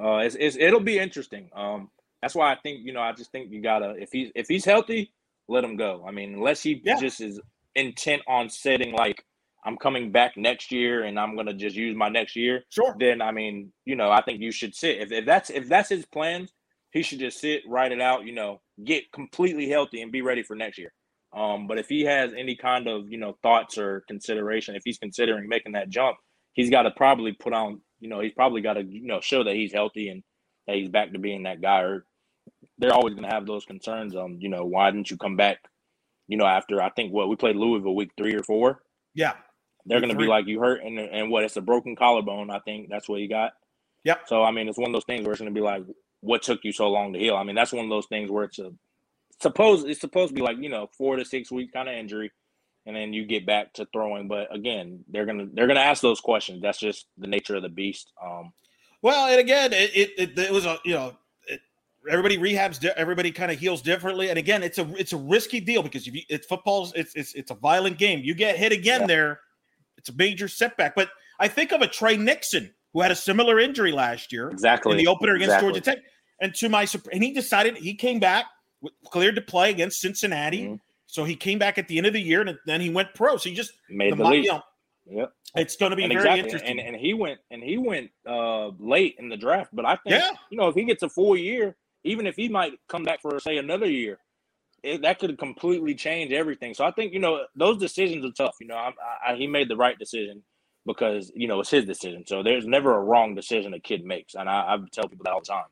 uh, 0.00 0.18
it's, 0.18 0.36
it's 0.38 0.56
it'll 0.56 0.80
be 0.80 0.98
interesting. 0.98 1.50
Um, 1.54 1.90
that's 2.20 2.34
why 2.34 2.52
I 2.52 2.56
think 2.62 2.86
you 2.86 2.92
know 2.92 3.00
I 3.00 3.12
just 3.12 3.32
think 3.32 3.50
you 3.50 3.60
gotta 3.60 3.94
if 3.98 4.10
he's 4.12 4.30
if 4.34 4.48
he's 4.48 4.64
healthy, 4.64 5.12
let 5.48 5.64
him 5.64 5.76
go. 5.76 6.04
I 6.06 6.12
mean, 6.12 6.34
unless 6.34 6.62
he 6.62 6.80
yeah. 6.84 6.98
just 6.98 7.20
is 7.20 7.40
intent 7.74 8.22
on 8.28 8.50
setting 8.50 8.92
like 8.92 9.24
I'm 9.64 9.76
coming 9.76 10.10
back 10.12 10.36
next 10.36 10.72
year 10.72 11.04
and 11.04 11.18
I'm 11.18 11.36
gonna 11.36 11.54
just 11.54 11.76
use 11.76 11.96
my 11.96 12.08
next 12.08 12.36
year. 12.36 12.64
Sure. 12.70 12.96
Then 12.98 13.22
I 13.22 13.32
mean, 13.32 13.72
you 13.84 13.96
know, 13.96 14.10
I 14.10 14.22
think 14.22 14.40
you 14.40 14.52
should 14.52 14.74
sit. 14.74 14.98
If, 15.00 15.12
if 15.12 15.26
that's 15.26 15.50
if 15.50 15.68
that's 15.68 15.88
his 15.88 16.06
plans, 16.06 16.52
he 16.92 17.02
should 17.02 17.20
just 17.20 17.40
sit, 17.40 17.62
write 17.68 17.92
it 17.92 18.00
out. 18.00 18.24
You 18.24 18.34
know, 18.34 18.60
get 18.84 19.10
completely 19.12 19.68
healthy 19.68 20.02
and 20.02 20.12
be 20.12 20.22
ready 20.22 20.42
for 20.42 20.56
next 20.56 20.78
year. 20.78 20.92
Um, 21.34 21.66
but 21.66 21.78
if 21.78 21.88
he 21.88 22.02
has 22.02 22.32
any 22.36 22.56
kind 22.56 22.88
of 22.88 23.10
you 23.10 23.18
know 23.18 23.36
thoughts 23.42 23.78
or 23.78 24.04
consideration, 24.08 24.76
if 24.76 24.82
he's 24.84 24.98
considering 24.98 25.48
making 25.48 25.72
that 25.72 25.90
jump, 25.90 26.16
he's 26.54 26.70
got 26.70 26.82
to 26.82 26.90
probably 26.90 27.32
put 27.32 27.52
on 27.52 27.80
you 28.02 28.08
know, 28.08 28.20
he's 28.20 28.32
probably 28.32 28.60
got 28.60 28.74
to, 28.74 28.82
you 28.82 29.06
know, 29.06 29.20
show 29.20 29.44
that 29.44 29.54
he's 29.54 29.72
healthy 29.72 30.08
and 30.08 30.22
that 30.66 30.76
he's 30.76 30.88
back 30.88 31.12
to 31.12 31.18
being 31.20 31.44
that 31.44 31.62
guy. 31.62 31.80
Or 31.80 32.04
they're 32.78 32.92
always 32.92 33.14
going 33.14 33.28
to 33.28 33.34
have 33.34 33.46
those 33.46 33.64
concerns 33.64 34.16
on, 34.16 34.40
you 34.40 34.48
know, 34.48 34.64
why 34.64 34.90
didn't 34.90 35.10
you 35.10 35.16
come 35.16 35.36
back? 35.36 35.58
You 36.28 36.36
know, 36.36 36.46
after 36.46 36.80
I 36.80 36.90
think 36.90 37.12
what 37.12 37.28
we 37.28 37.36
played 37.36 37.56
Louisville 37.56 37.94
week 37.94 38.12
three 38.16 38.34
or 38.34 38.42
four. 38.42 38.82
Yeah, 39.14 39.34
they're 39.86 40.00
going 40.00 40.12
to 40.12 40.18
be 40.18 40.26
like 40.26 40.46
you 40.46 40.60
hurt 40.60 40.82
and 40.82 40.98
and 40.98 41.30
what? 41.30 41.44
It's 41.44 41.56
a 41.56 41.60
broken 41.60 41.96
collarbone. 41.96 42.50
I 42.50 42.60
think 42.60 42.88
that's 42.88 43.08
what 43.08 43.20
he 43.20 43.28
got. 43.28 43.52
Yeah. 44.04 44.16
So 44.26 44.42
I 44.42 44.50
mean, 44.50 44.68
it's 44.68 44.78
one 44.78 44.90
of 44.90 44.94
those 44.94 45.04
things 45.04 45.24
where 45.24 45.32
it's 45.32 45.40
going 45.40 45.52
to 45.52 45.58
be 45.58 45.64
like, 45.64 45.84
what 46.20 46.42
took 46.42 46.60
you 46.64 46.72
so 46.72 46.88
long 46.88 47.12
to 47.12 47.18
heal? 47.18 47.36
I 47.36 47.44
mean, 47.44 47.56
that's 47.56 47.72
one 47.72 47.84
of 47.84 47.90
those 47.90 48.06
things 48.06 48.30
where 48.30 48.44
it's 48.44 48.58
a 48.58 48.72
suppose 49.40 49.84
it's 49.84 50.00
supposed 50.00 50.28
to 50.28 50.34
be 50.34 50.42
like 50.42 50.58
you 50.58 50.68
know 50.68 50.88
four 50.96 51.16
to 51.16 51.24
six 51.24 51.50
week 51.50 51.72
kind 51.72 51.88
of 51.88 51.94
injury 51.94 52.30
and 52.86 52.96
then 52.96 53.12
you 53.12 53.24
get 53.24 53.46
back 53.46 53.72
to 53.74 53.86
throwing. 53.92 54.28
But 54.28 54.54
again, 54.54 55.04
they're 55.08 55.26
gonna 55.26 55.46
they're 55.52 55.66
gonna 55.66 55.80
ask 55.80 56.02
those 56.02 56.20
questions. 56.20 56.62
That's 56.62 56.78
just 56.78 57.06
the 57.18 57.26
nature 57.26 57.56
of 57.56 57.62
the 57.62 57.68
beast. 57.68 58.12
Um, 58.22 58.52
well, 59.02 59.28
and 59.28 59.40
again, 59.40 59.72
it 59.72 59.90
it, 59.94 60.10
it, 60.18 60.38
it 60.38 60.52
was 60.52 60.66
a 60.66 60.78
you 60.84 60.94
know. 60.94 61.16
Everybody 62.10 62.38
rehabs. 62.38 62.84
Everybody 62.84 63.30
kind 63.30 63.52
of 63.52 63.58
heals 63.58 63.80
differently, 63.82 64.30
and 64.30 64.38
again, 64.38 64.62
it's 64.62 64.78
a 64.78 64.92
it's 64.96 65.12
a 65.12 65.16
risky 65.16 65.60
deal 65.60 65.82
because 65.82 66.06
if 66.06 66.14
you, 66.14 66.22
it's 66.28 66.46
football's 66.46 66.92
it's, 66.94 67.14
it's 67.14 67.34
it's 67.34 67.50
a 67.50 67.54
violent 67.54 67.98
game. 67.98 68.20
You 68.24 68.34
get 68.34 68.56
hit 68.56 68.72
again 68.72 69.02
yeah. 69.02 69.06
there, 69.06 69.40
it's 69.96 70.08
a 70.08 70.14
major 70.14 70.48
setback. 70.48 70.94
But 70.94 71.10
I 71.38 71.48
think 71.48 71.72
of 71.72 71.80
a 71.80 71.86
Tre 71.86 72.16
Nixon 72.16 72.72
who 72.92 73.00
had 73.00 73.10
a 73.10 73.16
similar 73.16 73.60
injury 73.60 73.92
last 73.92 74.32
year, 74.32 74.50
exactly 74.50 74.92
in 74.92 74.98
the 74.98 75.06
opener 75.06 75.34
against 75.34 75.54
exactly. 75.54 75.68
Georgia 75.68 75.80
Tech, 75.80 75.98
and 76.40 76.54
to 76.56 76.68
my 76.68 76.86
and 77.12 77.22
he 77.22 77.32
decided 77.32 77.76
he 77.76 77.94
came 77.94 78.18
back 78.18 78.46
cleared 79.06 79.36
to 79.36 79.42
play 79.42 79.70
against 79.70 80.00
Cincinnati. 80.00 80.64
Mm-hmm. 80.64 80.74
So 81.06 81.24
he 81.24 81.36
came 81.36 81.58
back 81.58 81.78
at 81.78 81.88
the 81.88 81.98
end 81.98 82.06
of 82.06 82.14
the 82.14 82.20
year, 82.20 82.40
and 82.40 82.58
then 82.66 82.80
he 82.80 82.90
went 82.90 83.14
pro. 83.14 83.36
So 83.36 83.48
he 83.48 83.54
just 83.54 83.72
made 83.90 84.12
the, 84.12 84.16
the 84.16 84.24
leap. 84.24 84.44
You 84.44 84.52
know, 84.52 84.62
yep. 85.06 85.32
It's 85.54 85.76
going 85.76 85.90
to 85.90 85.96
be 85.96 86.04
and 86.04 86.12
very 86.12 86.24
exactly. 86.24 86.40
interesting. 86.42 86.78
And, 86.78 86.88
and 86.88 86.96
he 86.96 87.12
went 87.14 87.38
and 87.50 87.62
he 87.62 87.76
went 87.76 88.10
uh, 88.26 88.68
late 88.78 89.16
in 89.18 89.28
the 89.28 89.36
draft, 89.36 89.70
but 89.72 89.84
I 89.84 89.96
think 89.96 90.16
yeah. 90.16 90.30
you 90.50 90.56
know 90.56 90.68
if 90.68 90.74
he 90.74 90.84
gets 90.84 91.02
a 91.02 91.08
full 91.08 91.36
year, 91.36 91.76
even 92.04 92.26
if 92.26 92.36
he 92.36 92.48
might 92.48 92.72
come 92.88 93.04
back 93.04 93.22
for 93.22 93.38
say 93.40 93.56
another 93.58 93.90
year, 93.90 94.18
it, 94.82 95.02
that 95.02 95.18
could 95.18 95.38
completely 95.38 95.94
change 95.94 96.32
everything. 96.32 96.74
So 96.74 96.84
I 96.84 96.90
think 96.92 97.12
you 97.12 97.20
know 97.20 97.44
those 97.56 97.78
decisions 97.78 98.24
are 98.24 98.32
tough. 98.32 98.56
You 98.60 98.68
know, 98.68 98.76
I, 98.76 98.92
I, 99.28 99.34
he 99.36 99.46
made 99.46 99.68
the 99.68 99.76
right 99.76 99.98
decision 99.98 100.42
because 100.86 101.32
you 101.34 101.48
know 101.48 101.60
it's 101.60 101.70
his 101.70 101.84
decision. 101.84 102.24
So 102.26 102.42
there's 102.42 102.66
never 102.66 102.94
a 102.94 103.02
wrong 103.02 103.34
decision 103.34 103.74
a 103.74 103.80
kid 103.80 104.04
makes, 104.04 104.34
and 104.34 104.48
I, 104.48 104.74
I 104.74 104.78
tell 104.92 105.08
people 105.08 105.24
that 105.24 105.32
all 105.32 105.40
the 105.40 105.46
time. 105.46 105.66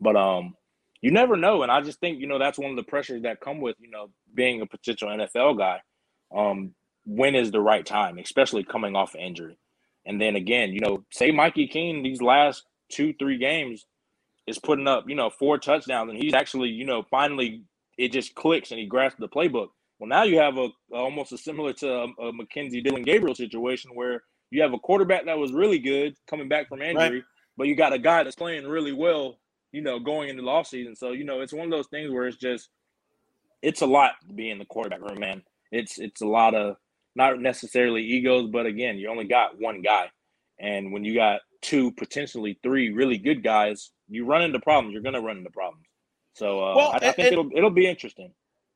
But 0.00 0.16
um, 0.16 0.54
you 1.00 1.10
never 1.10 1.36
know. 1.36 1.62
And 1.62 1.70
I 1.72 1.80
just 1.80 2.00
think, 2.00 2.20
you 2.20 2.26
know, 2.26 2.38
that's 2.38 2.58
one 2.58 2.70
of 2.70 2.76
the 2.76 2.82
pressures 2.82 3.22
that 3.22 3.40
come 3.40 3.60
with, 3.60 3.76
you 3.80 3.90
know, 3.90 4.10
being 4.34 4.60
a 4.60 4.66
potential 4.66 5.08
NFL 5.08 5.58
guy. 5.58 5.80
Um, 6.34 6.74
when 7.04 7.34
is 7.34 7.50
the 7.50 7.60
right 7.60 7.86
time, 7.86 8.18
especially 8.18 8.64
coming 8.64 8.96
off 8.96 9.14
injury? 9.14 9.58
And 10.04 10.20
then 10.20 10.36
again, 10.36 10.72
you 10.72 10.80
know, 10.80 11.04
say 11.10 11.30
Mikey 11.30 11.68
King 11.68 12.02
these 12.02 12.20
last 12.22 12.64
two, 12.90 13.14
three 13.18 13.38
games 13.38 13.86
is 14.46 14.58
putting 14.58 14.86
up, 14.86 15.08
you 15.08 15.14
know, 15.14 15.30
four 15.30 15.58
touchdowns 15.58 16.10
and 16.10 16.18
he's 16.18 16.34
actually, 16.34 16.68
you 16.68 16.84
know, 16.84 17.02
finally 17.10 17.62
it 17.98 18.12
just 18.12 18.34
clicks 18.34 18.70
and 18.70 18.80
he 18.80 18.86
grasps 18.86 19.18
the 19.18 19.28
playbook. 19.28 19.68
Well, 19.98 20.08
now 20.08 20.24
you 20.24 20.38
have 20.38 20.58
a 20.58 20.68
almost 20.92 21.32
a 21.32 21.38
similar 21.38 21.72
to 21.74 21.88
a, 21.88 22.04
a 22.04 22.32
McKenzie 22.32 22.84
Dillon 22.84 23.02
Gabriel 23.02 23.34
situation 23.34 23.92
where 23.94 24.22
you 24.50 24.62
have 24.62 24.74
a 24.74 24.78
quarterback 24.78 25.24
that 25.24 25.38
was 25.38 25.52
really 25.52 25.78
good 25.78 26.14
coming 26.28 26.48
back 26.48 26.68
from 26.68 26.82
injury, 26.82 27.16
right. 27.16 27.24
but 27.56 27.66
you 27.66 27.74
got 27.74 27.92
a 27.92 27.98
guy 27.98 28.22
that's 28.22 28.36
playing 28.36 28.66
really 28.66 28.92
well 28.92 29.38
you 29.76 29.82
know, 29.82 29.98
going 29.98 30.30
into 30.30 30.40
the 30.40 30.48
off 30.48 30.66
season. 30.66 30.96
So, 30.96 31.12
you 31.12 31.24
know, 31.24 31.40
it's 31.40 31.52
one 31.52 31.66
of 31.66 31.70
those 31.70 31.88
things 31.88 32.10
where 32.10 32.26
it's 32.26 32.38
just 32.38 32.70
it's 33.60 33.82
a 33.82 33.86
lot 33.86 34.12
to 34.26 34.32
be 34.32 34.48
in 34.48 34.58
the 34.58 34.64
quarterback 34.64 35.02
room, 35.02 35.20
man. 35.20 35.42
It's 35.70 35.98
it's 35.98 36.22
a 36.22 36.26
lot 36.26 36.54
of 36.54 36.76
not 37.14 37.38
necessarily 37.40 38.02
egos, 38.02 38.48
but 38.50 38.64
again, 38.64 38.96
you 38.96 39.10
only 39.10 39.26
got 39.26 39.60
one 39.60 39.82
guy. 39.82 40.10
And 40.58 40.92
when 40.92 41.04
you 41.04 41.14
got 41.14 41.40
two, 41.60 41.92
potentially 41.92 42.58
three 42.62 42.90
really 42.90 43.18
good 43.18 43.42
guys, 43.42 43.90
you 44.08 44.24
run 44.24 44.42
into 44.42 44.60
problems. 44.60 44.92
You're 44.92 45.02
gonna 45.02 45.20
run 45.20 45.38
into 45.38 45.50
problems. 45.50 45.86
So 46.34 46.60
uh, 46.62 46.76
well, 46.76 46.90
I, 46.90 46.96
I, 46.96 47.00
think 47.00 47.18
and, 47.18 47.32
it'll 47.32 47.50
it'll 47.54 47.70
be 47.70 47.86
interesting. 47.86 48.32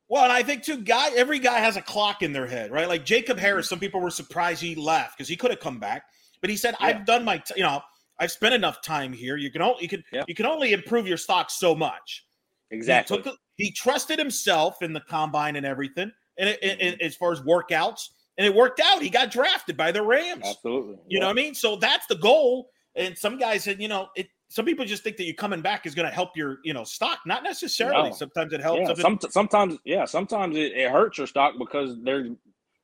Well, 0.08 0.24
and 0.24 0.32
I 0.32 0.42
think 0.42 0.64
too, 0.64 0.78
guy 0.78 1.10
every 1.10 1.38
guy 1.38 1.58
has 1.58 1.76
a 1.76 1.82
clock 1.82 2.22
in 2.22 2.32
their 2.32 2.46
head, 2.46 2.70
right? 2.70 2.88
Like 2.88 3.04
Jacob 3.04 3.38
Harris, 3.38 3.68
some 3.68 3.78
people 3.78 4.00
were 4.00 4.10
surprised 4.10 4.60
he 4.60 4.74
left 4.74 5.16
because 5.16 5.28
he 5.28 5.36
could 5.36 5.50
have 5.50 5.60
come 5.60 5.78
back, 5.78 6.04
but 6.40 6.50
he 6.50 6.56
said, 6.56 6.74
yeah. 6.80 6.86
"I've 6.86 7.06
done 7.06 7.24
my, 7.24 7.38
t- 7.38 7.54
you 7.56 7.62
know, 7.62 7.80
I've 8.18 8.32
spent 8.32 8.54
enough 8.54 8.82
time 8.82 9.12
here. 9.12 9.36
You 9.36 9.50
can 9.50 9.62
only 9.62 9.82
you 9.82 9.88
can 9.88 10.04
you 10.26 10.34
can 10.34 10.46
only 10.46 10.72
improve 10.72 11.06
your 11.06 11.16
stock 11.16 11.50
so 11.50 11.74
much. 11.74 12.26
Exactly. 12.70 13.16
He, 13.16 13.22
took, 13.22 13.38
he 13.56 13.70
trusted 13.72 14.18
himself 14.18 14.82
in 14.82 14.92
the 14.92 15.00
combine 15.00 15.56
and 15.56 15.66
everything, 15.66 16.10
and 16.38 16.48
it, 16.48 16.58
it, 16.62 16.80
it, 16.80 17.00
as 17.00 17.16
far 17.16 17.32
as 17.32 17.40
workouts, 17.40 18.10
and 18.38 18.46
it 18.46 18.54
worked 18.54 18.80
out. 18.80 19.02
He 19.02 19.10
got 19.10 19.30
drafted 19.30 19.76
by 19.76 19.92
the 19.92 20.02
Rams. 20.02 20.44
Absolutely. 20.44 20.96
You 21.08 21.20
know 21.20 21.26
what 21.26 21.32
I 21.32 21.42
mean? 21.42 21.54
So 21.54 21.76
that's 21.76 22.06
the 22.06 22.16
goal. 22.16 22.70
And 22.96 23.16
some 23.16 23.38
guys 23.38 23.64
said, 23.64 23.80
you 23.80 23.88
know, 23.88 24.08
it. 24.16 24.28
Some 24.50 24.64
people 24.64 24.84
just 24.84 25.04
think 25.04 25.16
that 25.16 25.24
you 25.24 25.34
coming 25.34 25.62
back 25.62 25.86
is 25.86 25.94
going 25.94 26.08
to 26.08 26.14
help 26.14 26.36
your, 26.36 26.58
you 26.64 26.74
know, 26.74 26.82
stock. 26.82 27.20
Not 27.24 27.44
necessarily. 27.44 28.10
No. 28.10 28.14
Sometimes 28.16 28.52
it 28.52 28.60
helps. 28.60 28.88
Yeah, 28.88 28.94
some, 28.94 29.18
sometimes, 29.30 29.78
yeah, 29.84 30.04
sometimes 30.04 30.56
it, 30.56 30.72
it, 30.72 30.90
hurts 30.90 31.18
your 31.18 31.28
stock 31.28 31.54
because 31.56 31.96
there's 32.02 32.32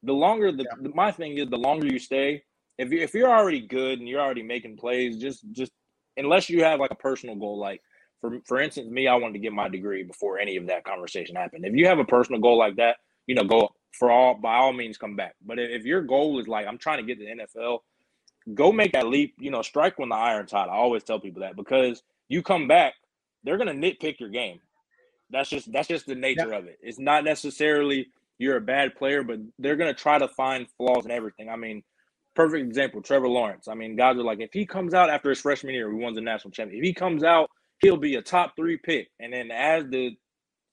the 0.05 0.13
longer 0.13 0.53
the, 0.53 0.63
yeah. 0.63 0.81
the 0.81 0.95
my 0.95 1.11
thing 1.11 1.39
is 1.39 1.49
the 1.49 1.59
longer 1.59 1.87
you 1.87 1.99
stay, 1.99 2.45
if 2.79 2.93
you 2.93 3.01
if 3.01 3.15
you're 3.15 3.31
already 3.31 3.61
good 3.61 3.99
and 3.99 4.09
you're 4.09 4.21
already 4.21 4.45
making 4.45 4.77
plays, 4.77 5.17
just 5.17 5.45
just 5.51 5.73
unless 6.17 6.49
you 6.49 6.63
have 6.63 6.79
like 6.79 6.93
a 6.93 6.97
personal 6.97 7.35
goal, 7.35 7.59
like 7.59 7.83
for 8.21 8.39
for 8.47 8.61
instance, 8.61 8.89
me, 8.89 9.09
I 9.09 9.15
wanted 9.15 9.35
to 9.35 9.41
get 9.41 9.53
my 9.53 9.69
degree 9.69 10.05
before 10.05 10.39
any 10.39 10.57
of 10.57 10.67
that 10.69 10.85
conversation 10.85 11.35
happened. 11.35 11.65
If 11.65 11.75
you 11.75 11.87
have 11.89 11.99
a 11.99 12.05
personal 12.05 12.41
goal 12.41 12.59
like 12.59 12.77
that, 12.77 12.99
you 13.27 13.35
know, 13.35 13.45
go 13.45 13.71
for 13.93 14.11
all 14.11 14.35
by 14.35 14.55
all 14.55 14.73
means 14.73 14.99
come 14.99 15.17
back. 15.17 15.35
But 15.45 15.59
if 15.59 15.85
your 15.85 16.03
goal 16.03 16.39
is 16.39 16.49
like 16.49 16.67
I'm 16.67 16.79
trying 16.79 16.99
to 16.99 17.15
get 17.15 17.19
the 17.19 17.45
NFL, 17.45 17.81
go 18.55 18.73
make 18.73 18.93
that 18.93 19.07
leap. 19.07 19.35
You 19.39 19.51
know, 19.51 19.63
strike 19.63 19.99
when 19.99 20.09
the 20.09 20.17
iron's 20.17 20.53
hot. 20.53 20.69
I 20.69 20.75
always 20.75 21.03
tell 21.03 21.21
people 21.21 21.43
that 21.43 21.57
because 21.57 22.03
you 22.29 22.43
come 22.43 22.69
back, 22.69 22.95
they're 23.45 23.59
gonna 23.59 23.73
nitpick 23.73 24.21
your 24.21 24.31
game. 24.31 24.61
That's 25.31 25.49
just 25.49 25.73
that's 25.73 25.89
just 25.89 26.07
the 26.07 26.15
nature 26.15 26.51
yeah. 26.51 26.59
of 26.59 26.67
it. 26.67 26.79
It's 26.83 26.99
not 26.99 27.25
necessarily 27.25 28.09
you're 28.39 28.57
a 28.57 28.61
bad 28.61 28.95
player, 28.95 29.23
but 29.23 29.39
they're 29.59 29.77
gonna 29.77 29.95
try 29.95 30.19
to 30.19 30.29
find 30.29 30.67
flaws 30.77 31.05
in 31.05 31.11
everything. 31.11 31.49
I 31.49 31.57
mean, 31.57 31.83
perfect 32.35 32.65
example, 32.65 33.03
Trevor 33.03 33.29
Lawrence. 33.29 33.67
I 33.67 33.75
mean, 33.75 33.97
guys 33.97 34.17
are 34.17 34.23
like, 34.23 34.41
if 34.41 34.53
he 34.53 34.67
comes 34.67 34.95
out 34.95 35.11
after 35.11 35.31
his 35.31 35.41
freshman 35.41 35.75
year, 35.75 35.89
we 35.93 36.03
won 36.03 36.15
the 36.15 36.21
national 36.21 36.53
championship. 36.53 36.85
If 36.85 36.87
he 36.87 36.95
comes 36.95 37.25
out, 37.25 37.51
he'll 37.81 37.97
be 37.97 38.15
a 38.15 38.23
top 38.23 38.55
three 38.57 38.77
pick. 38.77 39.09
And 39.19 39.33
then 39.33 39.51
as 39.51 39.85
the 39.89 40.17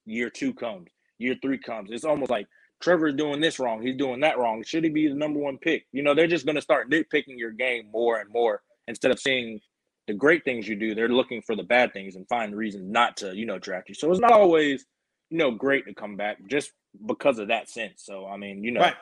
year 0.05 0.29
two 0.29 0.53
comes, 0.53 0.89
year 1.17 1.35
three 1.41 1.57
comes, 1.57 1.89
it's 1.91 2.05
almost 2.05 2.29
like 2.29 2.47
Trevor's 2.83 3.15
doing 3.15 3.39
this 3.39 3.59
wrong. 3.59 3.81
He's 3.81 3.95
doing 3.95 4.19
that 4.19 4.37
wrong. 4.37 4.61
Should 4.61 4.83
he 4.83 4.89
be 4.89 5.07
the 5.07 5.15
number 5.15 5.39
one 5.39 5.57
pick? 5.57 5.85
You 5.93 6.03
know, 6.03 6.13
they're 6.13 6.27
just 6.27 6.45
going 6.45 6.55
to 6.55 6.61
start 6.61 6.91
nitpicking 6.91 7.37
your 7.37 7.51
game 7.51 7.87
more 7.91 8.19
and 8.19 8.29
more 8.29 8.61
instead 8.89 9.11
of 9.11 9.19
seeing 9.19 9.61
the 10.07 10.13
great 10.13 10.43
things 10.43 10.67
you 10.67 10.75
do. 10.75 10.93
They're 10.93 11.07
looking 11.07 11.41
for 11.41 11.55
the 11.55 11.63
bad 11.63 11.93
things 11.93 12.17
and 12.17 12.27
find 12.27 12.53
reasons 12.53 12.91
not 12.91 13.15
to, 13.17 13.33
you 13.33 13.45
know, 13.45 13.57
draft 13.57 13.87
you. 13.87 13.95
So 13.95 14.11
it's 14.11 14.19
not 14.19 14.33
always, 14.33 14.85
you 15.29 15.37
know, 15.37 15.49
great 15.49 15.85
to 15.85 15.93
come 15.93 16.17
back 16.17 16.39
just 16.49 16.73
because 17.05 17.39
of 17.39 17.47
that 17.47 17.69
sense. 17.69 18.03
So 18.03 18.27
I 18.27 18.35
mean, 18.35 18.65
you 18.65 18.71
know, 18.71 18.81
right. 18.81 18.95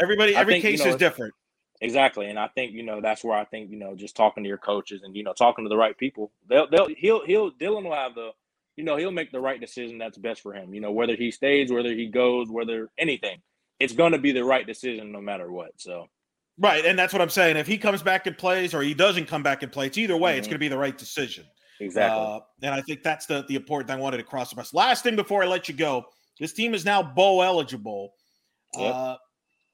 everybody, 0.00 0.34
every 0.34 0.54
think, 0.54 0.64
case 0.64 0.80
you 0.80 0.86
know, 0.86 0.90
is 0.90 0.96
different. 0.96 1.32
Exactly, 1.80 2.26
and 2.28 2.40
I 2.40 2.48
think 2.48 2.72
you 2.72 2.82
know 2.82 3.00
that's 3.00 3.22
where 3.22 3.38
I 3.38 3.44
think 3.44 3.70
you 3.70 3.78
know 3.78 3.94
just 3.94 4.16
talking 4.16 4.42
to 4.42 4.48
your 4.48 4.58
coaches 4.58 5.02
and 5.04 5.14
you 5.14 5.22
know 5.22 5.32
talking 5.32 5.64
to 5.64 5.68
the 5.68 5.76
right 5.76 5.96
people, 5.96 6.32
they'll 6.48 6.68
they'll 6.68 6.88
he'll 6.88 7.24
he'll 7.24 7.50
Dillon 7.50 7.84
will 7.84 7.94
have 7.94 8.16
the 8.16 8.30
you 8.78 8.84
know 8.84 8.96
he'll 8.96 9.10
make 9.10 9.32
the 9.32 9.40
right 9.40 9.60
decision 9.60 9.98
that's 9.98 10.16
best 10.16 10.40
for 10.40 10.54
him. 10.54 10.72
You 10.72 10.80
know 10.80 10.92
whether 10.92 11.16
he 11.16 11.32
stays, 11.32 11.72
whether 11.72 11.92
he 11.92 12.06
goes, 12.06 12.48
whether 12.48 12.88
anything, 12.96 13.42
it's 13.80 13.92
going 13.92 14.12
to 14.12 14.18
be 14.18 14.30
the 14.30 14.44
right 14.44 14.66
decision 14.66 15.10
no 15.10 15.20
matter 15.20 15.50
what. 15.50 15.72
So. 15.76 16.06
Right, 16.60 16.84
and 16.84 16.98
that's 16.98 17.12
what 17.12 17.22
I'm 17.22 17.30
saying. 17.30 17.56
If 17.56 17.66
he 17.66 17.78
comes 17.78 18.02
back 18.02 18.26
and 18.26 18.36
plays, 18.36 18.74
or 18.74 18.82
he 18.82 18.94
doesn't 18.94 19.26
come 19.26 19.44
back 19.44 19.62
and 19.62 19.70
play, 19.70 19.86
it's 19.86 19.98
either 19.98 20.16
way. 20.16 20.32
Mm-hmm. 20.32 20.38
It's 20.38 20.46
going 20.48 20.56
to 20.56 20.60
be 20.60 20.68
the 20.68 20.78
right 20.78 20.96
decision. 20.96 21.44
Exactly. 21.80 22.20
Uh, 22.20 22.40
and 22.62 22.74
I 22.74 22.80
think 22.82 23.02
that's 23.02 23.26
the 23.26 23.44
the 23.48 23.56
important 23.56 23.88
thing 23.88 23.98
I 23.98 24.00
wanted 24.00 24.18
to 24.18 24.22
cross 24.24 24.52
the. 24.52 24.68
Last 24.72 25.02
thing 25.02 25.16
before 25.16 25.42
I 25.42 25.46
let 25.46 25.68
you 25.68 25.74
go, 25.74 26.04
this 26.38 26.52
team 26.52 26.74
is 26.74 26.84
now 26.84 27.02
bowl 27.02 27.42
eligible. 27.42 28.14
Yep. 28.76 28.94
Uh, 28.94 29.16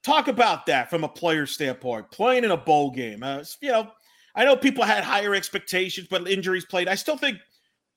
talk 0.02 0.28
about 0.28 0.66
that 0.66 0.88
from 0.88 1.04
a 1.04 1.08
player 1.08 1.46
standpoint, 1.46 2.10
playing 2.10 2.44
in 2.44 2.50
a 2.50 2.56
bowl 2.56 2.90
game. 2.90 3.22
Uh, 3.22 3.44
you 3.60 3.70
know, 3.70 3.90
I 4.34 4.44
know 4.44 4.56
people 4.56 4.84
had 4.84 5.04
higher 5.04 5.34
expectations, 5.34 6.08
but 6.10 6.28
injuries 6.28 6.64
played. 6.64 6.88
I 6.88 6.94
still 6.94 7.16
think 7.16 7.38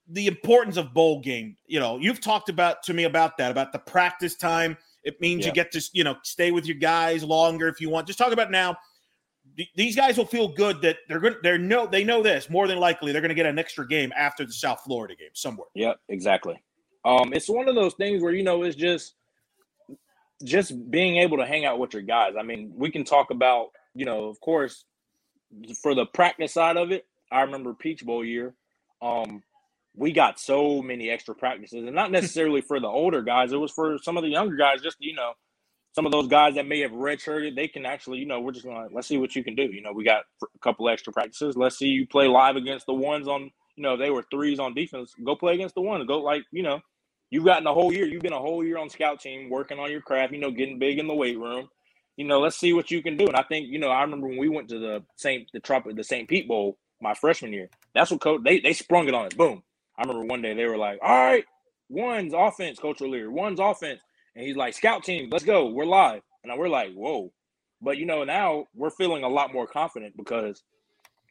the 0.09 0.27
importance 0.27 0.77
of 0.77 0.93
bowl 0.93 1.19
game. 1.21 1.55
You 1.67 1.79
know, 1.79 1.97
you've 1.97 2.21
talked 2.21 2.49
about 2.49 2.83
to 2.83 2.93
me 2.93 3.03
about 3.03 3.37
that, 3.37 3.51
about 3.51 3.71
the 3.71 3.79
practice 3.79 4.35
time. 4.35 4.77
It 5.03 5.19
means 5.21 5.45
you 5.45 5.51
get 5.51 5.71
to 5.71 5.89
you 5.93 6.03
know 6.03 6.15
stay 6.23 6.51
with 6.51 6.65
your 6.65 6.77
guys 6.77 7.23
longer 7.23 7.67
if 7.67 7.79
you 7.79 7.89
want. 7.89 8.07
Just 8.07 8.19
talk 8.19 8.33
about 8.33 8.51
now. 8.51 8.77
These 9.75 9.95
guys 9.95 10.17
will 10.17 10.25
feel 10.25 10.49
good 10.49 10.81
that 10.81 10.97
they're 11.07 11.19
going. 11.19 11.35
They're 11.41 11.57
no. 11.57 11.87
They 11.87 12.03
know 12.03 12.21
this 12.21 12.49
more 12.49 12.67
than 12.67 12.79
likely. 12.79 13.11
They're 13.11 13.21
going 13.21 13.29
to 13.29 13.35
get 13.35 13.45
an 13.45 13.57
extra 13.57 13.87
game 13.87 14.11
after 14.15 14.45
the 14.45 14.51
South 14.53 14.81
Florida 14.83 15.15
game 15.15 15.29
somewhere. 15.33 15.67
Yep, 15.73 15.99
exactly. 16.09 16.61
Um, 17.05 17.33
it's 17.33 17.47
one 17.47 17.69
of 17.69 17.75
those 17.75 17.93
things 17.93 18.21
where 18.21 18.33
you 18.33 18.43
know 18.43 18.63
it's 18.63 18.75
just 18.75 19.13
just 20.43 20.91
being 20.91 21.17
able 21.17 21.37
to 21.37 21.45
hang 21.45 21.65
out 21.65 21.79
with 21.79 21.93
your 21.93 22.01
guys. 22.01 22.33
I 22.37 22.43
mean, 22.43 22.71
we 22.75 22.91
can 22.91 23.03
talk 23.03 23.31
about, 23.31 23.71
you 23.95 24.05
know, 24.05 24.25
of 24.25 24.39
course, 24.39 24.85
for 25.81 25.95
the 25.95 26.05
practice 26.05 26.53
side 26.53 26.77
of 26.77 26.91
it. 26.91 27.05
I 27.31 27.41
remember 27.41 27.73
Peach 27.73 28.05
Bowl 28.05 28.23
year. 28.23 28.53
Um, 29.01 29.41
we 29.97 30.13
got 30.13 30.39
so 30.39 30.81
many 30.83 31.09
extra 31.09 31.35
practices, 31.35 31.85
and 31.85 31.95
not 31.95 32.11
necessarily 32.11 32.61
for 32.61 32.79
the 32.79 32.87
older 32.87 33.23
guys. 33.23 33.53
It 33.53 33.57
was 33.57 33.73
for 33.73 33.99
some 34.03 34.17
of 34.17 34.23
the 34.23 34.29
younger 34.31 34.57
guys. 34.57 34.81
Just 34.81 34.97
you 35.01 35.15
know, 35.15 35.33
some 35.93 36.05
of 36.05 36.13
those 36.13 36.27
guys 36.27 36.55
that 36.55 36.67
may 36.67 36.81
have 36.81 36.91
redshirted, 36.91 37.55
they 37.55 37.67
can 37.67 37.85
actually, 37.85 38.19
you 38.19 38.27
know, 38.27 38.41
we're 38.41 38.53
just 38.53 38.65
to 38.65 38.87
let's 38.93 39.07
see 39.07 39.17
what 39.17 39.35
you 39.35 39.43
can 39.43 39.55
do. 39.55 39.63
You 39.63 39.81
know, 39.83 39.93
we 39.93 40.05
got 40.05 40.23
a 40.43 40.59
couple 40.61 40.89
extra 40.89 41.13
practices. 41.13 41.57
Let's 41.57 41.77
see 41.77 41.87
you 41.87 42.07
play 42.07 42.27
live 42.27 42.57
against 42.57 42.87
the 42.87 42.93
ones 42.95 43.27
on. 43.27 43.51
You 43.77 43.83
know, 43.83 43.97
they 43.97 44.11
were 44.11 44.25
threes 44.31 44.59
on 44.59 44.75
defense. 44.75 45.13
Go 45.25 45.35
play 45.35 45.55
against 45.55 45.75
the 45.75 45.81
ones. 45.81 46.05
Go 46.07 46.19
like 46.19 46.43
you 46.51 46.63
know, 46.63 46.81
You've 47.29 47.45
gotten 47.45 47.67
a 47.67 47.73
whole 47.73 47.91
year. 47.93 48.05
You've 48.05 48.21
been 48.21 48.33
a 48.33 48.39
whole 48.39 48.63
year 48.63 48.77
on 48.77 48.89
scout 48.89 49.19
team 49.19 49.49
working 49.49 49.79
on 49.79 49.91
your 49.91 50.01
craft, 50.01 50.33
you 50.33 50.39
know, 50.39 50.51
getting 50.51 50.79
big 50.79 50.99
in 50.99 51.07
the 51.07 51.13
weight 51.15 51.37
room. 51.37 51.67
You 52.15 52.25
know, 52.25 52.39
let's 52.39 52.57
see 52.57 52.73
what 52.73 52.89
you 52.89 53.03
can 53.03 53.17
do. 53.17 53.27
And 53.27 53.35
I 53.35 53.43
think, 53.43 53.67
you 53.69 53.79
know, 53.79 53.89
I 53.89 54.01
remember 54.01 54.27
when 54.27 54.37
we 54.37 54.49
went 54.49 54.69
to 54.69 54.79
the 54.79 55.03
St. 55.17 55.49
the 55.53 55.59
Trump 55.59 55.85
the 55.93 56.03
St. 56.03 56.27
Pete 56.27 56.47
Bowl 56.47 56.77
my 57.01 57.13
freshman 57.13 57.53
year. 57.53 57.69
That's 57.93 58.11
what 58.11 58.21
coach 58.21 58.41
they 58.43 58.59
they 58.59 58.73
sprung 58.73 59.07
it 59.07 59.13
on 59.13 59.27
us. 59.27 59.33
Boom. 59.33 59.61
I 59.97 60.03
remember 60.03 60.25
one 60.25 60.41
day 60.41 60.53
they 60.53 60.65
were 60.65 60.77
like, 60.77 60.99
All 61.01 61.25
right, 61.25 61.45
one's 61.89 62.33
offense, 62.33 62.79
Coach 62.79 63.01
O'Leary, 63.01 63.27
one's 63.27 63.59
offense. 63.59 64.01
And 64.35 64.45
he's 64.45 64.55
like, 64.55 64.73
Scout 64.73 65.03
team, 65.03 65.29
let's 65.31 65.45
go. 65.45 65.67
We're 65.67 65.85
live. 65.85 66.21
And 66.43 66.57
we're 66.57 66.69
like, 66.69 66.93
Whoa. 66.93 67.31
But 67.81 67.97
you 67.97 68.05
know, 68.05 68.23
now 68.23 68.65
we're 68.75 68.89
feeling 68.89 69.23
a 69.23 69.29
lot 69.29 69.53
more 69.53 69.67
confident 69.67 70.15
because 70.17 70.63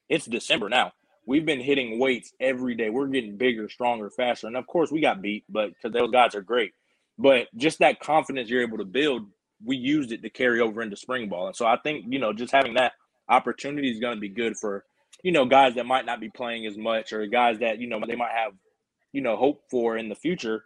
it's 0.09 0.27
December 0.27 0.69
now 0.69 0.93
we've 1.27 1.45
been 1.45 1.61
hitting 1.61 1.99
weights 1.99 2.33
every 2.41 2.75
day. 2.75 2.89
We're 2.89 3.09
getting 3.09 3.37
bigger, 3.37 3.69
stronger, 3.69 4.09
faster. 4.09 4.47
And 4.47 4.57
of 4.57 4.67
course, 4.67 4.91
we 4.91 5.01
got 5.01 5.21
beat, 5.21 5.45
but 5.49 5.71
because 5.71 5.93
those 5.93 6.11
guys 6.11 6.35
are 6.35 6.41
great. 6.41 6.73
But 7.19 7.49
just 7.57 7.81
that 7.81 8.01
confidence 8.01 8.49
you're 8.49 8.63
able 8.63 8.79
to 8.79 8.85
build, 8.85 9.27
we 9.65 9.77
used 9.77 10.13
it 10.13 10.23
to 10.23 10.31
carry 10.31 10.61
over 10.61 10.83
into 10.83 10.97
spring 10.97 11.29
ball. 11.29 11.49
And 11.49 11.57
so 11.57 11.67
I 11.67 11.77
think, 11.83 12.07
you 12.09 12.19
know, 12.19 12.33
just 12.33 12.53
having 12.53 12.75
that 12.75 12.93
opportunity 13.29 13.91
is 13.91 14.01
going 14.01 14.15
to 14.15 14.21
be 14.21 14.29
good 14.29 14.57
for, 14.57 14.85
you 15.23 15.33
know, 15.33 15.45
guys 15.45 15.75
that 15.75 15.87
might 15.87 16.07
not 16.07 16.21
be 16.21 16.29
playing 16.29 16.67
as 16.67 16.77
much 16.77 17.13
or 17.13 17.27
guys 17.27 17.59
that, 17.61 17.79
you 17.79 17.89
know, 17.89 18.01
they 18.07 18.17
might 18.17 18.33
have, 18.33 18.53
you 19.13 19.21
know, 19.21 19.37
hope 19.37 19.63
for 19.71 19.97
in 19.97 20.09
the 20.09 20.15
future. 20.15 20.65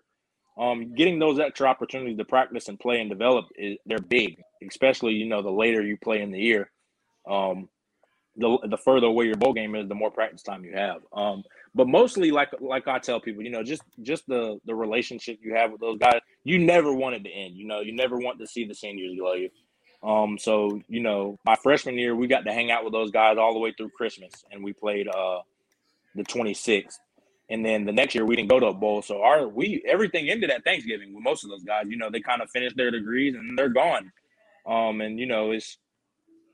Um, 0.58 0.94
getting 0.94 1.18
those 1.18 1.38
extra 1.38 1.68
opportunities 1.68 2.18
to 2.18 2.24
practice 2.24 2.68
and 2.68 2.78
play 2.78 3.00
and 3.00 3.08
develop, 3.08 3.46
is, 3.56 3.78
they're 3.86 3.98
big, 3.98 4.42
especially, 4.68 5.14
you 5.14 5.26
know, 5.26 5.42
the 5.42 5.50
later 5.50 5.82
you 5.82 5.96
play 5.96 6.20
in 6.20 6.30
the 6.30 6.40
year. 6.40 6.70
Um, 7.28 7.68
the 8.36 8.58
the 8.68 8.78
further 8.78 9.06
away 9.06 9.26
your 9.26 9.36
bowl 9.36 9.52
game 9.52 9.74
is, 9.74 9.88
the 9.88 9.94
more 9.94 10.10
practice 10.10 10.42
time 10.42 10.64
you 10.64 10.74
have. 10.74 11.02
Um, 11.12 11.42
but 11.74 11.88
mostly, 11.88 12.30
like 12.30 12.50
like 12.60 12.88
I 12.88 12.98
tell 12.98 13.20
people, 13.20 13.42
you 13.42 13.50
know, 13.50 13.62
just 13.62 13.82
just 14.02 14.26
the 14.26 14.58
the 14.64 14.74
relationship 14.74 15.38
you 15.42 15.54
have 15.54 15.72
with 15.72 15.80
those 15.80 15.98
guys, 15.98 16.20
you 16.44 16.58
never 16.58 16.92
want 16.92 17.16
it 17.16 17.24
to 17.24 17.30
end. 17.30 17.56
You 17.56 17.66
know, 17.66 17.80
you 17.80 17.94
never 17.94 18.18
want 18.18 18.38
to 18.40 18.46
see 18.46 18.64
the 18.64 18.74
seniors 18.74 19.16
go 19.18 19.34
you. 19.34 19.50
Um, 20.02 20.38
so 20.38 20.80
you 20.88 21.00
know, 21.00 21.38
my 21.44 21.56
freshman 21.56 21.98
year, 21.98 22.14
we 22.14 22.26
got 22.26 22.44
to 22.44 22.52
hang 22.52 22.70
out 22.70 22.84
with 22.84 22.92
those 22.92 23.10
guys 23.10 23.36
all 23.38 23.52
the 23.52 23.60
way 23.60 23.72
through 23.76 23.90
Christmas, 23.90 24.32
and 24.50 24.64
we 24.64 24.72
played 24.72 25.08
uh 25.08 25.40
the 26.14 26.24
26th. 26.24 26.98
And 27.50 27.64
then 27.64 27.84
the 27.84 27.92
next 27.92 28.14
year 28.14 28.24
we 28.24 28.36
didn't 28.36 28.48
go 28.48 28.60
to 28.60 28.66
a 28.66 28.74
bowl, 28.74 29.02
so 29.02 29.22
our 29.22 29.48
we 29.48 29.82
everything 29.86 30.30
ended 30.30 30.50
at 30.50 30.64
Thanksgiving 30.64 31.14
with 31.14 31.24
most 31.24 31.44
of 31.44 31.50
those 31.50 31.64
guys. 31.64 31.84
You 31.88 31.96
know, 31.96 32.10
they 32.10 32.20
kind 32.20 32.42
of 32.42 32.50
finished 32.50 32.76
their 32.76 32.90
degrees 32.90 33.34
and 33.34 33.58
they're 33.58 33.68
gone. 33.68 34.12
Um, 34.66 35.00
and 35.00 35.18
you 35.18 35.26
know, 35.26 35.50
it's 35.50 35.78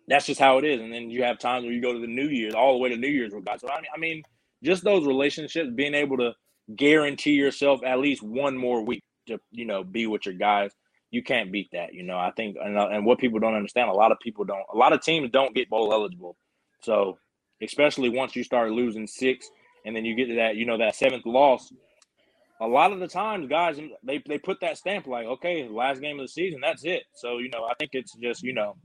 that's 0.09 0.26
just 0.26 0.40
how 0.40 0.59
it 0.59 0.64
is. 0.64 0.80
And 0.80 0.92
then 0.92 1.11
you 1.11 1.22
have 1.24 1.38
times 1.38 1.64
where 1.64 1.72
you 1.72 1.82
go 1.82 1.92
to 1.92 1.99
the 1.99 2.07
New 2.07 2.28
Year's, 2.28 2.55
all 2.55 2.72
the 2.72 2.78
way 2.78 2.88
to 2.88 2.97
New 2.97 3.09
Year's 3.09 3.34
with 3.34 3.44
guys. 3.44 3.61
So 3.61 3.68
I 3.68 3.76
mean, 3.76 3.90
I 3.94 3.99
mean, 3.99 4.22
just 4.62 4.84
those 4.84 5.07
relationships, 5.07 5.70
being 5.74 5.94
able 5.94 6.16
to 6.18 6.32
guarantee 6.74 7.32
yourself 7.32 7.80
at 7.84 7.99
least 8.01 8.22
one 8.22 8.57
more 8.57 8.82
week 8.82 9.03
to 9.28 9.38
you 9.51 9.66
know 9.66 9.84
be 9.84 10.07
with 10.07 10.24
your 10.26 10.34
guys. 10.34 10.70
You 11.16 11.22
can't 11.22 11.50
beat 11.50 11.70
that. 11.72 11.94
You 11.94 12.02
know, 12.02 12.18
I 12.18 12.30
think, 12.36 12.58
and, 12.62 12.76
uh, 12.76 12.88
and 12.92 13.06
what 13.06 13.18
people 13.18 13.38
don't 13.40 13.54
understand, 13.54 13.88
a 13.88 13.94
lot 13.94 14.12
of 14.12 14.20
people 14.20 14.44
don't. 14.44 14.66
A 14.70 14.76
lot 14.76 14.92
of 14.92 15.00
teams 15.00 15.30
don't 15.30 15.54
get 15.54 15.70
bowl 15.70 15.94
eligible. 15.94 16.36
So, 16.82 17.16
especially 17.62 18.10
once 18.10 18.36
you 18.36 18.44
start 18.44 18.70
losing 18.70 19.06
six, 19.06 19.50
and 19.86 19.96
then 19.96 20.04
you 20.04 20.14
get 20.14 20.26
to 20.26 20.34
that, 20.34 20.56
you 20.56 20.66
know, 20.66 20.76
that 20.76 20.94
seventh 20.94 21.24
loss. 21.24 21.72
A 22.60 22.66
lot 22.66 22.92
of 22.92 23.00
the 23.00 23.08
times, 23.08 23.48
guys, 23.48 23.78
they, 24.02 24.22
they 24.28 24.36
put 24.36 24.60
that 24.60 24.76
stamp 24.76 25.06
like, 25.06 25.26
okay, 25.26 25.66
last 25.66 26.02
game 26.02 26.20
of 26.20 26.24
the 26.24 26.28
season, 26.28 26.60
that's 26.60 26.84
it. 26.84 27.04
So, 27.14 27.38
you 27.38 27.48
know, 27.48 27.64
I 27.64 27.72
think 27.78 27.92
it's 27.94 28.12
just, 28.16 28.42
you 28.42 28.52
know, 28.52 28.76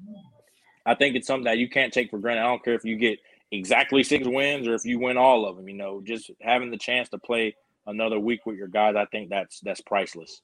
I 0.85 0.95
think 0.95 1.17
it's 1.17 1.27
something 1.27 1.45
that 1.45 1.57
you 1.57 1.69
can't 1.69 1.91
take 1.91 2.11
for 2.11 2.19
granted. 2.19 2.43
I 2.43 2.47
don't 2.47 2.63
care 2.63 2.75
if 2.75 2.85
you 2.85 2.95
get 2.95 3.19
exactly 3.51 4.03
six 4.03 4.25
wins 4.25 4.69
or 4.69 4.75
if 4.75 4.85
you 4.85 4.99
win 4.99 5.17
all 5.17 5.45
of 5.45 5.57
them. 5.57 5.67
You 5.67 5.75
know, 5.75 6.01
just 6.01 6.31
having 6.41 6.71
the 6.71 6.77
chance 6.77 7.09
to 7.09 7.17
play 7.17 7.55
another 7.87 8.19
week 8.19 8.45
with 8.45 8.55
your 8.55 8.67
guys, 8.69 8.95
I 8.95 9.05
think 9.05 9.29
that's 9.29 9.59
that's 9.61 9.81
priceless. 9.81 10.41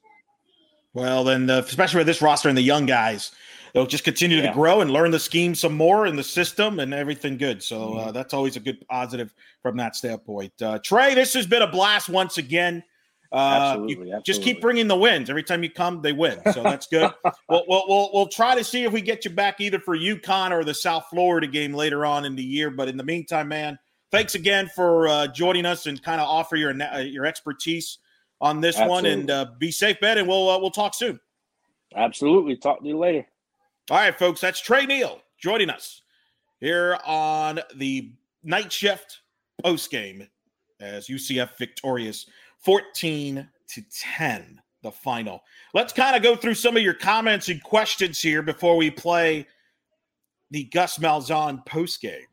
Well, 0.93 1.23
then, 1.23 1.49
uh, 1.49 1.59
especially 1.59 1.99
with 1.99 2.07
this 2.07 2.21
roster 2.21 2.49
and 2.49 2.57
the 2.57 2.61
young 2.61 2.85
guys, 2.85 3.31
they'll 3.73 3.85
just 3.85 4.03
continue 4.03 4.37
yeah. 4.37 4.47
to 4.47 4.53
grow 4.53 4.81
and 4.81 4.91
learn 4.91 5.11
the 5.11 5.19
scheme 5.19 5.53
some 5.53 5.75
more 5.75 6.05
and 6.05 6.17
the 6.17 6.23
system 6.23 6.79
and 6.79 6.93
everything 6.93 7.37
good. 7.37 7.61
So 7.61 7.97
uh, 7.97 8.05
mm-hmm. 8.05 8.13
that's 8.13 8.33
always 8.33 8.55
a 8.55 8.59
good 8.59 8.85
positive 8.87 9.33
from 9.61 9.77
that 9.77 9.95
standpoint. 9.95 10.53
Uh, 10.61 10.79
Tre, 10.79 11.13
this 11.13 11.33
has 11.33 11.45
been 11.45 11.61
a 11.61 11.67
blast 11.67 12.09
once 12.09 12.37
again. 12.37 12.83
Uh, 13.31 13.35
absolutely, 13.35 13.93
absolutely. 13.93 14.21
Just 14.25 14.41
keep 14.41 14.61
bringing 14.61 14.87
the 14.87 14.95
wins. 14.95 15.29
Every 15.29 15.43
time 15.43 15.61
you 15.61 15.69
come, 15.69 16.01
they 16.01 16.13
win. 16.13 16.39
So 16.53 16.63
that's 16.63 16.87
good. 16.87 17.11
we'll, 17.49 17.65
we'll, 17.67 17.83
we'll, 17.87 18.09
we'll, 18.13 18.27
try 18.27 18.55
to 18.55 18.63
see 18.63 18.85
if 18.85 18.93
we 18.93 19.01
get 19.01 19.25
you 19.25 19.31
back 19.31 19.59
either 19.59 19.79
for 19.79 19.97
UConn 19.97 20.51
or 20.51 20.63
the 20.63 20.73
South 20.73 21.05
Florida 21.09 21.45
game 21.45 21.73
later 21.73 22.05
on 22.05 22.23
in 22.23 22.35
the 22.35 22.43
year. 22.43 22.71
But 22.71 22.87
in 22.87 22.95
the 22.95 23.03
meantime, 23.03 23.49
man, 23.49 23.77
thanks 24.11 24.35
again 24.35 24.69
for 24.73 25.09
uh, 25.09 25.27
joining 25.27 25.65
us 25.65 25.87
and 25.87 26.01
kind 26.01 26.21
of 26.21 26.27
offer 26.27 26.55
your 26.55 26.73
uh, 26.81 26.99
your 26.99 27.25
expertise 27.25 27.99
on 28.41 28.61
this 28.61 28.77
absolutely. 28.77 28.93
one. 28.93 29.05
And 29.19 29.31
uh, 29.31 29.45
be 29.59 29.71
safe, 29.71 29.99
Ben, 29.99 30.17
and 30.17 30.27
we'll 30.27 30.49
uh, 30.49 30.59
we'll 30.59 30.71
talk 30.71 30.93
soon. 30.93 31.19
Absolutely. 31.95 32.55
Talk 32.55 32.81
to 32.81 32.87
you 32.87 32.97
later. 32.97 33.25
All 33.89 33.97
right, 33.97 34.17
folks. 34.17 34.41
That's 34.41 34.59
Tre 34.59 34.85
Neal 34.85 35.21
joining 35.39 35.69
us 35.69 36.01
here 36.59 36.97
on 37.05 37.59
the 37.75 38.11
Knight 38.43 38.71
Shift 38.71 39.21
post 39.63 39.89
game 39.89 40.27
as 40.79 41.07
UCF 41.07 41.57
victorious 41.57 42.27
14 42.59 43.47
to 43.67 43.81
10, 43.89 44.61
the 44.83 44.91
final. 44.91 45.41
Let's 45.73 45.93
kind 45.93 46.15
of 46.15 46.23
go 46.23 46.35
through 46.35 46.55
some 46.55 46.77
of 46.77 46.83
your 46.83 46.93
comments 46.93 47.49
and 47.49 47.61
questions 47.63 48.21
here 48.21 48.41
before 48.41 48.77
we 48.77 48.91
play 48.91 49.47
the 50.51 50.65
Gus 50.65 50.97
Malzahn 50.97 51.65
post 51.65 52.01
game. 52.01 52.27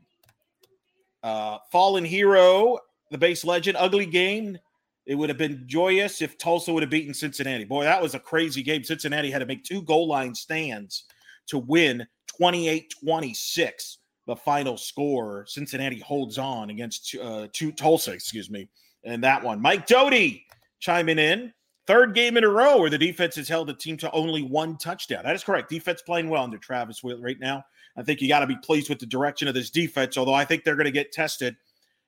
Uh, 1.22 1.58
Fallen 1.72 2.04
Hero, 2.04 2.78
the 3.10 3.18
base 3.18 3.44
legend, 3.44 3.76
ugly 3.78 4.06
game. 4.06 4.58
It 5.06 5.16
would 5.16 5.28
have 5.28 5.38
been 5.38 5.64
joyous 5.66 6.22
if 6.22 6.38
Tulsa 6.38 6.72
would 6.72 6.82
have 6.82 6.90
beaten 6.90 7.12
Cincinnati. 7.12 7.64
Boy, 7.64 7.84
that 7.84 8.02
was 8.02 8.14
a 8.14 8.18
crazy 8.18 8.62
game. 8.62 8.84
Cincinnati 8.84 9.30
had 9.30 9.40
to 9.40 9.46
make 9.46 9.62
two 9.62 9.82
goal 9.82 10.08
line 10.08 10.34
stands 10.34 11.04
to 11.46 11.58
win 11.58 12.06
28 12.26 12.94
26, 13.00 13.98
the 14.26 14.36
final 14.36 14.76
score. 14.76 15.44
Cincinnati 15.46 16.00
holds 16.00 16.38
on 16.38 16.70
against 16.70 17.14
uh, 17.16 17.48
two, 17.52 17.70
Tulsa, 17.72 18.12
excuse 18.12 18.50
me, 18.50 18.68
and 19.04 19.22
that 19.22 19.42
one. 19.42 19.60
Mike 19.60 19.86
Doty 19.86 20.46
chiming 20.80 21.18
in. 21.18 21.52
Third 21.86 22.14
game 22.14 22.38
in 22.38 22.44
a 22.44 22.48
row 22.48 22.78
where 22.78 22.88
the 22.88 22.96
defense 22.96 23.36
has 23.36 23.46
held 23.46 23.68
the 23.68 23.74
team 23.74 23.98
to 23.98 24.10
only 24.12 24.42
one 24.42 24.78
touchdown. 24.78 25.22
That 25.22 25.34
is 25.34 25.44
correct. 25.44 25.68
Defense 25.68 26.00
playing 26.00 26.30
well 26.30 26.42
under 26.42 26.56
Travis 26.56 27.04
Wheeler 27.04 27.20
right 27.20 27.38
now. 27.38 27.62
I 27.94 28.02
think 28.02 28.22
you 28.22 28.28
got 28.28 28.40
to 28.40 28.46
be 28.46 28.56
pleased 28.56 28.88
with 28.88 29.00
the 29.00 29.06
direction 29.06 29.48
of 29.48 29.54
this 29.54 29.68
defense, 29.68 30.16
although 30.16 30.32
I 30.32 30.46
think 30.46 30.64
they're 30.64 30.76
going 30.76 30.86
to 30.86 30.90
get 30.90 31.12
tested 31.12 31.56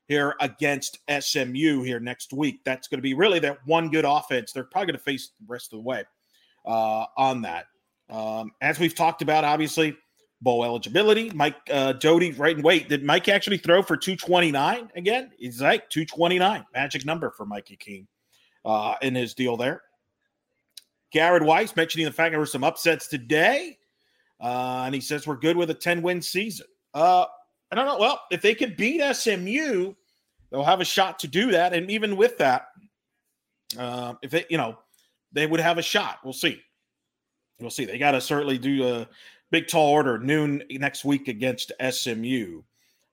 here 0.07 0.35
against 0.39 0.99
SMU 1.09 1.83
here 1.83 1.99
next 1.99 2.33
week. 2.33 2.61
That's 2.63 2.87
going 2.87 2.99
to 2.99 3.03
be 3.03 3.13
really 3.13 3.39
that 3.39 3.59
one 3.65 3.89
good 3.89 4.05
offense. 4.05 4.51
They're 4.51 4.63
probably 4.63 4.87
going 4.87 4.99
to 4.99 5.03
face 5.03 5.31
the 5.39 5.45
rest 5.47 5.73
of 5.73 5.79
the 5.79 5.83
way 5.83 6.03
uh, 6.65 7.05
on 7.17 7.41
that. 7.41 7.65
Um, 8.09 8.51
as 8.61 8.79
we've 8.79 8.95
talked 8.95 9.21
about, 9.21 9.43
obviously, 9.43 9.97
bowl 10.41 10.63
eligibility. 10.63 11.29
Mike 11.31 11.57
uh, 11.71 11.93
Doty, 11.93 12.31
right 12.33 12.55
and 12.55 12.63
wait, 12.63 12.87
did 12.87 13.03
Mike 13.03 13.27
actually 13.27 13.57
throw 13.57 13.81
for 13.81 13.97
229 13.97 14.91
again? 14.95 15.31
He's 15.37 15.61
like 15.61 15.89
229, 15.89 16.65
magic 16.73 17.05
number 17.05 17.31
for 17.31 17.45
Mikey 17.45 17.75
King 17.75 18.07
uh, 18.63 18.95
in 19.01 19.15
his 19.15 19.33
deal 19.33 19.57
there. 19.57 19.81
Garrett 21.11 21.43
Weiss 21.43 21.75
mentioning 21.75 22.05
the 22.05 22.11
fact 22.11 22.31
there 22.31 22.39
were 22.39 22.45
some 22.45 22.63
upsets 22.63 23.07
today. 23.07 23.77
Uh, 24.39 24.83
and 24.85 24.93
he 24.93 25.01
says 25.01 25.25
we're 25.25 25.35
good 25.35 25.57
with 25.57 25.69
a 25.69 25.73
10 25.73 26.01
win 26.01 26.21
season. 26.21 26.67
Uh, 26.93 27.25
I 27.71 27.75
don't 27.75 27.85
know. 27.85 27.97
Well, 27.97 28.21
if 28.31 28.41
they 28.41 28.55
could 28.55 28.77
beat 28.77 29.01
SMU, 29.13 29.93
they'll 30.49 30.63
have 30.63 30.81
a 30.81 30.85
shot 30.85 31.19
to 31.19 31.27
do 31.27 31.51
that. 31.51 31.73
And 31.73 31.91
even 31.91 32.15
with 32.15 32.37
that, 32.37 32.67
uh, 33.77 34.13
if 34.21 34.31
they, 34.31 34.45
you 34.49 34.57
know, 34.57 34.77
they 35.31 35.45
would 35.45 35.59
have 35.59 35.77
a 35.77 35.81
shot. 35.81 36.19
We'll 36.23 36.33
see. 36.33 36.61
We'll 37.59 37.69
see. 37.69 37.85
They 37.85 37.97
got 37.97 38.11
to 38.11 38.21
certainly 38.21 38.57
do 38.57 38.87
a 38.87 39.07
big 39.51 39.67
tall 39.67 39.89
order 39.89 40.17
noon 40.17 40.63
next 40.69 41.03
week 41.03 41.27
against 41.27 41.71
SMU. 41.89 42.61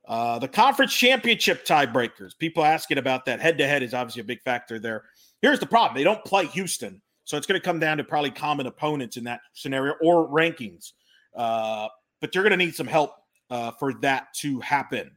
Uh, 0.07 0.39
the 0.39 0.49
conference 0.49 0.95
championship 0.95 1.65
tiebreakers. 1.67 2.37
People 2.39 2.65
asking 2.65 2.99
about 2.99 3.25
that. 3.25 3.41
Head 3.41 3.59
to 3.59 3.67
head 3.67 3.83
is 3.83 3.95
obviously 3.95 4.21
a 4.21 4.25
big 4.25 4.43
factor 4.43 4.79
there. 4.79 5.05
Here's 5.41 5.61
the 5.61 5.67
problem: 5.67 5.97
they 5.97 6.05
don't 6.05 6.25
play 6.25 6.47
Houston, 6.47 7.01
so 7.25 7.37
it's 7.37 7.47
going 7.47 7.59
to 7.59 7.65
come 7.65 7.79
down 7.79 7.97
to 7.97 8.05
probably 8.05 8.31
common 8.31 8.67
opponents 8.67 9.17
in 9.17 9.25
that 9.25 9.41
scenario 9.55 9.95
or 10.03 10.29
rankings. 10.29 10.93
Uh, 11.35 11.89
but 12.21 12.35
you're 12.35 12.45
going 12.45 12.59
to 12.59 12.63
need 12.63 12.75
some 12.75 12.87
help 12.87 13.13
uh, 13.51 13.73
for 13.73 13.95
that 13.95 14.33
to 14.35 14.61
happen. 14.61 15.11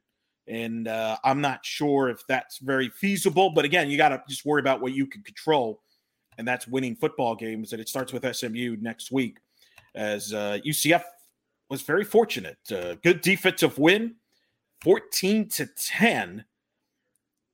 And 0.48 0.88
uh, 0.88 1.18
I'm 1.24 1.42
not 1.42 1.66
sure 1.66 2.10
if 2.10 2.26
that's 2.28 2.60
very 2.60 2.90
feasible. 2.90 3.50
But 3.50 3.66
again, 3.66 3.90
you 3.90 3.98
got 3.98 4.10
to 4.10 4.24
just 4.30 4.46
worry 4.46 4.62
about 4.62 4.82
what 4.82 4.94
you 4.94 5.06
can 5.06 5.22
control, 5.24 5.82
and 6.38 6.48
that's 6.48 6.68
winning 6.68 6.96
football 6.96 7.36
games. 7.36 7.74
And 7.74 7.82
it 7.82 7.90
starts 7.90 8.14
with 8.14 8.36
SMU 8.36 8.78
next 8.80 9.12
week, 9.12 9.40
as 9.94 10.34
uh, 10.34 10.60
UCF 10.66 11.04
was 11.70 11.82
very 11.82 12.06
fortunate. 12.06 12.58
Uh, 12.72 12.96
good 13.04 13.22
defensive 13.22 13.78
win, 13.78 14.16
14 14.84 15.50
to 15.50 15.66
10. 15.66 16.46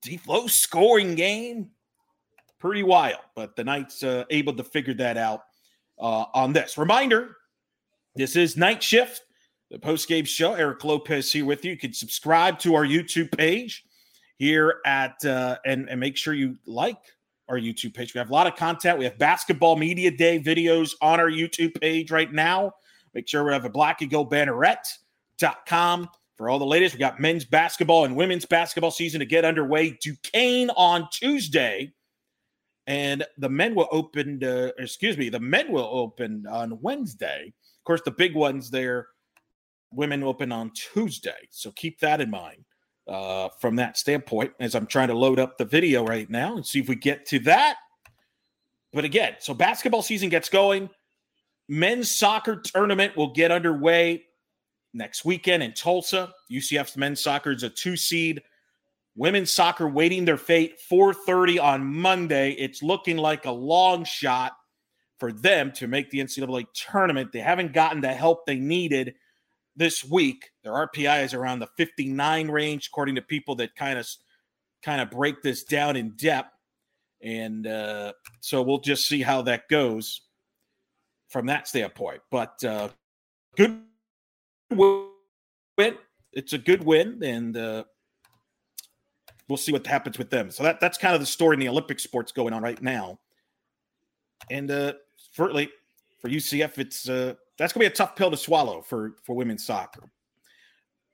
Deep, 0.04 0.28
low 0.28 0.48
scoring 0.48 1.16
game, 1.16 1.70
pretty 2.60 2.84
wild. 2.84 3.22
But 3.36 3.56
the 3.56 3.64
Knights 3.64 4.04
uh, 4.04 4.26
able 4.30 4.54
to 4.54 4.64
figure 4.64 4.94
that 4.96 5.18
out 5.18 5.46
uh, 5.98 6.26
on 6.36 6.54
this. 6.54 6.78
Reminder: 6.78 7.38
This 8.16 8.36
is 8.36 8.56
Knight 8.56 8.84
Shift 8.84 9.22
the 9.74 9.80
post 9.80 10.08
game 10.08 10.24
show. 10.24 10.54
Eric 10.54 10.84
Lopez 10.84 11.32
here 11.32 11.46
with 11.46 11.66
you. 11.66 11.72
You 11.72 11.78
can 11.78 11.94
subscribe 11.94 12.60
to 12.60 12.76
our 12.76 12.86
YouTube 12.86 13.36
page 13.36 13.84
here 14.38 14.76
at 14.86 15.26
uh, 15.26 15.58
and 15.66 15.90
and 15.90 16.00
make 16.00 16.16
sure 16.16 16.36
you 16.36 16.56
like 16.68 17.00
our 17.50 17.58
YouTube 17.58 17.96
page. 17.96 18.14
We 18.14 18.20
have 18.20 18.30
a 18.30 18.34
lot 18.34 18.46
of 18.46 18.56
content. 18.56 19.00
We 19.00 19.06
have 19.06 19.18
basketball 19.18 19.76
media 19.76 20.12
day 20.12 20.40
videos 20.40 20.92
on 21.02 21.20
our 21.20 21.30
YouTube 21.30 21.82
page 21.82 22.12
right 22.12 22.32
now. 22.32 22.74
Make 23.16 23.28
sure 23.28 23.44
we 23.44 23.52
have 23.52 23.66
a 23.66 23.70
black 23.70 24.02
and 24.02 24.12
go 24.12 24.24
banneret.com 24.24 26.10
for 26.38 26.50
all 26.50 26.60
the 26.60 26.66
latest. 26.66 26.94
We 26.94 27.00
got 27.00 27.20
men's 27.20 27.44
basketball 27.44 28.06
and 28.06 28.16
women's 28.16 28.46
basketball 28.46 28.92
season 28.92 29.20
to 29.22 29.26
get 29.26 29.44
underway. 29.44 29.98
Duquesne 30.02 30.70
on 30.78 31.08
Tuesday. 31.12 31.92
And 32.86 33.26
the 33.38 33.50
men 33.50 33.76
will 33.76 33.88
open, 33.92 34.44
uh, 34.44 34.70
excuse 34.78 35.18
me, 35.18 35.30
the 35.30 35.40
men 35.40 35.72
will 35.72 35.90
open 35.92 36.46
on 36.52 36.80
Wednesday. 36.82 37.48
Of 37.48 37.84
course, 37.86 38.02
the 38.04 38.12
big 38.12 38.36
ones 38.36 38.70
there 38.70 39.08
women 39.96 40.24
open 40.24 40.52
on 40.52 40.72
Tuesday. 40.72 41.48
So 41.50 41.72
keep 41.72 42.00
that 42.00 42.22
in 42.22 42.30
mind 42.30 42.66
uh, 43.08 43.50
from 43.60 43.76
that 43.78 43.98
standpoint 43.98 44.54
as 44.60 44.76
I'm 44.76 44.88
trying 44.88 45.10
to 45.10 45.14
load 45.14 45.40
up 45.40 45.58
the 45.58 45.66
video 45.66 46.06
right 46.06 46.30
now 46.30 46.56
and 46.56 46.66
see 46.66 46.80
if 46.80 46.88
we 46.88 46.96
get 46.96 47.26
to 47.28 47.40
that. 47.40 47.78
But 48.94 49.06
again, 49.06 49.36
so 49.40 49.54
basketball 49.54 50.04
season 50.04 50.30
gets 50.30 50.50
going. 50.50 50.90
Men's 51.68 52.12
soccer 52.12 52.58
tournament 52.58 53.18
will 53.18 53.34
get 53.34 53.52
underway 53.52 54.24
next 54.94 55.26
weekend 55.26 55.64
in 55.64 55.74
Tulsa. 55.74 56.32
UCF's 56.52 56.98
men's 56.98 57.22
soccer 57.22 57.52
is 57.52 57.64
a 57.64 57.70
two 57.70 57.98
seed. 57.98 58.42
Women's 59.16 59.52
soccer 59.52 59.88
waiting 59.88 60.26
their 60.26 60.38
fate 60.38 60.80
4:30 60.90 61.60
on 61.60 61.86
Monday. 61.86 62.52
It's 62.52 62.84
looking 62.84 63.18
like 63.18 63.46
a 63.46 63.52
long 63.52 64.04
shot 64.04 64.54
for 65.20 65.32
them 65.32 65.72
to 65.74 65.88
make 65.88 66.10
the 66.10 66.20
NCAA 66.20 66.66
tournament. 66.74 67.32
They 67.32 67.40
haven't 67.40 67.74
gotten 67.74 68.02
the 68.02 68.14
help 68.14 68.46
they 68.46 68.58
needed 68.58 69.16
this 69.76 70.04
week. 70.04 70.52
Their 70.64 70.74
RPI 70.74 71.24
is 71.24 71.34
around 71.34 71.60
the 71.60 71.68
59 71.78 72.50
range, 72.50 72.88
according 72.88 73.16
to 73.16 73.22
people 73.22 73.56
that 73.56 73.76
kind 73.76 74.00
of 74.00 74.08
kind 74.84 75.02
of 75.02 75.10
break 75.10 75.42
this 75.42 75.64
down 75.64 75.96
in 75.96 76.12
depth. 76.12 76.56
And 77.22 77.66
uh, 77.66 78.14
so 78.42 78.62
we'll 78.62 78.82
just 78.82 79.08
see 79.08 79.22
how 79.22 79.42
that 79.44 79.70
goes 79.70 80.22
from 81.30 81.46
that 81.48 81.68
standpoint. 81.68 82.22
But 82.30 82.64
uh, 82.64 82.90
good 83.56 83.82
win. 84.70 85.98
It's 86.34 86.54
a 86.54 86.58
good 86.58 86.84
win, 86.84 87.24
and 87.24 87.56
uh, 87.56 87.84
we'll 89.48 89.58
see 89.58 89.72
what 89.72 89.86
happens 89.86 90.18
with 90.18 90.30
them. 90.30 90.52
So 90.52 90.64
that 90.64 90.80
that's 90.80 90.98
kind 90.98 91.14
of 91.14 91.22
the 91.22 91.28
story 91.28 91.56
in 91.56 91.60
the 91.60 91.70
Olympic 91.70 92.00
sports 92.00 92.32
going 92.32 92.54
on 92.54 92.62
right 92.62 92.82
now. 92.82 93.20
And 94.50 94.70
uh, 94.70 94.94
certainly 95.32 95.70
for 96.20 96.30
UCF, 96.30 96.78
it's 96.78 97.08
uh, 97.08 97.36
that's 97.58 97.74
gonna 97.74 97.84
be 97.84 97.88
a 97.88 97.96
tough 97.96 98.16
pill 98.16 98.32
to 98.32 98.38
swallow 98.38 98.82
for 98.82 99.16
for 99.24 99.36
women's 99.36 99.66
soccer. 99.66 100.10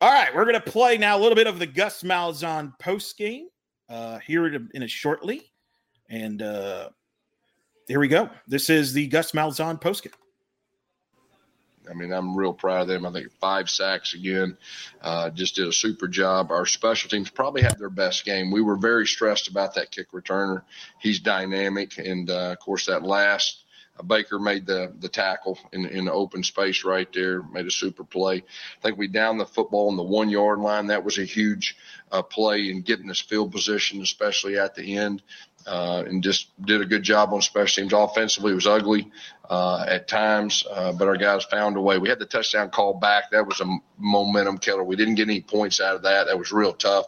All 0.02 0.12
right, 0.12 0.34
we're 0.34 0.46
gonna 0.46 0.62
play 0.62 0.98
now 0.98 1.18
a 1.18 1.20
little 1.20 1.36
bit 1.36 1.48
of 1.48 1.60
the 1.60 1.68
Gus 1.68 2.04
Malzahn 2.04 2.78
post 2.80 3.18
game 3.18 3.48
uh, 3.90 4.20
here 4.20 4.48
in 4.48 4.56
a, 4.56 4.78
in 4.78 4.84
a 4.84 4.88
shortly, 4.88 5.52
and 6.10 6.42
uh, 6.42 6.90
here 7.88 8.00
we 8.00 8.08
go. 8.08 8.30
This 8.48 8.70
is 8.70 8.94
the 8.94 9.08
Gus 9.08 9.32
Malzahn 9.32 9.82
post 9.82 10.04
game. 10.04 10.14
I 11.90 11.94
mean, 11.94 12.12
I'm 12.12 12.36
real 12.36 12.54
proud 12.54 12.84
of 12.84 12.88
them. 12.88 13.06
I 13.06 13.12
think 13.12 13.32
five 13.40 13.70
sacks 13.70 14.14
again. 14.14 14.58
Uh, 15.02 15.30
just 15.32 15.56
did 15.56 15.68
a 15.68 15.74
super 15.74 16.08
job. 16.08 16.52
Our 16.52 16.66
special 16.66 17.10
teams 17.10 17.30
probably 17.30 17.62
had 17.62 17.80
their 17.80 17.90
best 17.90 18.26
game. 18.26 18.52
We 18.52 18.62
were 18.62 18.76
very 18.76 19.08
stressed 19.08 19.48
about 19.48 19.74
that 19.76 19.92
kick 19.92 20.12
returner. 20.12 20.64
He's 21.00 21.20
dynamic, 21.20 21.98
and 21.98 22.30
uh, 22.30 22.52
of 22.52 22.60
course 22.60 22.86
that 22.86 23.04
last 23.04 23.66
Baker 24.04 24.40
made 24.40 24.66
the 24.66 24.94
the 25.00 25.10
tackle 25.10 25.58
in 25.74 25.86
in 25.86 26.06
the 26.06 26.14
open 26.14 26.44
space 26.44 26.84
right 26.84 27.12
there, 27.14 27.44
made 27.44 27.66
a 27.66 27.72
super 27.72 28.04
play. 28.04 28.38
I 28.38 28.82
think 28.82 28.98
we 28.98 29.08
downed 29.08 29.40
the 29.40 29.46
football 29.46 29.90
on 29.90 29.98
the 29.98 30.04
one 30.04 30.30
yard 30.30 30.60
line. 30.60 30.88
That 30.88 31.04
was 31.04 31.18
a 31.18 31.26
huge 31.26 31.76
uh, 32.12 32.22
play 32.22 32.70
in 32.70 32.82
getting 32.82 33.10
us 33.10 33.20
field 33.20 33.52
position, 33.52 34.02
especially 34.02 34.58
at 34.58 34.76
the 34.76 34.98
end. 34.98 35.22
Uh, 35.68 36.04
and 36.08 36.24
just 36.24 36.48
did 36.66 36.82
a 36.82 36.86
good 36.86 37.04
job 37.04 37.34
on 37.34 37.42
special 37.42 37.84
teams. 37.84 37.94
Offensively, 37.94 38.54
it 38.54 38.56
was 38.56 38.66
ugly 38.66 39.12
uh, 39.50 39.86
at 39.88 40.08
times, 40.08 40.64
uh, 40.72 40.94
but 40.94 41.08
our 41.08 41.18
guys 41.18 41.44
found 41.46 41.76
a 41.76 41.82
way. 41.82 41.98
We 41.98 42.08
had 42.08 42.18
the 42.18 42.26
touchdown 42.26 42.70
call 42.70 42.94
back. 42.94 43.32
That 43.32 43.46
was 43.46 43.60
a 43.60 43.66
momentum 43.98 44.58
killer. 44.58 44.86
We 44.86 44.96
didn't 44.96 45.16
get 45.16 45.28
any 45.28 45.42
points 45.42 45.82
out 45.82 45.98
of 45.98 46.04
that. 46.04 46.28
That 46.28 46.40
was 46.40 46.54
real 46.54 46.74
tough 46.74 47.08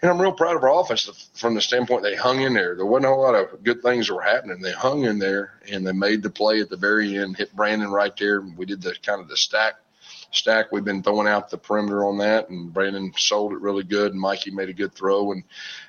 and 0.00 0.10
I'm 0.10 0.20
real 0.20 0.32
proud 0.32 0.56
of 0.56 0.62
our 0.62 0.80
offense 0.80 1.30
from 1.34 1.54
the 1.54 1.60
standpoint 1.60 2.02
they 2.02 2.14
hung 2.14 2.42
in 2.42 2.54
there. 2.54 2.76
There 2.76 2.86
wasn't 2.86 3.06
a 3.06 3.08
whole 3.08 3.22
lot 3.22 3.34
of 3.34 3.64
good 3.64 3.82
things 3.82 4.08
that 4.08 4.14
were 4.14 4.22
happening. 4.22 4.60
They 4.60 4.72
hung 4.72 5.04
in 5.04 5.18
there 5.18 5.60
and 5.70 5.86
they 5.86 5.92
made 5.92 6.22
the 6.22 6.30
play 6.30 6.60
at 6.60 6.68
the 6.68 6.76
very 6.76 7.16
end, 7.16 7.36
hit 7.36 7.54
Brandon 7.54 7.90
right 7.90 8.16
there. 8.16 8.40
We 8.40 8.66
did 8.66 8.82
the 8.82 8.94
kind 9.02 9.20
of 9.20 9.28
the 9.28 9.36
stack 9.36 9.74
stack. 10.30 10.72
We've 10.72 10.84
been 10.84 11.02
throwing 11.02 11.28
out 11.28 11.50
the 11.50 11.58
perimeter 11.58 12.04
on 12.04 12.18
that, 12.18 12.48
and 12.50 12.72
Brandon 12.72 13.12
sold 13.16 13.52
it 13.52 13.60
really 13.60 13.84
good. 13.84 14.12
And 14.12 14.20
Mikey 14.20 14.50
made 14.50 14.68
a 14.68 14.74
good 14.74 14.92
throw, 14.92 15.32
and 15.32 15.42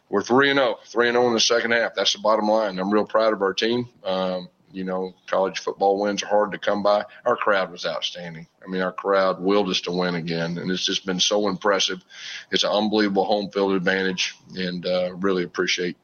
we're 0.09 0.23
three 0.23 0.49
and 0.49 0.59
zero, 0.59 0.79
three 0.85 1.07
and 1.07 1.15
zero 1.15 1.25
oh 1.25 1.27
in 1.27 1.33
the 1.33 1.39
second 1.39 1.71
half. 1.71 1.95
That's 1.95 2.13
the 2.13 2.19
bottom 2.19 2.47
line. 2.47 2.79
I'm 2.79 2.91
real 2.91 3.05
proud 3.05 3.33
of 3.33 3.41
our 3.41 3.53
team. 3.53 3.87
Um, 4.03 4.49
you 4.71 4.83
know, 4.83 5.13
college 5.27 5.59
football 5.59 5.99
wins 5.99 6.23
are 6.23 6.27
hard 6.27 6.51
to 6.51 6.57
come 6.57 6.83
by. 6.83 7.05
Our 7.25 7.35
crowd 7.35 7.71
was 7.71 7.85
outstanding. 7.85 8.47
I 8.63 8.69
mean, 8.69 8.81
our 8.81 8.91
crowd 8.91 9.41
willed 9.41 9.69
us 9.69 9.81
to 9.81 9.91
win 9.91 10.15
again, 10.15 10.57
and 10.57 10.69
it's 10.71 10.85
just 10.85 11.05
been 11.05 11.19
so 11.19 11.47
impressive. 11.47 12.03
It's 12.51 12.63
an 12.63 12.71
unbelievable 12.71 13.25
home 13.25 13.49
field 13.51 13.73
advantage, 13.73 14.35
and 14.55 14.85
uh, 14.85 15.13
really 15.15 15.43
appreciate 15.43 15.97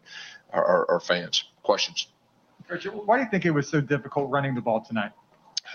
our, 0.52 0.66
our, 0.66 0.92
our 0.92 1.00
fans. 1.00 1.46
Questions? 1.64 2.08
Richard, 2.68 2.94
why 2.94 3.18
do 3.18 3.24
you 3.24 3.30
think 3.30 3.46
it 3.46 3.52
was 3.52 3.68
so 3.68 3.82
difficult 3.82 4.30
running 4.30 4.56
the 4.56 4.62
ball 4.62 4.82
tonight? 4.82 5.12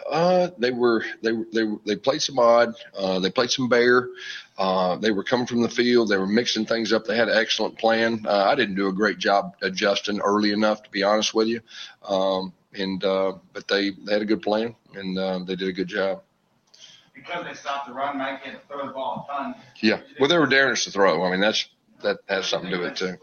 Uh, 0.08 0.48
they 0.58 0.70
were 0.70 1.04
they 1.22 1.32
they 1.52 1.64
they 1.84 1.96
played 1.96 2.22
some 2.22 2.38
odd. 2.38 2.74
Uh, 2.96 3.18
they 3.18 3.30
played 3.30 3.50
some 3.50 3.68
bear. 3.68 4.08
Uh, 4.56 4.96
they 4.96 5.10
were 5.10 5.24
coming 5.24 5.46
from 5.46 5.62
the 5.62 5.68
field. 5.68 6.08
They 6.08 6.16
were 6.16 6.26
mixing 6.26 6.64
things 6.64 6.92
up. 6.92 7.04
They 7.04 7.16
had 7.16 7.28
an 7.28 7.36
excellent 7.36 7.76
plan. 7.76 8.24
Uh, 8.26 8.44
I 8.44 8.54
didn't 8.54 8.76
do 8.76 8.88
a 8.88 8.92
great 8.92 9.18
job 9.18 9.56
adjusting 9.62 10.20
early 10.20 10.52
enough, 10.52 10.82
to 10.84 10.90
be 10.90 11.02
honest 11.02 11.34
with 11.34 11.48
you. 11.48 11.60
Um, 12.06 12.52
and 12.74 13.02
uh, 13.04 13.34
but 13.52 13.66
they 13.68 13.90
they 13.90 14.12
had 14.12 14.22
a 14.22 14.26
good 14.26 14.42
plan 14.42 14.74
and 14.94 15.18
uh, 15.18 15.38
they 15.40 15.56
did 15.56 15.68
a 15.68 15.72
good 15.72 15.88
job. 15.88 16.22
Because 17.14 17.44
they 17.44 17.54
stopped 17.54 17.86
the 17.86 17.92
run, 17.92 18.16
Mike 18.18 18.40
had 18.40 18.60
to 18.60 18.66
throw 18.66 18.86
the 18.86 18.92
ball 18.92 19.26
a 19.28 19.32
ton. 19.32 19.54
Yeah, 19.82 20.00
well, 20.18 20.28
they 20.28 20.38
were 20.38 20.46
daring 20.46 20.72
us 20.72 20.84
to 20.84 20.90
throw. 20.90 21.22
I 21.24 21.30
mean, 21.30 21.40
that's 21.40 21.68
that 22.02 22.18
has 22.28 22.46
something 22.46 22.70
to 22.70 22.76
do 22.76 22.82
with 22.82 22.92
it 22.92 22.96
too. 22.96 23.16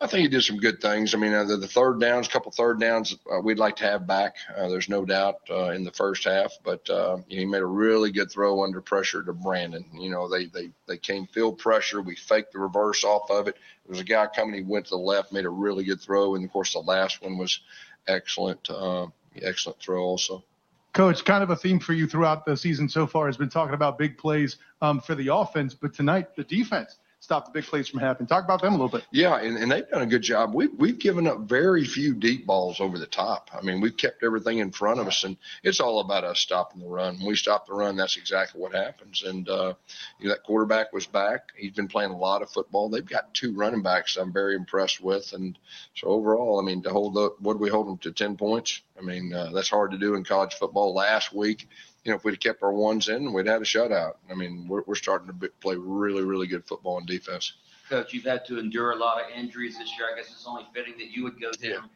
I 0.00 0.06
think 0.06 0.22
he 0.22 0.28
did 0.28 0.42
some 0.42 0.58
good 0.58 0.82
things. 0.82 1.14
I 1.14 1.18
mean, 1.18 1.32
uh, 1.32 1.44
the, 1.44 1.56
the 1.56 1.68
third 1.68 1.98
downs, 1.98 2.26
a 2.26 2.30
couple 2.30 2.52
third 2.52 2.78
downs, 2.78 3.16
uh, 3.32 3.40
we'd 3.40 3.58
like 3.58 3.76
to 3.76 3.84
have 3.84 4.06
back. 4.06 4.36
Uh, 4.54 4.68
there's 4.68 4.88
no 4.88 5.04
doubt 5.04 5.36
uh, 5.48 5.70
in 5.70 5.82
the 5.82 5.92
first 5.92 6.24
half, 6.24 6.52
but 6.62 6.88
uh, 6.90 7.18
he 7.28 7.46
made 7.46 7.62
a 7.62 7.66
really 7.66 8.12
good 8.12 8.30
throw 8.30 8.64
under 8.64 8.82
pressure 8.82 9.22
to 9.22 9.32
Brandon. 9.32 9.82
You 9.94 10.10
know, 10.10 10.28
they 10.28 10.46
they 10.46 10.70
they 10.86 10.98
came 10.98 11.26
field 11.28 11.58
pressure. 11.58 12.02
We 12.02 12.16
faked 12.16 12.52
the 12.52 12.58
reverse 12.58 13.02
off 13.02 13.30
of 13.30 13.48
it. 13.48 13.54
There 13.86 13.92
was 13.92 14.00
a 14.00 14.04
guy 14.04 14.26
coming. 14.26 14.54
He 14.56 14.62
went 14.62 14.86
to 14.86 14.90
the 14.90 14.96
left, 14.98 15.32
made 15.32 15.46
a 15.46 15.50
really 15.50 15.84
good 15.84 16.02
throw, 16.02 16.34
and 16.34 16.44
of 16.44 16.52
course 16.52 16.74
the 16.74 16.80
last 16.80 17.22
one 17.22 17.38
was 17.38 17.60
excellent, 18.06 18.68
uh, 18.70 19.06
excellent 19.42 19.80
throw 19.80 20.02
also. 20.02 20.44
Coach, 20.92 21.24
kind 21.24 21.42
of 21.42 21.50
a 21.50 21.56
theme 21.56 21.80
for 21.80 21.92
you 21.92 22.06
throughout 22.06 22.46
the 22.46 22.56
season 22.56 22.88
so 22.88 23.06
far 23.06 23.26
has 23.26 23.36
been 23.36 23.48
talking 23.48 23.74
about 23.74 23.98
big 23.98 24.16
plays 24.16 24.58
um, 24.80 25.00
for 25.00 25.16
the 25.16 25.34
offense, 25.34 25.74
but 25.74 25.92
tonight 25.92 26.36
the 26.36 26.44
defense 26.44 26.98
stop 27.24 27.46
the 27.46 27.50
big 27.50 27.64
plays 27.64 27.88
from 27.88 28.00
happening. 28.00 28.26
Talk 28.26 28.44
about 28.44 28.60
them 28.60 28.74
a 28.74 28.76
little 28.76 28.90
bit. 28.90 29.06
Yeah, 29.10 29.38
and, 29.38 29.56
and 29.56 29.72
they've 29.72 29.88
done 29.88 30.02
a 30.02 30.06
good 30.06 30.22
job. 30.22 30.54
We've, 30.54 30.72
we've 30.76 30.98
given 30.98 31.26
up 31.26 31.40
very 31.40 31.84
few 31.84 32.14
deep 32.14 32.46
balls 32.46 32.80
over 32.80 32.98
the 32.98 33.06
top. 33.06 33.50
I 33.54 33.62
mean, 33.62 33.80
we've 33.80 33.96
kept 33.96 34.22
everything 34.22 34.58
in 34.58 34.70
front 34.70 35.00
of 35.00 35.06
us, 35.06 35.24
and 35.24 35.38
it's 35.62 35.80
all 35.80 36.00
about 36.00 36.24
us 36.24 36.38
stopping 36.38 36.82
the 36.82 36.86
run. 36.86 37.16
When 37.16 37.28
we 37.28 37.36
stop 37.36 37.66
the 37.66 37.72
run, 37.72 37.96
that's 37.96 38.18
exactly 38.18 38.60
what 38.60 38.74
happens. 38.74 39.22
And, 39.22 39.48
uh, 39.48 39.72
you 40.20 40.28
know, 40.28 40.34
that 40.34 40.42
quarterback 40.42 40.92
was 40.92 41.06
back. 41.06 41.52
He's 41.56 41.72
been 41.72 41.88
playing 41.88 42.10
a 42.10 42.18
lot 42.18 42.42
of 42.42 42.50
football. 42.50 42.90
They've 42.90 43.04
got 43.04 43.32
two 43.32 43.54
running 43.54 43.82
backs 43.82 44.18
I'm 44.18 44.32
very 44.32 44.54
impressed 44.54 45.00
with. 45.00 45.32
And 45.32 45.58
so 45.94 46.08
overall, 46.08 46.60
I 46.60 46.62
mean, 46.62 46.82
to 46.82 46.90
hold 46.90 47.16
up, 47.16 47.40
what 47.40 47.54
do 47.54 47.58
we 47.58 47.70
hold 47.70 47.88
them 47.88 47.98
to 47.98 48.12
10 48.12 48.36
points? 48.36 48.82
I 48.98 49.02
mean, 49.02 49.32
uh, 49.32 49.50
that's 49.52 49.70
hard 49.70 49.92
to 49.92 49.98
do 49.98 50.14
in 50.14 50.24
college 50.24 50.52
football. 50.54 50.94
Last 50.94 51.32
week, 51.32 51.68
you 52.04 52.12
know, 52.12 52.16
if 52.16 52.24
we'd 52.24 52.38
kept 52.40 52.62
our 52.62 52.72
ones 52.72 53.08
in, 53.08 53.32
we'd 53.32 53.46
had 53.46 53.62
a 53.62 53.64
shutout. 53.64 54.14
I 54.30 54.34
mean, 54.34 54.66
we're, 54.68 54.82
we're 54.86 54.94
starting 54.94 55.28
to 55.28 55.48
play 55.60 55.76
really, 55.76 56.22
really 56.22 56.46
good 56.46 56.64
football 56.66 56.98
and 56.98 57.06
defense. 57.06 57.54
Coach, 57.88 58.14
you've 58.14 58.24
had 58.24 58.46
to 58.46 58.58
endure 58.58 58.92
a 58.92 58.96
lot 58.96 59.22
of 59.22 59.30
injuries 59.36 59.78
this 59.78 59.92
year. 59.98 60.08
I 60.12 60.16
guess 60.16 60.30
it's 60.30 60.46
only 60.46 60.66
fitting 60.74 60.94
that 60.98 61.10
you 61.10 61.22
would 61.24 61.38
go 61.38 61.50
down. 61.52 61.90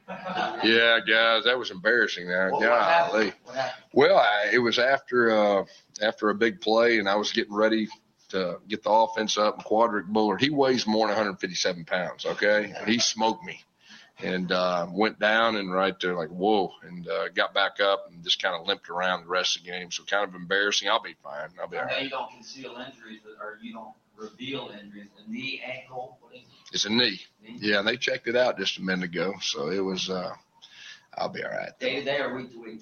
Yeah, 0.62 0.98
guys, 1.00 1.44
that 1.44 1.59
was 1.59 1.70
embarrassing. 1.70 2.26
There, 2.26 2.50
What, 2.50 2.61
what 2.61 2.82
happened? 2.82 3.34
What 3.44 3.56
happened? 3.56 3.84
Well, 3.92 4.18
I, 4.18 4.50
it 4.52 4.59
was 4.59 4.78
after 4.78 5.30
uh, 5.30 5.64
after 6.02 6.28
a 6.28 6.34
big 6.34 6.61
play, 6.61 6.98
and 6.98 7.09
I 7.09 7.14
was 7.16 7.32
getting 7.32 7.54
ready 7.54 7.88
to 8.30 8.59
get 8.68 8.82
the 8.82 8.90
offense 8.90 9.38
up. 9.38 9.56
And 9.56 9.64
Quadric 9.64 10.06
Bullard, 10.06 10.42
he 10.42 10.50
weighs 10.50 10.86
more 10.86 11.06
than 11.06 11.16
157 11.16 11.86
pounds. 11.86 12.26
Okay, 12.26 12.74
and 12.78 12.86
he 12.86 12.98
smoked 12.98 13.42
me, 13.44 13.64
and 14.20 14.50
uh, 14.50 14.86
went 14.90 15.18
down 15.18 15.56
and 15.56 15.72
right 15.72 15.98
there 16.00 16.14
like 16.14 16.28
whoa, 16.28 16.72
and 16.82 17.06
uh, 17.08 17.28
got 17.30 17.54
back 17.54 17.80
up 17.80 18.06
and 18.10 18.22
just 18.24 18.42
kind 18.42 18.54
of 18.54 18.66
limped 18.66 18.88
around 18.90 19.22
the 19.22 19.28
rest 19.28 19.56
of 19.56 19.64
the 19.64 19.70
game. 19.70 19.90
So 19.90 20.04
kind 20.04 20.28
of 20.28 20.34
embarrassing. 20.34 20.88
I'll 20.88 21.02
be 21.02 21.14
fine. 21.22 21.50
I'll 21.60 21.68
be 21.68 21.78
all 21.78 21.88
I 21.88 22.00
you 22.00 22.10
don't 22.10 22.30
conceal 22.30 22.72
injuries, 22.72 23.20
or 23.40 23.58
you 23.62 23.72
don't 23.72 23.94
reveal 24.16 24.70
injuries. 24.80 25.08
A 25.24 25.30
knee, 25.30 25.62
ankle, 25.64 26.18
what 26.20 26.34
is 26.34 26.42
It's 26.72 26.84
a 26.84 26.90
knee. 26.90 27.20
Knee? 27.42 27.58
Yeah, 27.60 27.78
and 27.78 27.88
they 27.88 27.96
checked 27.96 28.26
it 28.26 28.36
out 28.36 28.58
just 28.58 28.78
a 28.78 28.82
minute 28.82 29.04
ago, 29.04 29.34
so 29.40 29.70
it 29.70 29.80
was. 29.80 30.10
Uh, 30.10 30.34
I'll 31.16 31.28
be 31.28 31.42
all 31.42 31.50
right. 31.50 31.78
Day 31.80 31.96
to 32.00 32.04
day 32.04 32.18
or 32.20 32.34
week 32.34 32.52
to 32.52 32.60
week? 32.62 32.80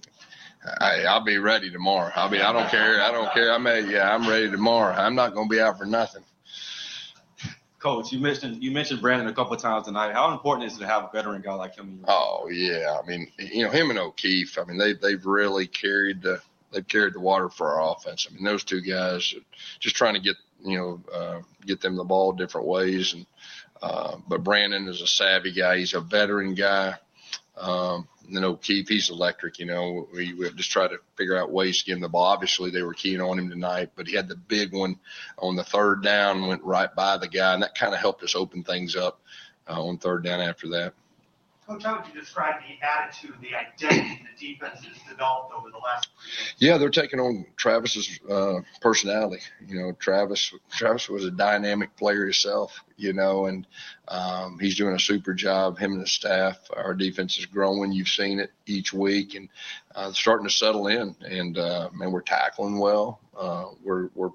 I, 0.80 1.04
I'll 1.04 1.24
be 1.24 1.38
ready 1.38 1.70
tomorrow. 1.70 2.10
I'll 2.14 2.28
be. 2.28 2.40
I 2.40 2.52
don't 2.52 2.68
care. 2.68 3.00
I 3.00 3.12
don't 3.12 3.32
care. 3.32 3.52
I 3.52 3.58
may. 3.58 3.80
Yeah, 3.88 4.12
I'm 4.12 4.28
ready 4.28 4.50
tomorrow. 4.50 4.94
I'm 4.94 5.14
not 5.14 5.34
going 5.34 5.48
to 5.48 5.54
be 5.54 5.60
out 5.60 5.78
for 5.78 5.86
nothing. 5.86 6.22
Coach, 7.86 8.10
you 8.10 8.18
mentioned 8.18 8.64
you 8.64 8.72
mentioned 8.72 9.00
Brandon 9.00 9.28
a 9.28 9.32
couple 9.32 9.52
of 9.52 9.62
times 9.62 9.86
tonight. 9.86 10.12
How 10.12 10.32
important 10.32 10.68
is 10.68 10.76
it 10.76 10.80
to 10.80 10.88
have 10.88 11.04
a 11.04 11.10
veteran 11.12 11.40
guy 11.40 11.54
like 11.54 11.76
him 11.76 12.04
Oh 12.08 12.48
yeah. 12.50 12.98
I 13.00 13.06
mean, 13.06 13.30
you 13.38 13.62
know, 13.62 13.70
him 13.70 13.90
and 13.90 13.98
O'Keefe. 13.98 14.58
I 14.58 14.64
mean, 14.64 14.76
they 14.76 14.94
they've 14.94 15.24
really 15.24 15.68
carried 15.68 16.20
the 16.20 16.40
they've 16.72 16.88
carried 16.88 17.14
the 17.14 17.20
water 17.20 17.48
for 17.48 17.74
our 17.80 17.94
offense. 17.94 18.26
I 18.28 18.34
mean, 18.34 18.42
those 18.42 18.64
two 18.64 18.80
guys 18.80 19.32
just 19.78 19.94
trying 19.94 20.14
to 20.14 20.20
get 20.20 20.34
you 20.64 20.76
know 20.76 21.00
uh, 21.14 21.42
get 21.64 21.80
them 21.80 21.94
the 21.94 22.02
ball 22.02 22.32
different 22.32 22.66
ways. 22.66 23.14
And 23.14 23.24
uh, 23.80 24.16
but 24.26 24.42
Brandon 24.42 24.88
is 24.88 25.00
a 25.00 25.06
savvy 25.06 25.52
guy. 25.52 25.78
He's 25.78 25.94
a 25.94 26.00
veteran 26.00 26.54
guy. 26.54 26.94
Um, 27.56 28.08
and 28.26 28.36
then 28.36 28.44
O'Keefe, 28.44 28.88
he's 28.88 29.10
electric. 29.10 29.58
You 29.58 29.66
know, 29.66 30.08
we, 30.12 30.34
we 30.34 30.50
just 30.52 30.70
try 30.70 30.88
to 30.88 30.98
figure 31.16 31.36
out 31.36 31.50
ways 31.50 31.78
to 31.78 31.84
get 31.84 31.94
him 31.94 32.00
the 32.00 32.08
ball. 32.08 32.24
Obviously, 32.24 32.70
they 32.70 32.82
were 32.82 32.94
keen 32.94 33.20
on 33.20 33.38
him 33.38 33.48
tonight, 33.48 33.90
but 33.96 34.06
he 34.06 34.16
had 34.16 34.28
the 34.28 34.36
big 34.36 34.72
one 34.72 34.96
on 35.38 35.56
the 35.56 35.64
third 35.64 36.02
down, 36.02 36.46
went 36.46 36.62
right 36.62 36.94
by 36.94 37.16
the 37.16 37.28
guy, 37.28 37.54
and 37.54 37.62
that 37.62 37.76
kind 37.76 37.94
of 37.94 38.00
helped 38.00 38.22
us 38.22 38.34
open 38.34 38.64
things 38.64 38.96
up 38.96 39.20
uh, 39.68 39.82
on 39.82 39.98
third 39.98 40.24
down 40.24 40.40
after 40.40 40.68
that. 40.68 40.94
Coach, 41.66 41.82
how 41.82 41.96
would 41.96 42.06
you 42.06 42.20
describe 42.20 42.60
the 42.60 42.86
attitude, 42.86 43.34
the 43.40 43.56
identity 43.56 44.24
the 44.38 44.46
defense 44.54 44.84
has 44.84 44.96
developed 45.08 45.52
over 45.52 45.68
the 45.70 45.78
last? 45.78 46.08
Yeah, 46.58 46.78
they're 46.78 46.90
taking 46.90 47.18
on 47.18 47.44
Travis's 47.56 48.20
uh, 48.30 48.60
personality. 48.80 49.42
You 49.66 49.80
know, 49.80 49.92
Travis 49.92 50.52
Travis 50.70 51.08
was 51.08 51.24
a 51.24 51.30
dynamic 51.30 51.96
player 51.96 52.22
himself. 52.22 52.78
You 52.96 53.12
know, 53.12 53.46
and 53.46 53.66
um, 54.06 54.58
he's 54.60 54.76
doing 54.76 54.94
a 54.94 54.98
super 55.00 55.34
job. 55.34 55.76
Him 55.78 55.94
and 55.94 56.02
the 56.02 56.06
staff. 56.06 56.58
Our 56.74 56.94
defense 56.94 57.36
is 57.36 57.46
growing. 57.46 57.90
You've 57.90 58.08
seen 58.08 58.38
it 58.38 58.52
each 58.66 58.92
week, 58.92 59.34
and 59.34 59.48
uh, 59.94 60.12
starting 60.12 60.46
to 60.46 60.52
settle 60.52 60.86
in. 60.86 61.16
And 61.22 61.58
uh, 61.58 61.90
man, 61.92 62.12
we're 62.12 62.22
tackling 62.22 62.78
well. 62.78 63.20
Uh, 63.36 63.66
we're 63.82 64.10
we're 64.14 64.30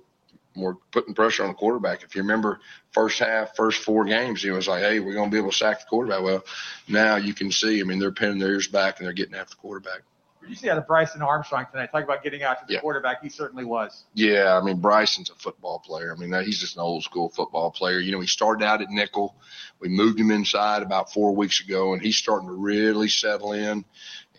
we're 0.56 0.76
putting 0.92 1.14
pressure 1.14 1.44
on 1.44 1.50
the 1.50 1.56
quarterback. 1.56 2.04
If 2.04 2.16
you 2.16 2.22
remember, 2.22 2.60
first 2.92 3.20
half, 3.20 3.56
first 3.56 3.84
four 3.84 4.06
games, 4.06 4.44
it 4.44 4.52
was 4.52 4.68
like, 4.68 4.82
hey, 4.82 5.00
we're 5.00 5.14
going 5.14 5.30
to 5.30 5.34
be 5.34 5.40
able 5.40 5.52
to 5.52 5.58
sack 5.58 5.80
the 5.80 5.86
quarterback. 5.90 6.24
Well, 6.24 6.44
now 6.88 7.16
you 7.16 7.34
can 7.34 7.52
see. 7.52 7.80
I 7.80 7.84
mean, 7.84 8.00
they're 8.00 8.12
pinning 8.12 8.40
their 8.40 8.52
ears 8.52 8.68
back 8.68 9.00
and 9.00 9.06
they're 9.06 9.14
getting 9.14 9.36
after 9.36 9.52
the 9.52 9.62
quarterback. 9.62 10.02
You 10.48 10.56
see 10.56 10.70
out 10.72 10.80
of 10.80 10.88
Bryson 10.88 11.22
Armstrong 11.22 11.68
tonight. 11.72 11.92
Talk 11.92 12.04
about 12.04 12.24
getting 12.24 12.42
after 12.42 12.66
the 12.66 12.74
Yeah. 12.74 12.80
quarterback. 12.80 13.22
He 13.22 13.30
certainly 13.30 13.64
was. 13.64 14.06
Yeah, 14.16 14.58
I 14.60 14.66
mean 14.66 14.78
Bryson's 14.82 15.30
a 15.30 15.36
football 15.36 15.78
player. 15.80 16.16
I 16.16 16.20
mean 16.20 16.34
he's 16.44 16.60
just 16.60 16.76
an 16.76 16.82
old 16.82 17.04
school 17.04 17.30
football 17.30 17.70
player. 17.70 18.00
You 18.00 18.12
know, 18.12 18.20
he 18.20 18.26
started 18.28 18.66
out 18.66 18.82
at 18.82 18.90
nickel. 18.90 19.36
We 19.80 19.90
moved 19.90 20.20
him 20.20 20.32
inside 20.32 20.82
about 20.82 21.14
four 21.14 21.36
weeks 21.36 21.62
ago, 21.62 21.94
and 21.94 22.02
he's 22.02 22.18
starting 22.18 22.48
to 22.48 22.56
really 22.56 23.08
settle 23.08 23.54
in 23.54 23.86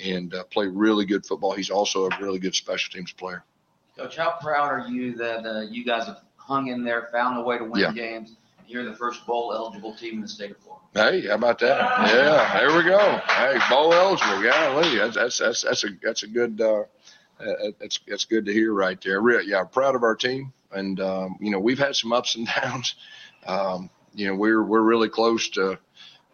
and 0.01 0.35
uh, 0.35 0.43
play 0.45 0.67
really 0.67 1.05
good 1.05 1.25
football. 1.25 1.53
He's 1.53 1.71
also 1.71 2.07
a 2.07 2.19
really 2.21 2.41
good 2.41 2.57
special 2.57 2.93
teams 2.93 3.13
player. 3.13 3.45
Coach, 3.97 4.17
how 4.17 4.35
proud 4.41 4.71
are 4.71 4.89
you 4.89 5.15
that 5.17 5.45
uh, 5.47 5.61
you 5.63 5.85
guys 5.85 6.07
have 6.07 6.21
hung 6.37 6.69
in 6.69 6.83
there, 6.85 7.09
found 7.13 7.39
a 7.39 7.43
way 7.43 7.59
to 7.59 7.65
win 7.65 7.81
Yeah. 7.81 7.93
games? 7.93 8.35
You're 8.67 8.85
the 8.85 8.95
first 8.97 9.27
bowl 9.27 9.53
eligible 9.53 9.95
team 9.95 10.15
in 10.15 10.21
the 10.23 10.29
state 10.29 10.51
of 10.53 10.57
Florida. 10.59 10.83
Hey, 10.95 11.29
how 11.29 11.35
about 11.35 11.59
that? 11.59 11.79
Yeah, 12.09 12.59
there 12.59 12.75
we 12.77 12.85
go. 12.85 13.21
Hey, 13.29 13.59
bowl 13.69 13.93
eligible. 13.93 14.43
Golly, 14.43 14.97
that's 14.97 15.15
that's 15.17 15.39
that's 15.39 15.63
that's 15.63 15.85
a 15.85 15.89
that's 16.03 16.23
a 16.23 16.27
good. 16.27 16.61
Uh, 16.61 16.85
uh, 17.41 17.73
that's 17.81 17.99
that's 18.07 18.25
good 18.25 18.47
to 18.47 18.53
hear 18.53 18.73
right 18.73 18.99
there. 19.03 19.21
Real, 19.21 19.43
yeah, 19.43 19.61
I'm 19.61 19.69
proud 19.69 19.95
of 19.95 20.05
our 20.05 20.15
team, 20.15 20.53
and 20.71 20.99
um, 21.01 21.37
you 21.41 21.51
know 21.51 21.59
we've 21.59 21.79
had 21.79 21.97
some 21.97 22.13
ups 22.13 22.35
and 22.37 22.47
downs. 22.63 22.95
Um, 23.47 23.91
you 24.15 24.27
know 24.29 24.37
we're 24.37 24.63
we're 24.63 24.81
really 24.83 25.09
close 25.09 25.49
to 25.51 25.79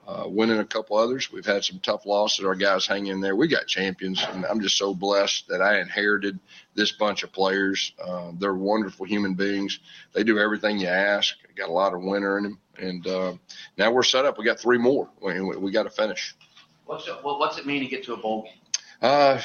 uh, 0.09 0.25
winning 0.27 0.59
a 0.59 0.65
couple 0.65 0.97
others. 0.97 1.31
We've 1.31 1.45
had 1.45 1.63
some 1.65 1.81
tough 1.81 2.07
losses. 2.07 2.45
Our 2.45 2.55
guys 2.55 2.87
hang 2.87 3.09
in 3.09 3.21
there. 3.21 3.37
We 3.37 3.47
got 3.47 3.67
champions, 3.67 4.25
and 4.33 4.47
I'm 4.47 4.61
just 4.61 4.79
so 4.79 4.95
blessed 4.95 5.49
that 5.49 5.61
I 5.61 5.81
inherited 5.81 6.39
this 6.75 6.93
bunch 6.93 7.25
of 7.25 7.33
players. 7.33 7.93
Uh, 8.03 8.33
they're 8.39 8.55
wonderful 8.55 9.05
human 9.05 9.35
beings. 9.35 9.79
They 10.15 10.25
do 10.25 10.39
everything 10.39 10.79
you 10.79 10.89
ask. 10.89 11.35
Got 11.55 11.69
a 11.69 11.73
lot 11.73 11.93
of 11.93 12.01
winter 12.01 12.39
in 12.39 12.45
them, 12.45 12.59
and 12.79 13.07
uh, 13.07 13.35
now 13.77 13.91
we're 13.91 14.03
set 14.03 14.25
up. 14.25 14.39
We 14.39 14.47
got 14.47 14.59
three 14.59 14.79
more. 14.79 15.11
We, 15.21 15.41
we, 15.43 15.57
we 15.57 15.71
got 15.73 15.83
to 15.83 15.91
finish. 15.91 16.35
What's 16.87 17.07
it, 17.07 17.17
what's 17.23 17.59
it 17.59 17.67
mean 17.67 17.83
to 17.83 17.89
get 17.89 18.05
to 18.05 18.15
a 18.15 18.17
bowl 18.17 18.45
game? 18.45 18.53
Uh, 19.03 19.41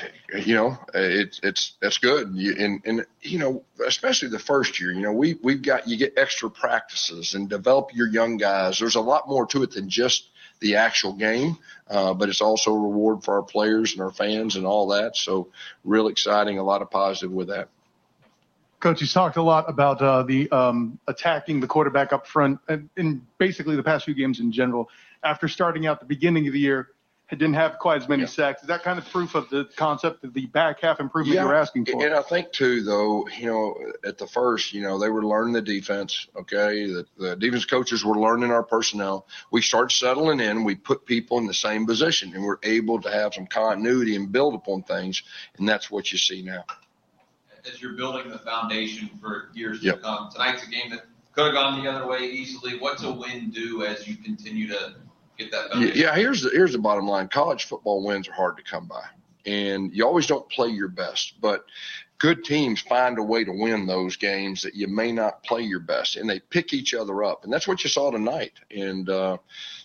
you 0.45 0.55
know, 0.55 0.77
it's 0.93 1.39
it's 1.43 1.73
that's 1.81 1.97
good. 1.97 2.31
You, 2.33 2.55
and 2.57 2.81
and 2.85 3.05
you 3.21 3.37
know, 3.37 3.63
especially 3.85 4.29
the 4.29 4.39
first 4.39 4.79
year. 4.79 4.91
You 4.91 5.01
know, 5.01 5.11
we 5.11 5.35
we've 5.43 5.61
got 5.61 5.87
you 5.87 5.97
get 5.97 6.13
extra 6.17 6.49
practices 6.49 7.35
and 7.35 7.49
develop 7.49 7.93
your 7.93 8.07
young 8.07 8.37
guys. 8.37 8.79
There's 8.79 8.95
a 8.95 9.01
lot 9.01 9.27
more 9.27 9.45
to 9.47 9.61
it 9.63 9.71
than 9.71 9.89
just 9.89 10.29
the 10.63 10.77
actual 10.77 11.13
game, 11.13 11.57
uh, 11.89 12.13
but 12.13 12.29
it's 12.29 12.41
also 12.41 12.73
a 12.73 12.79
reward 12.79 13.23
for 13.23 13.35
our 13.35 13.43
players 13.43 13.91
and 13.91 14.01
our 14.01 14.11
fans 14.11 14.55
and 14.55 14.65
all 14.65 14.87
that. 14.87 15.15
So, 15.15 15.49
real 15.83 16.07
exciting. 16.07 16.57
A 16.57 16.63
lot 16.63 16.81
of 16.81 16.89
positive 16.89 17.31
with 17.31 17.49
that. 17.49 17.67
Coach, 18.79 19.01
you 19.01 19.07
talked 19.07 19.37
a 19.37 19.43
lot 19.43 19.69
about 19.69 20.01
uh, 20.01 20.23
the 20.23 20.49
um, 20.51 20.99
attacking 21.07 21.59
the 21.59 21.67
quarterback 21.67 22.11
up 22.13 22.25
front 22.25 22.59
and 22.67 22.89
in 22.97 23.25
basically 23.37 23.75
the 23.75 23.83
past 23.83 24.05
few 24.05 24.13
games 24.13 24.39
in 24.39 24.51
general. 24.51 24.89
After 25.23 25.47
starting 25.47 25.85
out 25.85 25.99
the 25.99 26.05
beginning 26.05 26.47
of 26.47 26.53
the 26.53 26.59
year, 26.59 26.89
it 27.33 27.39
didn't 27.39 27.55
have 27.55 27.79
quite 27.79 28.01
as 28.03 28.07
many 28.07 28.21
Yeah. 28.21 28.27
sacks. 28.27 28.61
Is 28.61 28.67
that 28.67 28.83
kind 28.83 28.99
of 28.99 29.09
proof 29.09 29.33
of 29.33 29.49
the 29.49 29.65
concept 29.75 30.23
of 30.23 30.33
the 30.35 30.45
back 30.45 30.79
half 30.81 30.99
improvement 30.99 31.35
Yeah, 31.35 31.43
you're 31.45 31.55
asking 31.55 31.85
for? 31.87 32.05
And 32.05 32.13
I 32.13 32.21
think 32.21 32.51
too, 32.51 32.83
though, 32.83 33.27
you 33.35 33.47
know, 33.47 33.75
at 34.05 34.19
the 34.19 34.27
first, 34.27 34.71
you 34.71 34.81
know, 34.81 34.99
they 34.99 35.09
were 35.09 35.25
learning 35.25 35.53
the 35.53 35.61
defense. 35.61 36.27
Okay, 36.35 36.85
the, 36.85 37.05
the 37.17 37.35
defense 37.35 37.65
coaches 37.65 38.05
were 38.05 38.19
learning 38.19 38.51
our 38.51 38.61
personnel. 38.61 39.27
We 39.51 39.63
start 39.63 39.91
settling 39.91 40.39
in. 40.39 40.63
We 40.63 40.75
put 40.75 41.05
people 41.07 41.39
in 41.39 41.47
the 41.47 41.55
same 41.55 41.87
position, 41.87 42.33
and 42.35 42.43
we're 42.43 42.59
able 42.61 43.01
to 43.01 43.09
have 43.09 43.33
some 43.33 43.47
continuity 43.47 44.15
and 44.15 44.31
build 44.31 44.53
upon 44.53 44.83
things. 44.83 45.23
And 45.57 45.67
that's 45.67 45.89
what 45.89 46.11
you 46.11 46.19
see 46.19 46.43
now. 46.43 46.63
as 47.65 47.81
you're 47.81 47.93
building 47.93 48.29
the 48.29 48.37
foundation 48.39 49.09
for 49.21 49.49
years 49.55 49.81
to 49.81 49.97
come. 49.97 50.29
Tonight's 50.31 50.67
a 50.67 50.69
game 50.69 50.91
that 50.91 51.05
could 51.31 51.45
have 51.45 51.53
gone 51.55 51.83
the 51.83 51.89
other 51.89 52.05
way 52.05 52.19
easily. 52.25 52.77
What's 52.77 53.03
a 53.03 53.11
win 53.11 53.49
do 53.49 53.83
as 53.85 54.07
you 54.07 54.17
continue 54.17 54.67
to 54.67 54.95
get 55.37 55.51
that 55.51 55.95
Yeah, 55.95 56.15
here's 56.15 56.41
the 56.41 56.49
here's 56.49 56.73
the 56.73 56.79
bottom 56.79 57.07
line. 57.07 57.27
College 57.27 57.65
football 57.65 58.05
wins 58.05 58.27
are 58.27 58.33
hard 58.33 58.57
to 58.57 58.63
come 58.63 58.87
by, 58.87 59.03
and 59.45 59.93
you 59.93 60.05
always 60.05 60.27
don't 60.27 60.47
play 60.49 60.69
your 60.69 60.87
best. 60.87 61.39
But 61.41 61.65
good 62.23 62.45
teams 62.45 62.79
find 62.79 63.19
a 63.19 63.23
way 63.23 63.43
to 63.43 63.51
win 63.51 63.85
those 63.85 64.15
games 64.15 64.61
that 64.61 64.75
you 64.75 64.87
may 64.87 65.11
not 65.11 65.43
play 65.43 65.61
your 65.61 65.81
best, 65.81 66.15
and 66.15 66.29
they 66.29 66.39
pick 66.39 66.73
each 66.73 66.93
other 66.93 67.21
up, 67.21 67.43
and 67.43 67.51
that's 67.51 67.67
what 67.67 67.83
you 67.83 67.89
saw 67.89 68.11
tonight. 68.11 68.53
And 68.71 69.09
uh, 69.09 69.37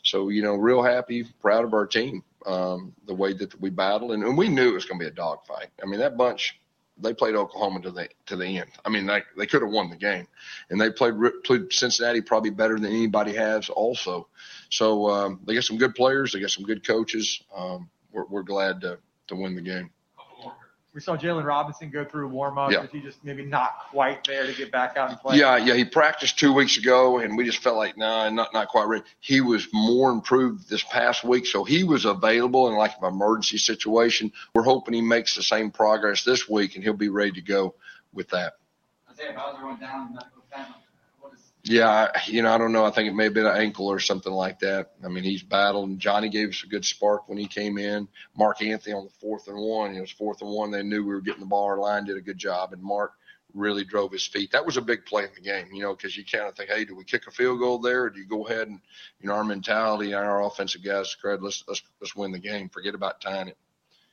so, 0.04 0.28
you 0.28 0.42
know, 0.42 0.54
real 0.54 0.80
happy, 0.80 1.24
proud 1.40 1.64
of 1.64 1.74
our 1.74 1.84
team, 1.84 2.22
um, 2.46 2.94
the 3.06 3.14
way 3.14 3.32
that 3.32 3.60
we 3.60 3.70
battled, 3.70 4.12
and, 4.12 4.22
and 4.22 4.38
we 4.38 4.48
knew 4.48 4.70
it 4.70 4.74
was 4.74 4.84
going 4.84 5.00
to 5.00 5.04
be 5.04 5.10
a 5.10 5.14
dogfight. 5.14 5.70
I 5.82 5.86
mean, 5.86 5.98
that 5.98 6.16
bunch 6.16 6.60
they 7.00 7.14
played 7.14 7.34
Oklahoma 7.34 7.80
to 7.82 7.90
the 7.90 8.08
to 8.26 8.36
the 8.36 8.58
end. 8.58 8.70
I 8.84 8.90
mean, 8.90 9.06
they, 9.06 9.22
they 9.36 9.46
could 9.46 9.62
have 9.62 9.70
won 9.70 9.90
the 9.90 9.96
game, 9.96 10.26
and 10.70 10.80
they 10.80 10.90
played, 10.90 11.14
played 11.44 11.72
Cincinnati 11.72 12.20
probably 12.20 12.50
better 12.50 12.78
than 12.78 12.90
anybody 12.92 13.34
has 13.34 13.68
also. 13.68 14.28
So 14.70 15.08
um, 15.08 15.40
they 15.44 15.54
got 15.54 15.64
some 15.64 15.78
good 15.78 15.94
players, 15.94 16.32
they 16.32 16.40
got 16.40 16.50
some 16.50 16.64
good 16.64 16.86
coaches. 16.86 17.42
Um, 17.54 17.88
we're, 18.12 18.26
we're 18.26 18.42
glad 18.42 18.80
to 18.82 18.98
to 19.28 19.36
win 19.36 19.54
the 19.54 19.62
game 19.62 19.90
we 20.98 21.02
saw 21.02 21.16
Jaylon 21.16 21.44
Robinson 21.44 21.90
go 21.90 22.04
through 22.04 22.26
warm 22.26 22.58
up. 22.58 22.72
Yeah. 22.72 22.80
Was 22.80 22.90
he 22.90 22.98
just 22.98 23.22
maybe 23.22 23.44
not 23.44 23.88
quite 23.92 24.24
there 24.26 24.44
to 24.44 24.52
get 24.52 24.72
back 24.72 24.96
out 24.96 25.10
and 25.10 25.20
play? 25.20 25.36
Yeah, 25.36 25.56
yeah. 25.56 25.74
He 25.74 25.84
practiced 25.84 26.40
two 26.40 26.52
weeks 26.52 26.76
ago, 26.76 27.20
and 27.20 27.36
we 27.36 27.44
just 27.44 27.58
felt 27.58 27.76
like, 27.76 27.96
nah, 27.96 28.28
not 28.30 28.52
not 28.52 28.66
quite 28.66 28.88
ready. 28.88 29.04
He 29.20 29.40
was 29.40 29.68
more 29.72 30.10
improved 30.10 30.68
this 30.68 30.82
past 30.82 31.22
week, 31.22 31.46
so 31.46 31.62
he 31.62 31.84
was 31.84 32.04
available 32.04 32.66
in 32.66 32.74
like 32.74 32.94
an 33.00 33.06
emergency 33.06 33.58
situation. 33.58 34.32
We're 34.56 34.64
hoping 34.64 34.92
he 34.92 35.00
makes 35.00 35.36
the 35.36 35.42
same 35.44 35.70
progress 35.70 36.24
this 36.24 36.48
week, 36.48 36.74
and 36.74 36.82
he'll 36.82 36.94
be 36.94 37.10
ready 37.10 37.30
to 37.30 37.42
go 37.42 37.76
with 38.12 38.30
that. 38.30 38.54
Isaiah 39.08 39.34
Bowser 39.36 39.64
went 39.64 39.78
down 39.78 40.08
in 40.08 40.14
medical 40.14 40.42
family. 40.52 40.82
Yeah, 41.68 42.10
you 42.26 42.40
know, 42.40 42.50
I 42.50 42.56
don't 42.56 42.72
know. 42.72 42.86
I 42.86 42.90
think 42.90 43.08
it 43.08 43.14
may 43.14 43.24
have 43.24 43.34
been 43.34 43.44
an 43.44 43.58
ankle 43.58 43.88
or 43.88 43.98
something 43.98 44.32
like 44.32 44.60
that. 44.60 44.92
I 45.04 45.08
mean, 45.08 45.22
he's 45.22 45.42
battled. 45.42 45.90
And 45.90 46.00
Johnny 46.00 46.30
gave 46.30 46.48
us 46.48 46.62
a 46.64 46.66
good 46.66 46.84
spark 46.84 47.28
when 47.28 47.36
he 47.36 47.46
came 47.46 47.76
in. 47.76 48.08
Mark 48.34 48.62
Anthony 48.62 48.94
on 48.94 49.04
the 49.04 49.12
fourth 49.20 49.48
and 49.48 49.58
one. 49.58 49.94
It 49.94 50.00
was 50.00 50.10
fourth 50.10 50.40
and 50.40 50.50
one. 50.50 50.70
They 50.70 50.82
knew 50.82 51.04
we 51.04 51.12
were 51.12 51.20
getting 51.20 51.40
the 51.40 51.46
ball. 51.46 51.66
Our 51.66 51.78
line 51.78 52.06
did 52.06 52.16
a 52.16 52.22
good 52.22 52.38
job, 52.38 52.72
and 52.72 52.82
Mark 52.82 53.12
really 53.52 53.84
drove 53.84 54.12
his 54.12 54.26
feet. 54.26 54.52
That 54.52 54.64
was 54.64 54.78
a 54.78 54.82
big 54.82 55.04
play 55.04 55.24
in 55.24 55.30
the 55.34 55.42
game, 55.42 55.68
you 55.70 55.82
know, 55.82 55.94
because 55.94 56.16
you 56.16 56.24
kind 56.24 56.48
of 56.48 56.56
think, 56.56 56.70
hey, 56.70 56.86
do 56.86 56.96
we 56.96 57.04
kick 57.04 57.26
a 57.26 57.30
field 57.30 57.58
goal 57.58 57.78
there, 57.78 58.04
or 58.04 58.10
do 58.10 58.18
you 58.18 58.26
go 58.26 58.46
ahead 58.46 58.68
and, 58.68 58.80
you 59.20 59.28
know, 59.28 59.34
our 59.34 59.44
mentality, 59.44 60.12
and 60.12 60.24
our 60.24 60.44
offensive 60.44 60.82
guys, 60.82 61.14
Craig, 61.20 61.42
let's 61.42 61.64
let's 61.68 61.82
let's 62.00 62.16
win 62.16 62.32
the 62.32 62.38
game. 62.38 62.70
Forget 62.70 62.94
about 62.94 63.20
tying 63.20 63.48
it. 63.48 63.58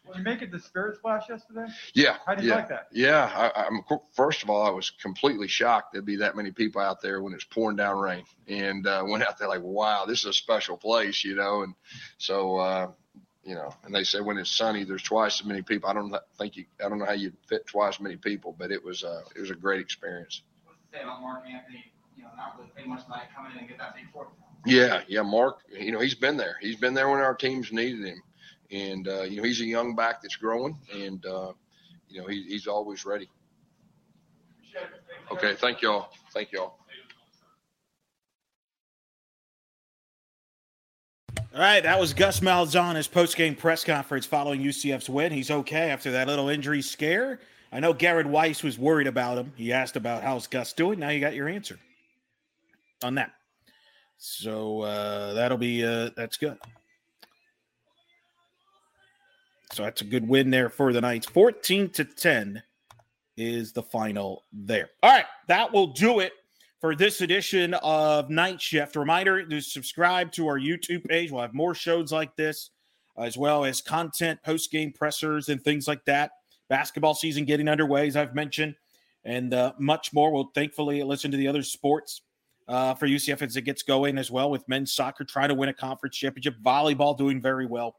Did 0.08 0.18
you 0.18 0.24
make 0.24 0.42
it 0.42 0.52
the 0.52 0.60
Spirit 0.60 0.98
Splash 0.98 1.30
yesterday? 1.30 1.66
Yeah. 1.94 2.18
How 2.26 2.36
did 2.36 2.44
you 2.44 2.52
yeah, 2.52 2.56
like 2.56 2.70
that? 2.70 2.88
Yeah. 2.92 3.52
I, 3.56 3.66
I'm 3.66 3.82
first 4.14 4.44
of 4.44 4.50
all, 4.50 4.66
I 4.66 4.70
was 4.70 4.90
completely 4.90 5.48
shocked 5.48 5.94
there'd 5.94 6.06
be 6.06 6.18
that 6.18 6.36
many 6.36 6.52
people 6.52 6.82
out 6.82 7.02
there 7.02 7.22
when 7.22 7.34
it's 7.34 7.44
pouring 7.44 7.78
down 7.78 7.98
rain, 7.98 8.24
and 8.48 8.86
uh, 8.86 9.04
went 9.06 9.24
out 9.24 9.38
there 9.40 9.48
like, 9.48 9.62
wow, 9.64 10.06
this 10.06 10.20
is 10.20 10.26
a 10.26 10.34
special 10.34 10.78
place, 10.78 11.24
you 11.24 11.36
know. 11.36 11.64
And 11.64 11.74
so, 12.18 12.58
uh, 12.58 12.92
you 13.44 13.56
know, 13.56 13.74
and 13.84 13.94
they 13.94 14.04
say 14.04 14.22
when 14.22 14.38
it's 14.38 14.52
sunny, 14.52 14.84
there's 14.84 15.04
twice 15.04 15.40
as 15.40 15.46
many 15.46 15.62
people. 15.62 15.90
I 15.90 15.94
don't 15.94 16.14
think 16.38 16.56
you, 16.56 16.66
I 16.84 16.90
don't 16.90 17.00
know 17.00 17.06
how 17.06 17.14
you 17.14 17.32
fit 17.48 17.66
twice 17.66 17.96
as 17.96 18.02
many 18.02 18.18
people, 18.18 18.56
but 18.58 18.72
it 18.72 18.84
was, 18.84 19.04
uh, 19.04 19.22
it 19.36 19.40
was 19.40 19.52
a 19.52 19.56
great 19.56 19.82
experience. 19.82 20.44
What's 20.66 20.80
to 20.92 20.98
say 20.98 21.04
about 21.04 21.22
Mark 21.22 21.44
Anthony? 21.48 21.92
You 22.18 22.24
know, 22.24 22.30
not 22.38 22.56
really 22.58 22.70
play 22.76 22.86
much 22.86 23.04
tonight, 23.04 23.28
come 23.36 23.52
in 23.52 23.58
and 23.58 23.68
get 23.68 23.78
that 23.78 23.96
big 23.96 24.12
fourth. 24.12 24.28
Yeah, 24.66 25.02
yeah, 25.08 25.22
Mark. 25.22 25.60
You 25.72 25.92
know, 25.92 26.00
he's 26.00 26.16
been 26.16 26.38
there. 26.38 26.58
He's 26.60 26.78
been 26.78 26.96
there 26.96 27.08
when 27.08 27.20
our 27.20 27.36
teams 27.36 27.72
needed 27.72 28.04
him 28.04 28.24
and 28.76 29.08
uh, 29.08 29.22
you 29.24 29.38
know 29.38 29.44
he's 29.44 29.62
a 29.62 29.66
young 29.66 29.96
back 29.96 30.22
that's 30.22 30.36
growing, 30.36 30.78
and 30.94 31.26
uh, 31.26 31.54
you 32.10 32.22
know 32.22 32.28
he, 32.28 32.44
he's 32.44 32.68
always 32.68 33.06
ready. 33.06 33.30
Okay, 35.32 35.56
thank 35.56 35.82
y'all. 35.82 36.10
Thank 36.34 36.52
y'all. 36.52 36.76
All 41.54 41.62
right, 41.62 41.82
that 41.84 41.98
was 41.98 42.14
Gus 42.14 42.42
Malzahn, 42.42 42.96
his 42.96 43.08
post-game 43.08 43.56
press 43.56 43.86
conference 43.86 44.26
following 44.26 44.62
UCF's 44.62 45.10
win. 45.10 45.32
He's 45.32 45.50
okay 45.50 45.90
after 45.90 46.12
that 46.12 46.28
little 46.28 46.50
injury 46.50 46.82
scare. 46.82 47.40
I 47.72 47.80
know 47.80 47.94
Garrett 47.94 48.28
Weiss 48.28 48.62
was 48.62 48.78
worried 48.78 49.08
about 49.08 49.38
him. 49.38 49.54
He 49.56 49.72
asked 49.72 49.96
about 49.96 50.22
how's 50.22 50.48
Gus 50.48 50.74
doing. 50.74 51.00
Now 51.00 51.10
you 51.10 51.22
got 51.22 51.34
your 51.34 51.48
answer 51.48 51.80
on 53.04 53.16
that. 53.16 53.32
So 54.18 54.82
uh, 54.82 55.34
that'll 55.34 55.58
be 55.58 55.86
uh, 55.86 56.10
that's 56.18 56.36
good. 56.36 56.58
So 59.72 59.84
that's 59.84 60.02
a 60.02 60.06
good 60.06 60.28
win 60.28 60.50
there 60.50 60.70
for 60.70 60.94
the 60.94 61.02
Knights. 61.02 61.28
14 61.28 61.90
to 61.92 62.06
10 62.06 62.62
is 63.38 63.72
the 63.74 63.84
final 63.84 64.44
there. 64.54 64.90
All 65.04 65.12
right, 65.12 65.26
that 65.48 65.72
will 65.72 65.88
do 65.88 66.20
it 66.20 66.34
for 66.80 66.96
this 66.96 67.22
edition 67.22 67.74
of 67.76 68.30
Knight 68.30 68.62
Shift. 68.62 68.96
Reminder 68.96 69.46
to 69.46 69.62
subscribe 69.62 70.32
to 70.34 70.48
our 70.48 70.60
YouTube 70.60 71.06
page. 71.06 71.32
We'll 71.32 71.42
have 71.42 71.54
more 71.54 71.74
shows 71.74 72.12
like 72.12 72.36
this, 72.36 72.72
as 73.18 73.38
well 73.38 73.66
as 73.66 73.82
content, 73.82 74.40
post 74.44 74.72
game 74.72 74.92
pressers, 74.92 75.50
and 75.50 75.62
things 75.64 75.88
like 75.88 76.06
that. 76.06 76.32
Basketball 76.70 77.14
season 77.14 77.46
getting 77.46 77.68
underway, 77.68 78.08
as 78.08 78.16
I've 78.16 78.36
mentioned, 78.36 78.76
and 79.24 79.54
uh, 79.54 79.74
much 79.80 80.14
more. 80.14 80.32
We'll 80.32 80.52
thankfully 80.56 81.04
listen 81.04 81.32
to 81.32 81.38
the 81.38 81.48
other 81.48 81.64
sports 81.64 82.22
uh, 82.68 82.94
for 82.96 83.08
UCF 83.08 83.42
as 83.42 83.56
it 83.56 83.62
gets 83.62 83.84
going 83.84 84.18
as 84.18 84.32
well, 84.32 84.50
with 84.50 84.68
men's 84.68 84.94
soccer 84.94 85.24
trying 85.24 85.50
to 85.50 85.56
win 85.56 85.70
a 85.70 85.74
conference 85.74 86.16
championship, 86.16 86.56
volleyball 86.64 87.18
doing 87.18 87.42
very 87.42 87.66
well. 87.66 87.96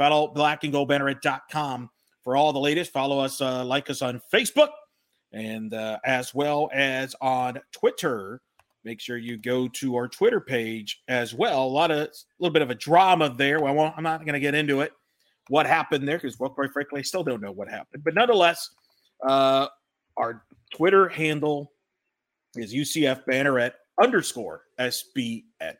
Follow 0.00 0.28
black 0.28 0.64
and 0.64 0.72
gold 0.72 0.88
banneret.com 0.88 1.90
for 2.24 2.34
all 2.34 2.54
the 2.54 2.58
latest. 2.58 2.90
Follow 2.90 3.18
us, 3.18 3.42
uh, 3.42 3.62
like 3.62 3.90
us 3.90 4.00
on 4.00 4.18
Facebook, 4.32 4.70
and 5.34 5.74
uh, 5.74 5.98
as 6.06 6.34
well 6.34 6.70
as 6.72 7.14
on 7.20 7.60
Twitter. 7.70 8.40
Make 8.82 8.98
sure 8.98 9.18
you 9.18 9.36
go 9.36 9.68
to 9.68 9.96
our 9.96 10.08
Twitter 10.08 10.40
page 10.40 11.02
as 11.08 11.34
well. 11.34 11.62
A 11.62 11.68
lot 11.68 11.90
of 11.90 11.98
a 11.98 12.08
little 12.38 12.50
bit 12.50 12.62
of 12.62 12.70
a 12.70 12.74
drama 12.74 13.34
there. 13.36 13.60
Well, 13.60 13.92
I'm 13.94 14.02
not 14.02 14.24
going 14.24 14.32
to 14.32 14.40
get 14.40 14.54
into 14.54 14.80
it. 14.80 14.92
What 15.48 15.66
happened 15.66 16.08
there? 16.08 16.16
Because, 16.16 16.40
well, 16.40 16.48
quite 16.48 16.72
frankly, 16.72 17.00
I 17.00 17.02
still 17.02 17.22
don't 17.22 17.42
know 17.42 17.52
what 17.52 17.68
happened. 17.68 18.02
But 18.02 18.14
nonetheless, 18.14 18.70
uh, 19.28 19.66
our 20.16 20.46
Twitter 20.74 21.10
handle 21.10 21.72
is 22.56 22.72
UCF 22.72 23.26
Banneret 23.26 23.72
underscore 24.02 24.62
SBN. 24.78 25.76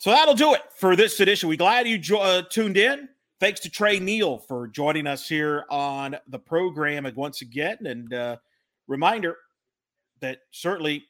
So 0.00 0.08
that'll 0.08 0.32
do 0.32 0.54
it 0.54 0.62
for 0.74 0.96
this 0.96 1.20
edition. 1.20 1.50
We 1.50 1.58
glad 1.58 1.86
you 1.86 1.98
jo- 1.98 2.22
uh, 2.22 2.40
tuned 2.48 2.78
in. 2.78 3.06
Thanks 3.38 3.60
to 3.60 3.68
Tre 3.68 4.00
Neal 4.00 4.38
for 4.38 4.66
joining 4.66 5.06
us 5.06 5.28
here 5.28 5.66
on 5.68 6.16
the 6.28 6.38
program 6.38 7.04
and 7.04 7.14
once 7.14 7.42
again. 7.42 7.76
And 7.84 8.14
uh, 8.14 8.36
reminder 8.88 9.36
that 10.20 10.38
certainly 10.52 11.04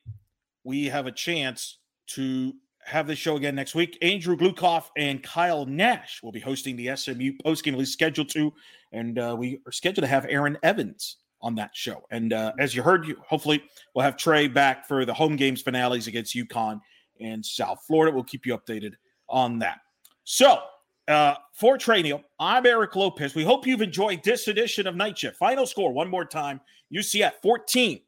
we 0.65 0.87
have 0.87 1.07
a 1.07 1.13
chance 1.13 1.79
to 2.09 2.53
have 2.85 3.07
this 3.07 3.21
show 3.21 3.37
again 3.37 3.55
next 3.55 3.77
week. 3.77 3.97
Andrew 4.03 4.37
Glukoff 4.37 4.87
and 4.97 5.23
Kyle 5.23 5.65
Nash 5.67 6.21
will 6.21 6.33
be 6.33 6.41
hosting 6.41 6.75
the 6.75 6.97
SMU 6.97 7.35
postgame, 7.47 7.75
at 7.75 7.79
least 7.79 7.93
scheduled 7.93 8.31
to. 8.31 8.53
And 8.91 9.21
uh, 9.21 9.37
we 9.39 9.61
are 9.69 9.73
scheduled 9.73 10.03
to 10.03 10.09
have 10.09 10.27
Aaron 10.29 10.59
Evans 10.65 11.19
on 11.41 11.55
that 11.55 11.77
show. 11.77 12.03
And 12.11 12.33
uh, 12.33 12.55
as 12.59 12.75
you 12.75 12.83
heard, 12.83 13.07
you 13.07 13.17
hopefully 13.25 13.63
we'll 13.95 14.05
have 14.05 14.17
Tre 14.17 14.49
back 14.49 14.89
for 14.89 15.05
the 15.05 15.15
home 15.15 15.37
games 15.37 15.63
finales 15.63 16.09
against 16.09 16.35
UConn 16.35 16.81
and 17.21 17.45
South 17.45 17.85
Florida. 17.87 18.15
We'll 18.15 18.25
keep 18.25 18.47
you 18.47 18.57
updated 18.57 18.95
on 19.29 19.59
that. 19.61 19.81
So, 20.25 20.61
uh, 21.09 21.35
for 21.53 21.77
Tre 21.77 22.13
I'm 22.39 22.67
Eric 22.67 22.95
Lopez. 22.95 23.35
We 23.35 23.45
hope 23.45 23.67
you've 23.67 23.83
enjoyed 23.83 24.23
this 24.23 24.49
edition 24.49 24.87
of 24.87 24.97
Knight 24.97 25.19
Shift. 25.19 25.37
Final 25.37 25.67
score 25.67 25.93
one 25.93 26.09
more 26.09 26.25
time 26.25 26.61
UCF 26.95 27.33
14 27.43 28.01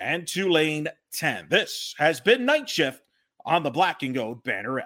and 0.00 0.26
Tulane 0.26 0.88
10. 1.12 1.46
This 1.50 1.94
has 1.98 2.20
been 2.20 2.44
Knight 2.44 2.68
Shift 2.68 3.02
on 3.44 3.62
the 3.62 3.70
Black 3.70 4.02
and 4.02 4.14
Gold 4.14 4.44
Banneret. 4.44 4.84